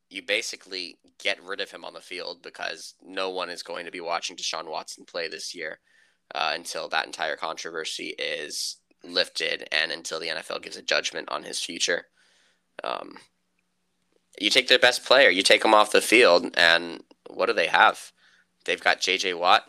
[0.10, 3.92] you basically get rid of him on the field because no one is going to
[3.92, 5.80] be watching Deshaun Watson play this year
[6.34, 11.44] uh, until that entire controversy is lifted and until the NFL gives a judgment on
[11.44, 12.06] his future.
[12.84, 13.18] Um,
[14.40, 17.68] you take their best player, you take him off the field, and what do they
[17.68, 18.14] have?
[18.64, 19.34] They've got J.J.
[19.34, 19.66] Watt.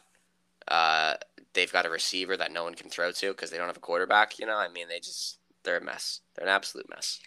[0.69, 1.15] Uh,
[1.55, 3.81] they've got a receiver that no one can throw to because they don't have a
[3.81, 4.39] quarterback.
[4.39, 6.21] You know, I mean, they just they're a mess.
[6.35, 7.19] They're an absolute mess.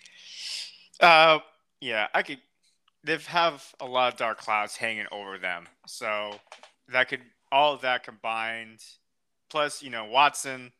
[0.99, 1.39] Uh,
[1.83, 2.39] yeah, I could.
[3.03, 6.39] They have a lot of dark clouds hanging over them, so
[6.87, 7.19] that could
[7.51, 8.79] all of that combined,
[9.49, 10.71] plus you know Watson.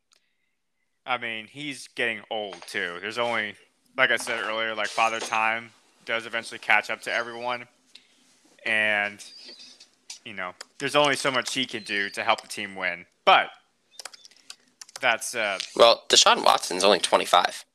[1.06, 2.98] I mean, he's getting old too.
[3.02, 3.56] There's only,
[3.98, 5.72] like I said earlier, like Father Time
[6.06, 7.68] does eventually catch up to everyone,
[8.66, 9.22] and
[10.24, 13.06] you know, there's only so much he can do to help the team win.
[13.26, 13.50] But
[15.02, 17.66] that's uh, well, Deshaun Watson's only 25.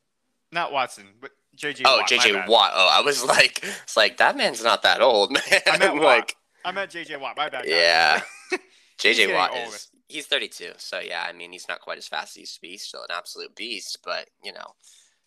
[0.51, 1.83] Not Watson, but JJ.
[1.85, 2.71] Oh, Watt, JJ Watt.
[2.75, 5.43] Oh, I was like, it's like that man's not that old, man.
[5.67, 7.37] I meant like, I meant JJ Watt.
[7.37, 7.65] My bad.
[7.65, 7.71] guys.
[7.73, 8.21] yeah.
[8.99, 11.25] JJ Watt is he's 32, so yeah.
[11.29, 12.69] I mean, he's not quite as fast as he used to be.
[12.71, 14.75] He's still an absolute beast, but you know,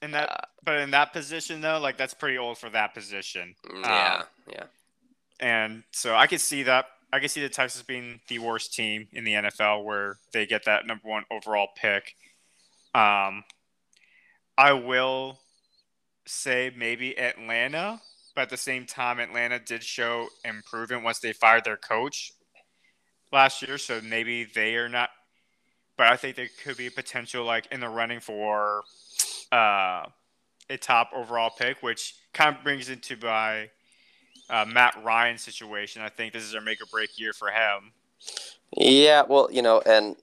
[0.01, 3.55] In that, uh, but in that position though, like that's pretty old for that position.
[3.65, 4.63] mm, yeah, Um, yeah.
[5.39, 6.85] And so I could see that.
[7.13, 10.65] I could see the Texas being the worst team in the NFL where they get
[10.65, 12.15] that number one overall pick.
[12.95, 13.43] Um,
[14.57, 15.39] I will
[16.25, 18.01] say maybe Atlanta,
[18.35, 22.31] but at the same time, Atlanta did show improvement once they fired their coach
[23.31, 23.77] last year.
[23.77, 25.09] So maybe they are not.
[25.97, 28.83] But I think there could be potential, like in the running for
[29.51, 30.05] uh,
[30.69, 33.69] a top overall pick, which kind of brings into my
[34.49, 36.01] uh, Matt Ryan situation.
[36.01, 37.91] I think this is a make or break year for him.
[38.75, 40.15] Yeah, well, you know, and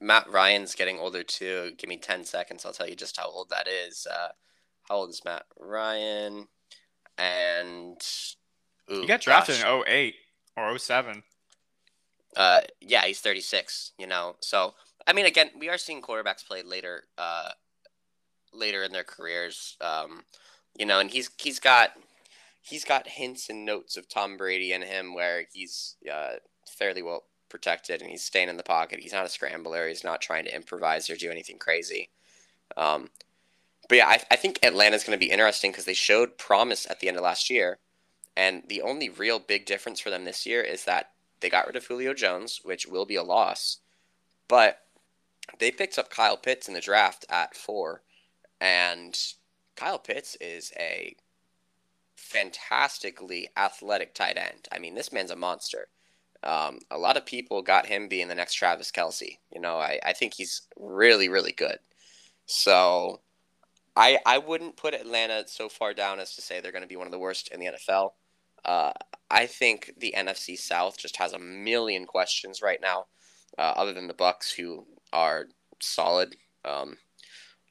[0.00, 1.72] Matt Ryan's getting older too.
[1.78, 2.66] Give me 10 seconds.
[2.66, 4.06] I'll tell you just how old that is.
[4.10, 4.28] Uh,
[4.88, 6.48] how old is Matt Ryan?
[7.18, 8.00] And
[8.92, 9.84] ooh, He got drafted gosh.
[9.86, 10.14] in 08
[10.56, 11.22] or 07.
[12.36, 14.36] Uh, yeah, he's 36, you know.
[14.40, 14.74] So,
[15.06, 17.50] I mean, again, we are seeing quarterbacks play later uh,
[18.52, 19.76] later in their careers.
[19.80, 20.22] Um,
[20.78, 21.92] you know, and he's he's got
[22.62, 26.34] he's got hints and notes of Tom Brady in him where he's uh,
[26.68, 29.00] fairly well protected and he's staying in the pocket.
[29.00, 29.88] He's not a scrambler.
[29.88, 32.10] He's not trying to improvise or do anything crazy.
[32.76, 33.08] Um,
[33.88, 37.00] but yeah, I, I think Atlanta's going to be interesting because they showed promise at
[37.00, 37.78] the end of last year.
[38.36, 41.10] And the only real big difference for them this year is that
[41.40, 43.78] they got rid of Julio Jones, which will be a loss.
[44.48, 44.82] But
[45.58, 48.02] they picked up Kyle Pitts in the draft at four.
[48.60, 49.16] And
[49.76, 51.16] Kyle Pitts is a
[52.16, 54.68] fantastically athletic tight end.
[54.72, 55.88] I mean, this man's a monster.
[56.42, 59.38] Um, a lot of people got him being the next Travis Kelce.
[59.54, 61.78] You know, I, I think he's really, really good.
[62.46, 63.20] So
[63.96, 66.96] I I wouldn't put Atlanta so far down as to say they're going to be
[66.96, 68.12] one of the worst in the NFL.
[68.64, 68.92] Uh,
[69.30, 73.06] I think the NFC South just has a million questions right now,
[73.58, 75.46] uh, other than the Bucks, who are
[75.80, 76.36] solid.
[76.64, 76.98] Um,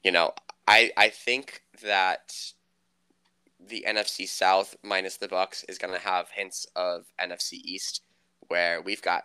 [0.02, 0.32] you know,
[0.66, 2.34] I I think that
[3.60, 8.02] the NFC South minus the Bucks is going to have hints of NFC East,
[8.48, 9.24] where we've got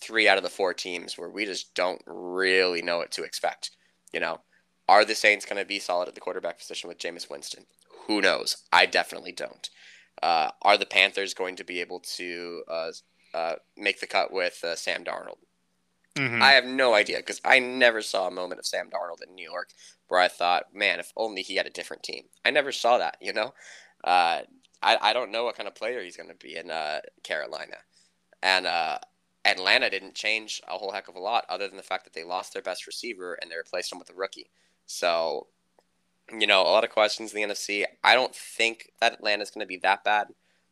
[0.00, 3.70] three out of the four teams where we just don't really know what to expect.
[4.12, 4.40] You know,
[4.88, 7.66] are the Saints going to be solid at the quarterback position with Jameis Winston?
[8.06, 8.56] Who knows?
[8.72, 9.70] I definitely don't.
[10.22, 12.90] Uh, are the Panthers going to be able to uh,
[13.34, 15.38] uh, make the cut with uh, Sam Darnold?
[16.16, 16.42] Mhm.
[16.42, 19.48] I have no idea because I never saw a moment of Sam Darnold in New
[19.48, 19.70] York
[20.08, 22.24] where I thought, man, if only he had a different team.
[22.44, 23.54] I never saw that, you know?
[24.04, 24.42] Uh,
[24.82, 27.78] I, I don't know what kind of player he's going to be in uh, Carolina.
[28.42, 28.98] And uh,
[29.44, 32.24] Atlanta didn't change a whole heck of a lot other than the fact that they
[32.24, 34.50] lost their best receiver and they replaced him with a rookie.
[34.92, 35.46] So,
[36.30, 37.86] you know, a lot of questions in the NFC.
[38.04, 40.28] I don't think that Atlanta's going to be that bad,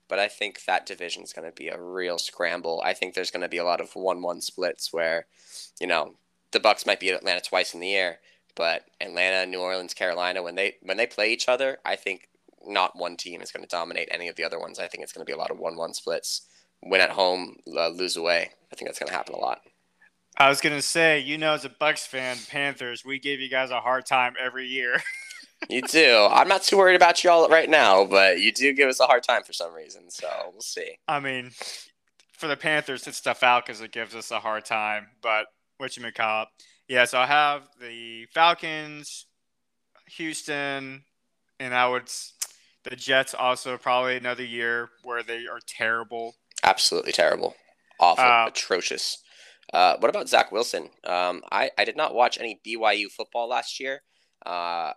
[0.08, 2.82] but I think that division is going to be a real scramble.
[2.84, 5.26] I think there's going to be a lot of one-one splits where,
[5.80, 6.16] you know,
[6.52, 8.18] the Bucks might beat Atlanta twice in the year,
[8.54, 12.28] but Atlanta, New Orleans, Carolina, when they when they play each other, I think
[12.66, 14.78] not one team is going to dominate any of the other ones.
[14.78, 16.42] I think it's going to be a lot of one-one splits.
[16.82, 18.50] Win at home, uh, lose away.
[18.70, 19.62] I think that's going to happen a lot.
[20.40, 23.68] I was gonna say, you know, as a Bucks fan, Panthers, we give you guys
[23.68, 24.96] a hard time every year.
[25.68, 26.26] you do.
[26.30, 29.22] I'm not too worried about y'all right now, but you do give us a hard
[29.22, 30.08] time for some reason.
[30.08, 30.96] So we'll see.
[31.06, 31.50] I mean,
[32.32, 35.08] for the Panthers, it's stuff out because it gives us a hard time.
[35.20, 35.44] But
[35.76, 36.48] what you call it?
[36.88, 37.04] Yeah.
[37.04, 39.26] So I have the Falcons,
[40.16, 41.04] Houston,
[41.58, 42.10] and I would
[42.84, 46.34] the Jets also probably another year where they are terrible.
[46.64, 47.56] Absolutely terrible,
[48.00, 49.18] awful, uh, atrocious.
[49.72, 50.90] Uh, what about Zach Wilson?
[51.04, 54.02] Um, I, I did not watch any BYU football last year.
[54.44, 54.92] Uh,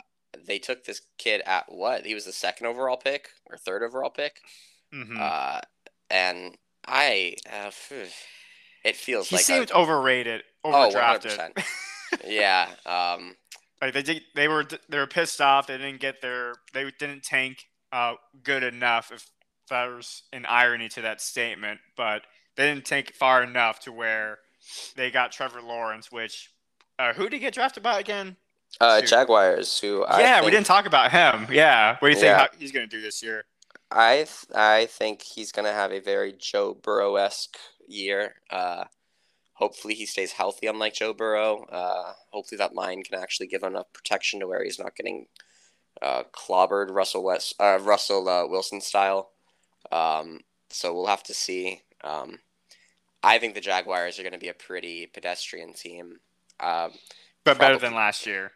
[0.48, 2.06] they took this kid at what?
[2.06, 4.40] He was the second overall pick or third overall pick.
[4.94, 5.18] Mm-hmm.
[5.20, 5.60] Uh,
[6.10, 7.72] and I, uh,
[8.86, 11.52] it feels he like seemed a, overrated, oh, overdrafted.
[11.58, 12.68] Oh, yeah.
[12.86, 13.36] Um,
[13.82, 15.68] like they did, they were they were pissed off.
[15.68, 18.14] They didn't get their they didn't tank uh,
[18.44, 19.12] good enough.
[19.12, 19.30] If
[19.72, 22.24] was an irony to that statement, but
[22.56, 24.40] they didn't tank far enough to where
[24.96, 26.52] they got Trevor Lawrence, which
[27.00, 28.38] uh, who did he get drafted by again?
[28.82, 29.80] Uh, Jaguars.
[29.80, 30.04] Who?
[30.04, 31.48] I yeah, think, we didn't talk about him.
[31.52, 32.48] Yeah, what do you think yeah.
[32.58, 33.46] he's going to do this year?
[33.92, 37.58] I th- I think he's going to have a very Joe Burrow esque
[37.88, 38.36] year.
[38.50, 38.86] Uh,
[39.54, 41.66] hopefully he stays healthy, unlike Joe Burrow.
[41.66, 45.28] Uh, hopefully that line can actually give him enough protection to where he's not getting
[46.02, 49.32] uh, clobbered Russell West, uh, Russell uh, Wilson style.
[49.92, 51.82] Um, so we'll have to see.
[52.04, 52.40] Um,
[53.24, 56.20] I think the Jaguars are going to be a pretty pedestrian team.
[56.60, 56.92] Um,
[57.46, 58.52] but better than last year.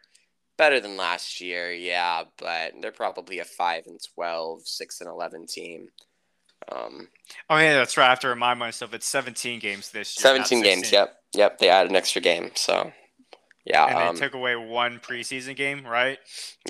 [0.57, 5.45] Better than last year, yeah, but they're probably a 5 and 12, 6 and 11
[5.45, 5.89] team.
[6.71, 7.09] Um,
[7.49, 8.07] oh, yeah, that's right.
[8.07, 10.35] I have to remind myself it's 17 games this year.
[10.35, 11.21] 17 games, yep.
[11.35, 12.91] Yep, they added an extra game, so.
[13.65, 16.17] Yeah, and um, they took away one preseason game, right?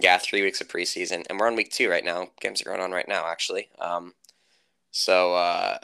[0.02, 2.28] Yeah, three weeks of preseason, and we're on week two right now.
[2.42, 3.70] Games are going on right now, actually.
[3.80, 4.14] Um,
[4.90, 5.78] so uh,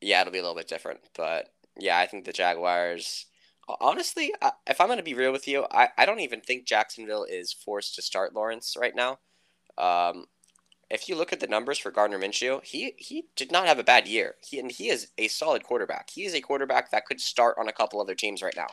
[0.00, 1.00] yeah, it'll be a little bit different.
[1.16, 3.26] But yeah, I think the Jaguars.
[3.80, 4.32] Honestly,
[4.66, 7.52] if I'm going to be real with you, I, I don't even think Jacksonville is
[7.52, 9.18] forced to start Lawrence right now.
[9.76, 10.24] Um,
[10.90, 13.84] if you look at the numbers for Gardner Minshew, he he did not have a
[13.84, 14.36] bad year.
[14.40, 16.10] He and he is a solid quarterback.
[16.10, 18.68] He is a quarterback that could start on a couple other teams right now.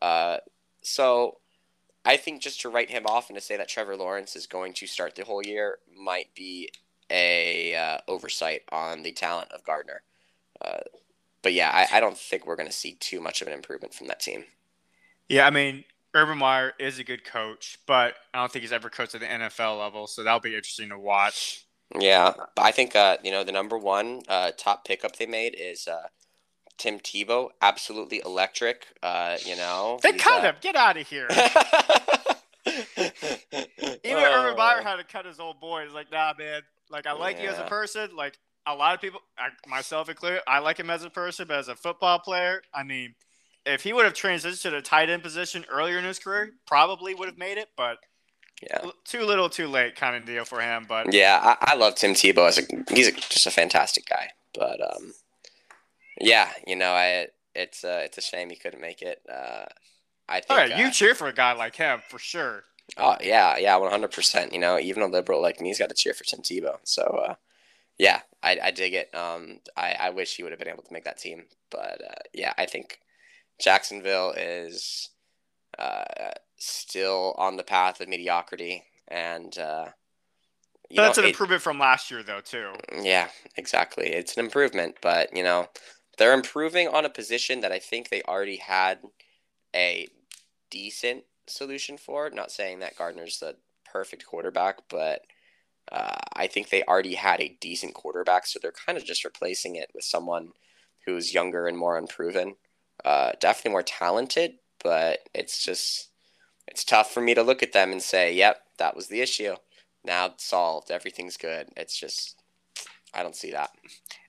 [0.00, 0.38] Uh,
[0.82, 1.38] so
[2.04, 4.72] I think just to write him off and to say that Trevor Lawrence is going
[4.74, 6.70] to start the whole year might be
[7.10, 10.02] a uh, oversight on the talent of Gardner.
[10.64, 10.78] Uh,
[11.42, 13.94] but yeah, I, I don't think we're going to see too much of an improvement
[13.94, 14.44] from that team.
[15.28, 15.84] Yeah, I mean,
[16.14, 19.26] Urban Meyer is a good coach, but I don't think he's ever coached at the
[19.26, 21.64] NFL level, so that'll be interesting to watch.
[21.98, 25.88] Yeah, I think uh, you know the number one uh, top pickup they made is
[25.88, 26.06] uh,
[26.78, 27.48] Tim Tebow.
[27.60, 28.86] Absolutely electric.
[29.02, 30.54] Uh, you know, they cut uh, him.
[30.60, 31.28] Get out of here.
[34.04, 35.84] Even Urban Meyer had to cut his old boy.
[35.84, 36.62] He's like, nah, man.
[36.90, 37.44] Like, I like yeah.
[37.44, 38.10] you as a person.
[38.16, 41.58] Like, a lot of people, I, myself included, I like him as a person, but
[41.58, 43.14] as a football player, I mean,
[43.66, 47.14] if he would have transitioned to the tight end position earlier in his career, probably
[47.14, 47.68] would have made it.
[47.76, 47.98] But
[48.62, 50.86] yeah, too little, too late, kind of deal for him.
[50.88, 52.48] But yeah, I, I love Tim Tebow.
[52.48, 52.62] As a,
[52.94, 54.30] he's a, just a fantastic guy.
[54.54, 55.12] But um,
[56.20, 59.22] yeah, you know, I it's uh, it's a shame he couldn't make it.
[59.30, 59.64] Uh,
[60.28, 60.50] I think.
[60.50, 62.64] All right, uh, you cheer for a guy like him for sure.
[62.96, 64.52] Oh yeah, yeah, one hundred percent.
[64.52, 66.78] You know, even a liberal like me's got to cheer for Tim Tebow.
[66.82, 67.34] So uh,
[68.00, 69.14] yeah, I, I dig it.
[69.14, 72.22] Um, I, I wish he would have been able to make that team, but uh,
[72.32, 72.98] yeah, I think
[73.60, 75.10] Jacksonville is
[75.78, 79.88] uh, still on the path of mediocrity, and uh,
[80.90, 82.72] that's know, an improvement from last year, though, too.
[83.02, 84.06] Yeah, exactly.
[84.06, 85.68] It's an improvement, but you know,
[86.16, 89.00] they're improving on a position that I think they already had
[89.76, 90.08] a
[90.70, 92.30] decent solution for.
[92.30, 93.56] Not saying that Gardner's the
[93.92, 95.20] perfect quarterback, but
[95.90, 99.76] uh, I think they already had a decent quarterback, so they're kind of just replacing
[99.76, 100.52] it with someone
[101.06, 102.56] who's younger and more unproven.
[103.04, 106.10] Uh, definitely more talented, but it's just
[106.66, 109.56] it's tough for me to look at them and say, "Yep, that was the issue.
[110.04, 110.90] Now it's solved.
[110.90, 112.36] Everything's good." It's just
[113.12, 113.70] I don't see that.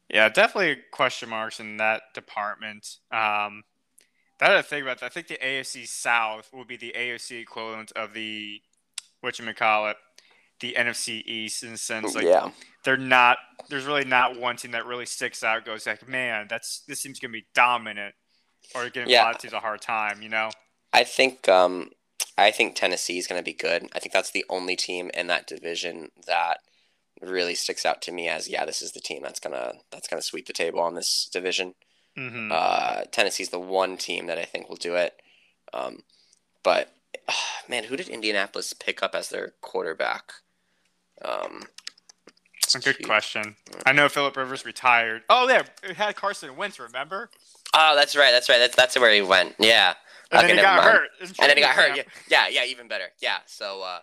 [0.10, 2.98] Yeah, definitely question marks in that department.
[3.12, 3.64] Um,
[4.40, 7.92] that other thing about that, I think the AFC South will be the AFC equivalent
[7.92, 8.62] of the
[9.22, 9.98] what you call it
[10.62, 12.50] the NFC East in the sense like yeah.
[12.84, 13.38] they're not
[13.70, 17.20] there's really not one team that really sticks out goes like man that's this seems
[17.20, 18.16] gonna be dominant
[18.76, 19.24] or giving yeah.
[19.24, 20.50] a lot of teams a hard time you know
[20.94, 21.90] I think um
[22.38, 25.48] I think Tennessee is gonna be good I think that's the only team in that
[25.48, 26.60] division that
[27.22, 30.22] really sticks out to me as yeah, this is the team that's gonna that's gonna
[30.22, 31.76] sweep the table on this division.
[32.18, 32.52] Mm-hmm.
[32.52, 35.22] Uh, Tennessee's the one team that I think will do it.
[35.74, 36.04] Um,
[36.64, 36.94] but
[37.70, 40.34] man, who did Indianapolis pick up as their quarterback?
[41.24, 41.64] Um,
[42.76, 43.06] a good shoot.
[43.06, 43.56] question.
[43.86, 45.24] I know Philip Rivers retired.
[45.30, 46.80] Oh, there it had Carson Wentz.
[46.80, 47.30] Remember?
[47.74, 48.32] Oh, that's right.
[48.32, 48.60] That's right.
[48.60, 49.56] That's that's where he went.
[49.60, 49.94] Yeah.
[50.32, 50.90] And Okay, then he got mind.
[50.98, 51.10] hurt.
[51.20, 51.98] And then he got hurt.
[51.98, 52.64] Yeah, yeah, yeah.
[52.66, 53.08] Even better.
[53.22, 53.40] Yeah.
[53.46, 54.00] So uh,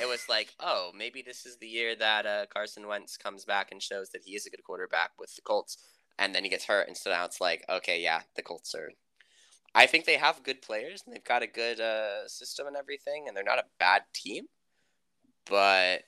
[0.00, 3.72] it was like, oh, maybe this is the year that uh, Carson Wentz comes back
[3.72, 5.78] and shows that he is a good quarterback with the Colts,
[6.18, 8.90] and then he gets hurt, and so now it's like, okay, yeah, the Colts are.
[9.74, 13.24] I think they have good players and they've got a good uh, system and everything,
[13.26, 14.44] and they're not a bad team.
[15.48, 16.02] But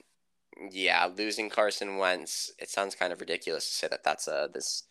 [0.70, 4.84] yeah, losing Carson Wentz, it sounds kind of ridiculous to say that that's a this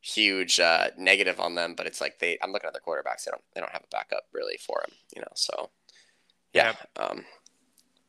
[0.00, 2.38] huge uh, negative on them, but it's like they.
[2.42, 4.94] I'm looking at their quarterbacks; they don't they don't have a backup really for him,
[5.14, 5.28] you know.
[5.34, 5.70] So
[6.54, 7.24] yeah, um,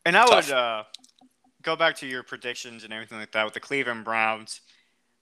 [0.06, 0.48] And I Tough.
[0.48, 0.84] would uh,
[1.62, 4.62] go back to your predictions and everything like that with the Cleveland Browns.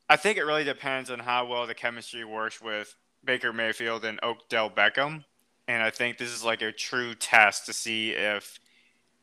[0.10, 4.20] I think it really depends on how well the chemistry works with Baker Mayfield and
[4.24, 5.26] Odell Beckham.
[5.68, 8.60] And I think this is like a true test to see if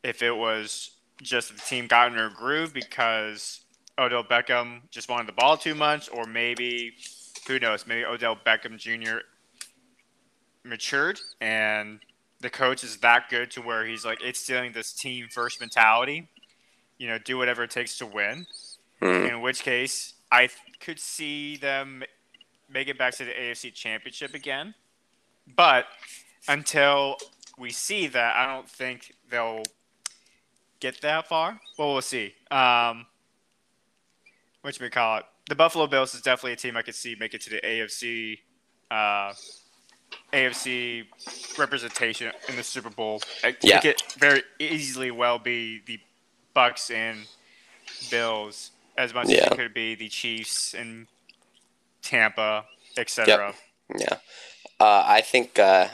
[0.03, 0.91] if it was
[1.21, 3.61] just the team got in a groove because
[3.97, 6.93] Odell Beckham just wanted the ball too much, or maybe
[7.47, 9.19] who knows, maybe Odell Beckham Jr.
[10.63, 11.99] matured and
[12.41, 16.27] the coach is that good to where he's like instilling this team first mentality.
[16.97, 18.45] You know, do whatever it takes to win.
[19.01, 22.03] mm, In which case, I could see them
[22.69, 24.75] make it back to the AFC Championship again.
[25.55, 25.85] But
[26.47, 27.17] until
[27.57, 29.63] we see that, I don't think they'll
[30.79, 31.59] get that far.
[31.77, 32.33] Well, we'll see.
[32.51, 33.05] Um,
[34.61, 35.25] what we call it?
[35.47, 38.39] The Buffalo Bills is definitely a team I could see make it to the AFC.
[38.89, 39.33] Uh,
[40.33, 41.05] AFC
[41.57, 43.21] representation in the Super Bowl.
[43.43, 43.77] It, Yeah.
[43.77, 45.99] it could very easily well be the
[46.53, 47.25] Bucks and
[48.09, 51.07] Bills as much as it could be the Chiefs and
[52.01, 52.65] Tampa,
[52.97, 53.53] etc.
[53.97, 54.17] yeah.
[54.79, 55.87] Uh, I think uh,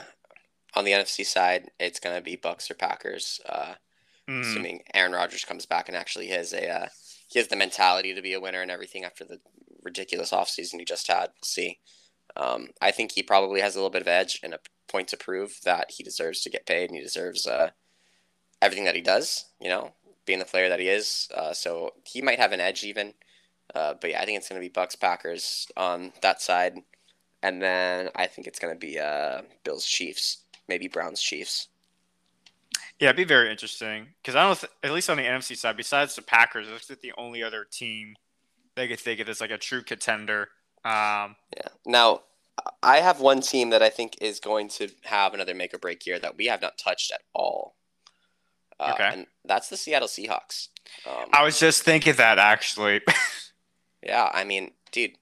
[0.74, 3.40] on the NFC side, it's gonna be Bucks or Packers.
[3.46, 3.74] Uh,
[4.32, 4.40] Mhm.
[4.50, 6.88] assuming Aaron Rodgers comes back and actually has a uh,
[7.28, 9.40] he has the mentality to be a winner and everything after the
[9.82, 11.30] ridiculous offseason he just had.
[11.34, 11.78] We'll see.
[12.36, 15.16] Um, I think he probably has a little bit of edge and a point to
[15.16, 17.70] prove that he deserves to get paid and he deserves uh,
[18.60, 19.46] everything that he does.
[19.60, 19.92] You know,
[20.26, 21.28] being the player that he is.
[21.34, 23.14] Uh, so he might have an edge even.
[23.74, 26.74] Uh, but yeah, I think it's going to be Bucks Packers on that side,
[27.42, 31.68] and then I think it's going to be uh, Bills Chiefs, maybe Browns Chiefs.
[32.98, 35.76] Yeah, it'd be very interesting because I don't, th- at least on the NFC side,
[35.76, 38.14] besides the Packers, that's the only other team
[38.76, 40.48] they could think of as like a true contender.
[40.84, 41.68] Um, Yeah.
[41.84, 42.22] Now,
[42.82, 46.06] I have one team that I think is going to have another make or break
[46.06, 47.74] year that we have not touched at all.
[48.78, 49.10] Uh, Okay.
[49.12, 50.68] And that's the Seattle Seahawks.
[51.06, 53.00] Um, I was just thinking that actually.
[54.02, 55.12] yeah, I mean, dude,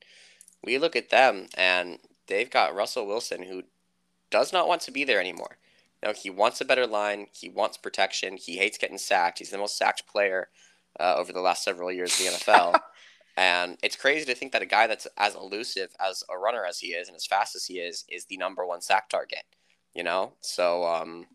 [0.65, 3.63] we look at them and they've got Russell Wilson who
[4.31, 5.57] does not want to be there anymore.
[6.03, 7.27] No, he wants a better line.
[7.33, 8.37] He wants protection.
[8.37, 9.39] He hates getting sacked.
[9.39, 10.49] He's the most sacked player
[10.99, 12.81] uh, over the last several years of the NFL.
[13.37, 16.79] and it's crazy to think that a guy that's as elusive as a runner as
[16.79, 19.45] he is and as fast as he is is the number one sack target.
[19.95, 21.27] You know, so um,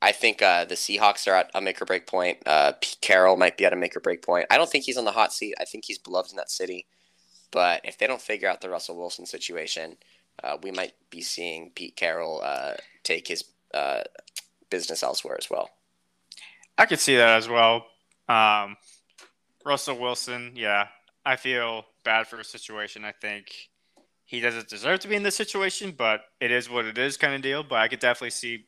[0.00, 2.38] I think uh, the Seahawks are at a make or break point.
[2.46, 4.46] Uh, Pete Carroll might be at a make or break point.
[4.50, 5.54] I don't think he's on the hot seat.
[5.60, 6.86] I think he's beloved in that city.
[7.50, 9.96] But if they don't figure out the Russell Wilson situation,
[10.42, 13.44] uh, we might be seeing Pete Carroll uh, take his
[13.74, 14.02] uh,
[14.70, 15.70] business elsewhere as well.
[16.78, 17.86] I could see that as well.
[18.28, 18.76] Um,
[19.64, 20.88] Russell Wilson, yeah,
[21.26, 23.04] I feel bad for his situation.
[23.04, 23.68] I think
[24.24, 27.34] he doesn't deserve to be in this situation, but it is what it is, kind
[27.34, 27.62] of deal.
[27.62, 28.66] But I could definitely see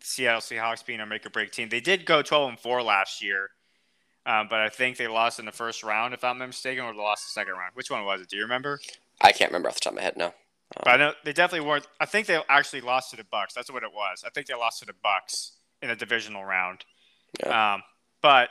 [0.00, 1.68] Seattle Seahawks being a make or break team.
[1.68, 3.50] They did go twelve and four last year,
[4.24, 6.92] um, but I think they lost in the first round, if I'm not mistaken, or
[6.92, 7.72] they lost the second round.
[7.74, 8.28] Which one was it?
[8.28, 8.80] Do you remember?
[9.20, 10.16] I can't remember off the top of my head.
[10.16, 10.32] No.
[10.82, 11.86] But I know they definitely weren't.
[12.00, 13.54] I think they actually lost to the Bucks.
[13.54, 14.24] That's what it was.
[14.26, 15.52] I think they lost to the Bucks
[15.82, 16.84] in a divisional round.
[17.44, 17.82] Um,
[18.22, 18.48] but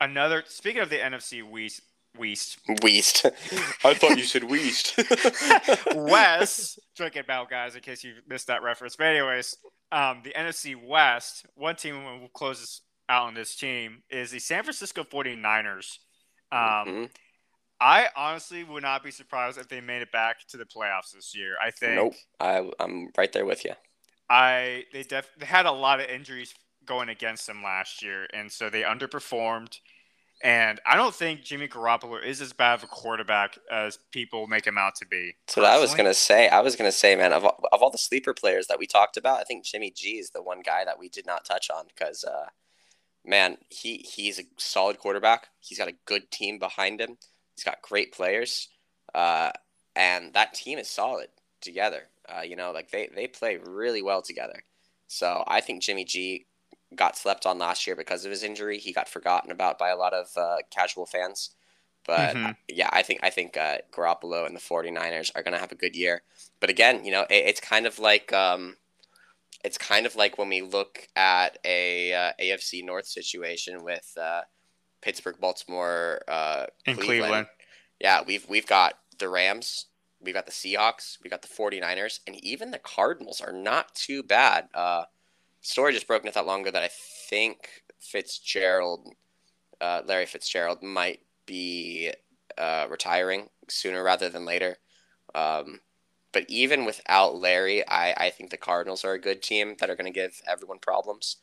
[0.00, 0.42] another.
[0.46, 1.82] Speaking of the NFC West,
[2.18, 3.24] West, Weast.
[3.84, 4.98] I thought you said Weast.
[5.94, 8.96] West, drinking bell, guys, in case you missed that reference.
[8.96, 9.56] But anyways,
[9.92, 11.46] um, the NFC West.
[11.54, 15.98] One team who closes out on this team is the San Francisco 49ers.
[16.52, 17.10] Um, Mhm.
[17.80, 21.34] I honestly would not be surprised if they made it back to the playoffs this
[21.34, 21.56] year.
[21.64, 21.94] I think.
[21.94, 22.14] Nope.
[22.38, 23.72] I, I'm right there with you.
[24.28, 26.54] I they def they had a lot of injuries
[26.84, 29.78] going against them last year, and so they underperformed.
[30.42, 34.66] And I don't think Jimmy Garoppolo is as bad of a quarterback as people make
[34.66, 35.34] him out to be.
[35.46, 36.48] That's what I was gonna say.
[36.48, 39.16] I was gonna say, man, of all, of all the sleeper players that we talked
[39.16, 41.86] about, I think Jimmy G is the one guy that we did not touch on
[41.88, 42.46] because uh,
[43.24, 45.48] man, he he's a solid quarterback.
[45.58, 47.18] He's got a good team behind him.
[47.60, 48.68] He's got great players,
[49.14, 49.50] uh,
[49.94, 51.28] and that team is solid
[51.60, 52.04] together.
[52.26, 54.64] Uh, you know, like they they play really well together.
[55.08, 56.46] So I think Jimmy G
[56.94, 58.78] got slept on last year because of his injury.
[58.78, 61.50] He got forgotten about by a lot of uh, casual fans.
[62.06, 62.52] But mm-hmm.
[62.66, 65.74] yeah, I think I think uh, Garoppolo and the 49ers are going to have a
[65.74, 66.22] good year.
[66.60, 68.78] But again, you know, it, it's kind of like um,
[69.62, 74.42] it's kind of like when we look at a uh, AFC North situation with uh,
[75.02, 77.06] Pittsburgh, Baltimore, uh, Cleveland.
[77.06, 77.46] Cleveland.
[78.00, 79.86] Yeah, we've we've got the Rams,
[80.20, 84.22] we've got the Seahawks, we got the 49ers, and even the Cardinals are not too
[84.22, 84.68] bad.
[84.74, 85.04] Uh,
[85.60, 86.90] story just broke not that long ago that I
[87.28, 89.14] think Fitzgerald,
[89.80, 92.12] uh, Larry Fitzgerald, might be
[92.56, 94.78] uh, retiring sooner rather than later.
[95.34, 95.80] Um,
[96.32, 99.96] but even without Larry, I, I think the Cardinals are a good team that are
[99.96, 101.36] going to give everyone problems.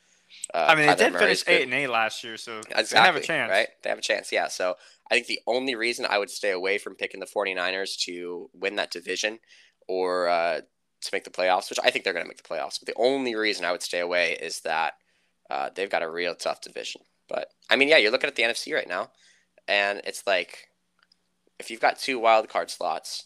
[0.53, 3.15] Uh, I mean, they did finish eight and eight last year, so exactly, they have
[3.15, 3.67] a chance, right?
[3.83, 4.47] They have a chance, yeah.
[4.47, 4.75] So
[5.09, 8.75] I think the only reason I would stay away from picking the 49ers to win
[8.75, 9.39] that division
[9.87, 10.61] or uh,
[11.01, 13.01] to make the playoffs, which I think they're going to make the playoffs, but the
[13.01, 14.93] only reason I would stay away is that
[15.49, 17.01] uh, they've got a real tough division.
[17.29, 19.11] But I mean, yeah, you're looking at the NFC right now,
[19.67, 20.69] and it's like
[21.59, 23.25] if you've got two wild card slots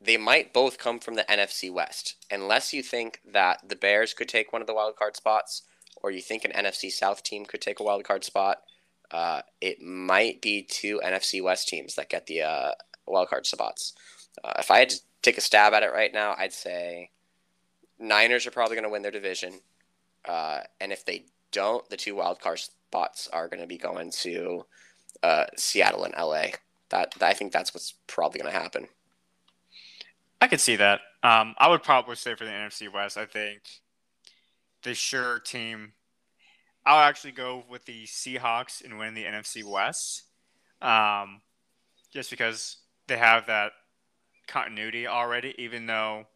[0.00, 4.28] they might both come from the NFC West, unless you think that the Bears could
[4.28, 5.62] take one of the wild card spots,
[6.06, 8.62] or you think an NFC South team could take a wild card spot.
[9.10, 12.70] Uh, it might be two NFC West teams that get the uh,
[13.06, 13.92] wild card spots.
[14.44, 17.10] Uh, if I had to take a stab at it right now, I'd say
[17.98, 19.54] Niners are probably going to win their division,
[20.26, 24.12] uh, and if they don't, the two wild card spots are going to be going
[24.22, 24.64] to
[25.24, 26.50] uh, Seattle and LA.
[26.90, 28.86] That I think that's what's probably going to happen.
[30.40, 31.00] I could see that.
[31.24, 33.62] Um, I would probably say for the NFC West, I think
[34.84, 35.92] the sure team.
[36.86, 40.22] I'll actually go with the Seahawks and win the NFC West,
[40.80, 41.40] um,
[42.12, 42.76] just because
[43.08, 43.72] they have that
[44.46, 45.54] continuity already.
[45.58, 46.26] Even though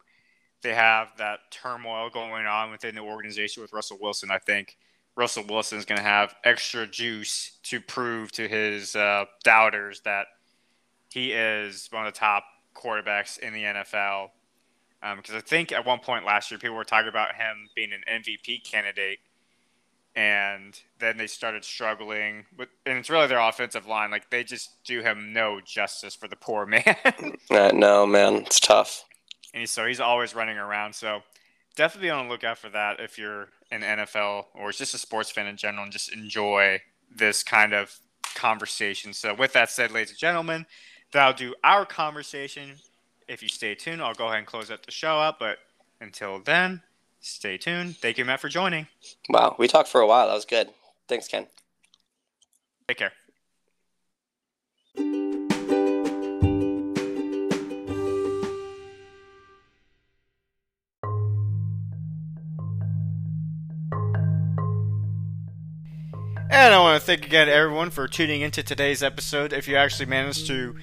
[0.61, 4.77] they have that turmoil going on within the organization with Russell Wilson, I think
[5.15, 10.27] Russell Wilson is going to have extra juice to prove to his uh, doubters that
[11.09, 12.43] he is one of the top
[12.75, 14.29] quarterbacks in the NFL.
[15.15, 17.91] Because um, I think at one point last year, people were talking about him being
[17.91, 19.19] an MVP candidate,
[20.15, 22.45] and then they started struggling.
[22.57, 26.27] With, and it's really their offensive line; like they just do him no justice for
[26.27, 26.83] the poor man.
[27.51, 29.05] uh, no, man, it's tough.
[29.53, 30.93] And so he's always running around.
[30.93, 31.21] So
[31.75, 35.47] definitely on the lookout for that if you're an NFL or just a sports fan
[35.47, 36.81] in general, and just enjoy
[37.13, 37.97] this kind of
[38.35, 39.13] conversation.
[39.13, 40.65] So with that said, ladies and gentlemen
[41.11, 42.77] that'll do our conversation.
[43.27, 45.39] If you stay tuned, I'll go ahead and close up the show up.
[45.39, 45.57] But
[45.99, 46.81] until then,
[47.21, 47.97] stay tuned.
[47.97, 48.87] Thank you, Matt, for joining.
[49.29, 50.27] Wow, we talked for a while.
[50.27, 50.69] That was good.
[51.07, 51.47] Thanks, Ken.
[52.87, 53.13] Take care.
[66.53, 69.53] And I want to thank again everyone for tuning into today's episode.
[69.53, 70.75] If you actually managed to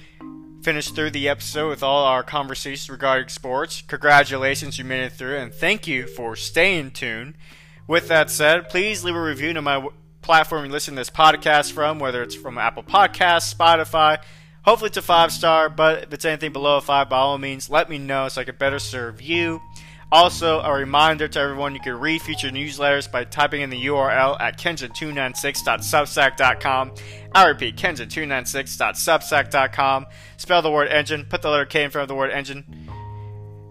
[0.61, 5.37] finish through the episode with all our conversations regarding sports, congratulations, you made it through,
[5.37, 7.35] and thank you for staying tuned.
[7.87, 9.87] With that said, please leave a review to my
[10.21, 14.21] platform you listen to this podcast from, whether it's from Apple Podcasts, Spotify.
[14.63, 17.69] Hopefully, it's a five star, but if it's anything below a five, by all means,
[17.69, 19.61] let me know so I can better serve you.
[20.11, 24.35] Also, a reminder to everyone you can read future newsletters by typing in the URL
[24.39, 26.91] at kenjin296.substack.com.
[27.35, 30.07] I repeat, kenjin296.substack.com.
[30.37, 32.63] Spell the word engine, put the letter K in front of the word engine.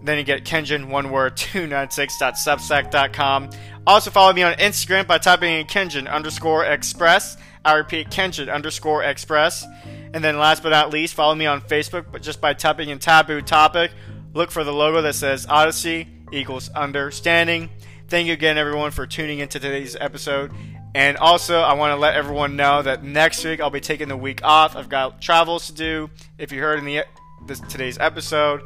[0.05, 3.51] Then you get Kenjin, one word, 296.substack.com.
[3.85, 7.37] Also, follow me on Instagram by typing in Kenjin underscore express.
[7.65, 9.67] I repeat, Kenjin underscore express.
[10.15, 13.01] And then last but not least, follow me on Facebook but just by typing in
[13.01, 13.91] taboo topic.
[14.35, 17.71] Look for the logo that says Odyssey equals understanding.
[18.09, 20.53] Thank you again, everyone, for tuning into today's episode.
[20.95, 24.17] And also, I want to let everyone know that next week I'll be taking the
[24.17, 24.77] week off.
[24.77, 26.11] I've got travels to do.
[26.39, 27.05] If you heard in the
[27.47, 28.63] this, today's episode,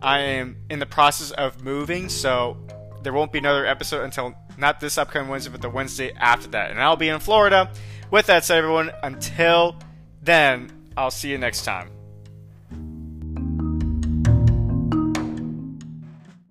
[0.00, 2.56] I am in the process of moving, so
[3.02, 6.70] there won't be another episode until not this upcoming Wednesday, but the Wednesday after that.
[6.70, 7.70] And I'll be in Florida.
[8.10, 9.76] With that said, everyone, until
[10.22, 11.93] then, I'll see you next time.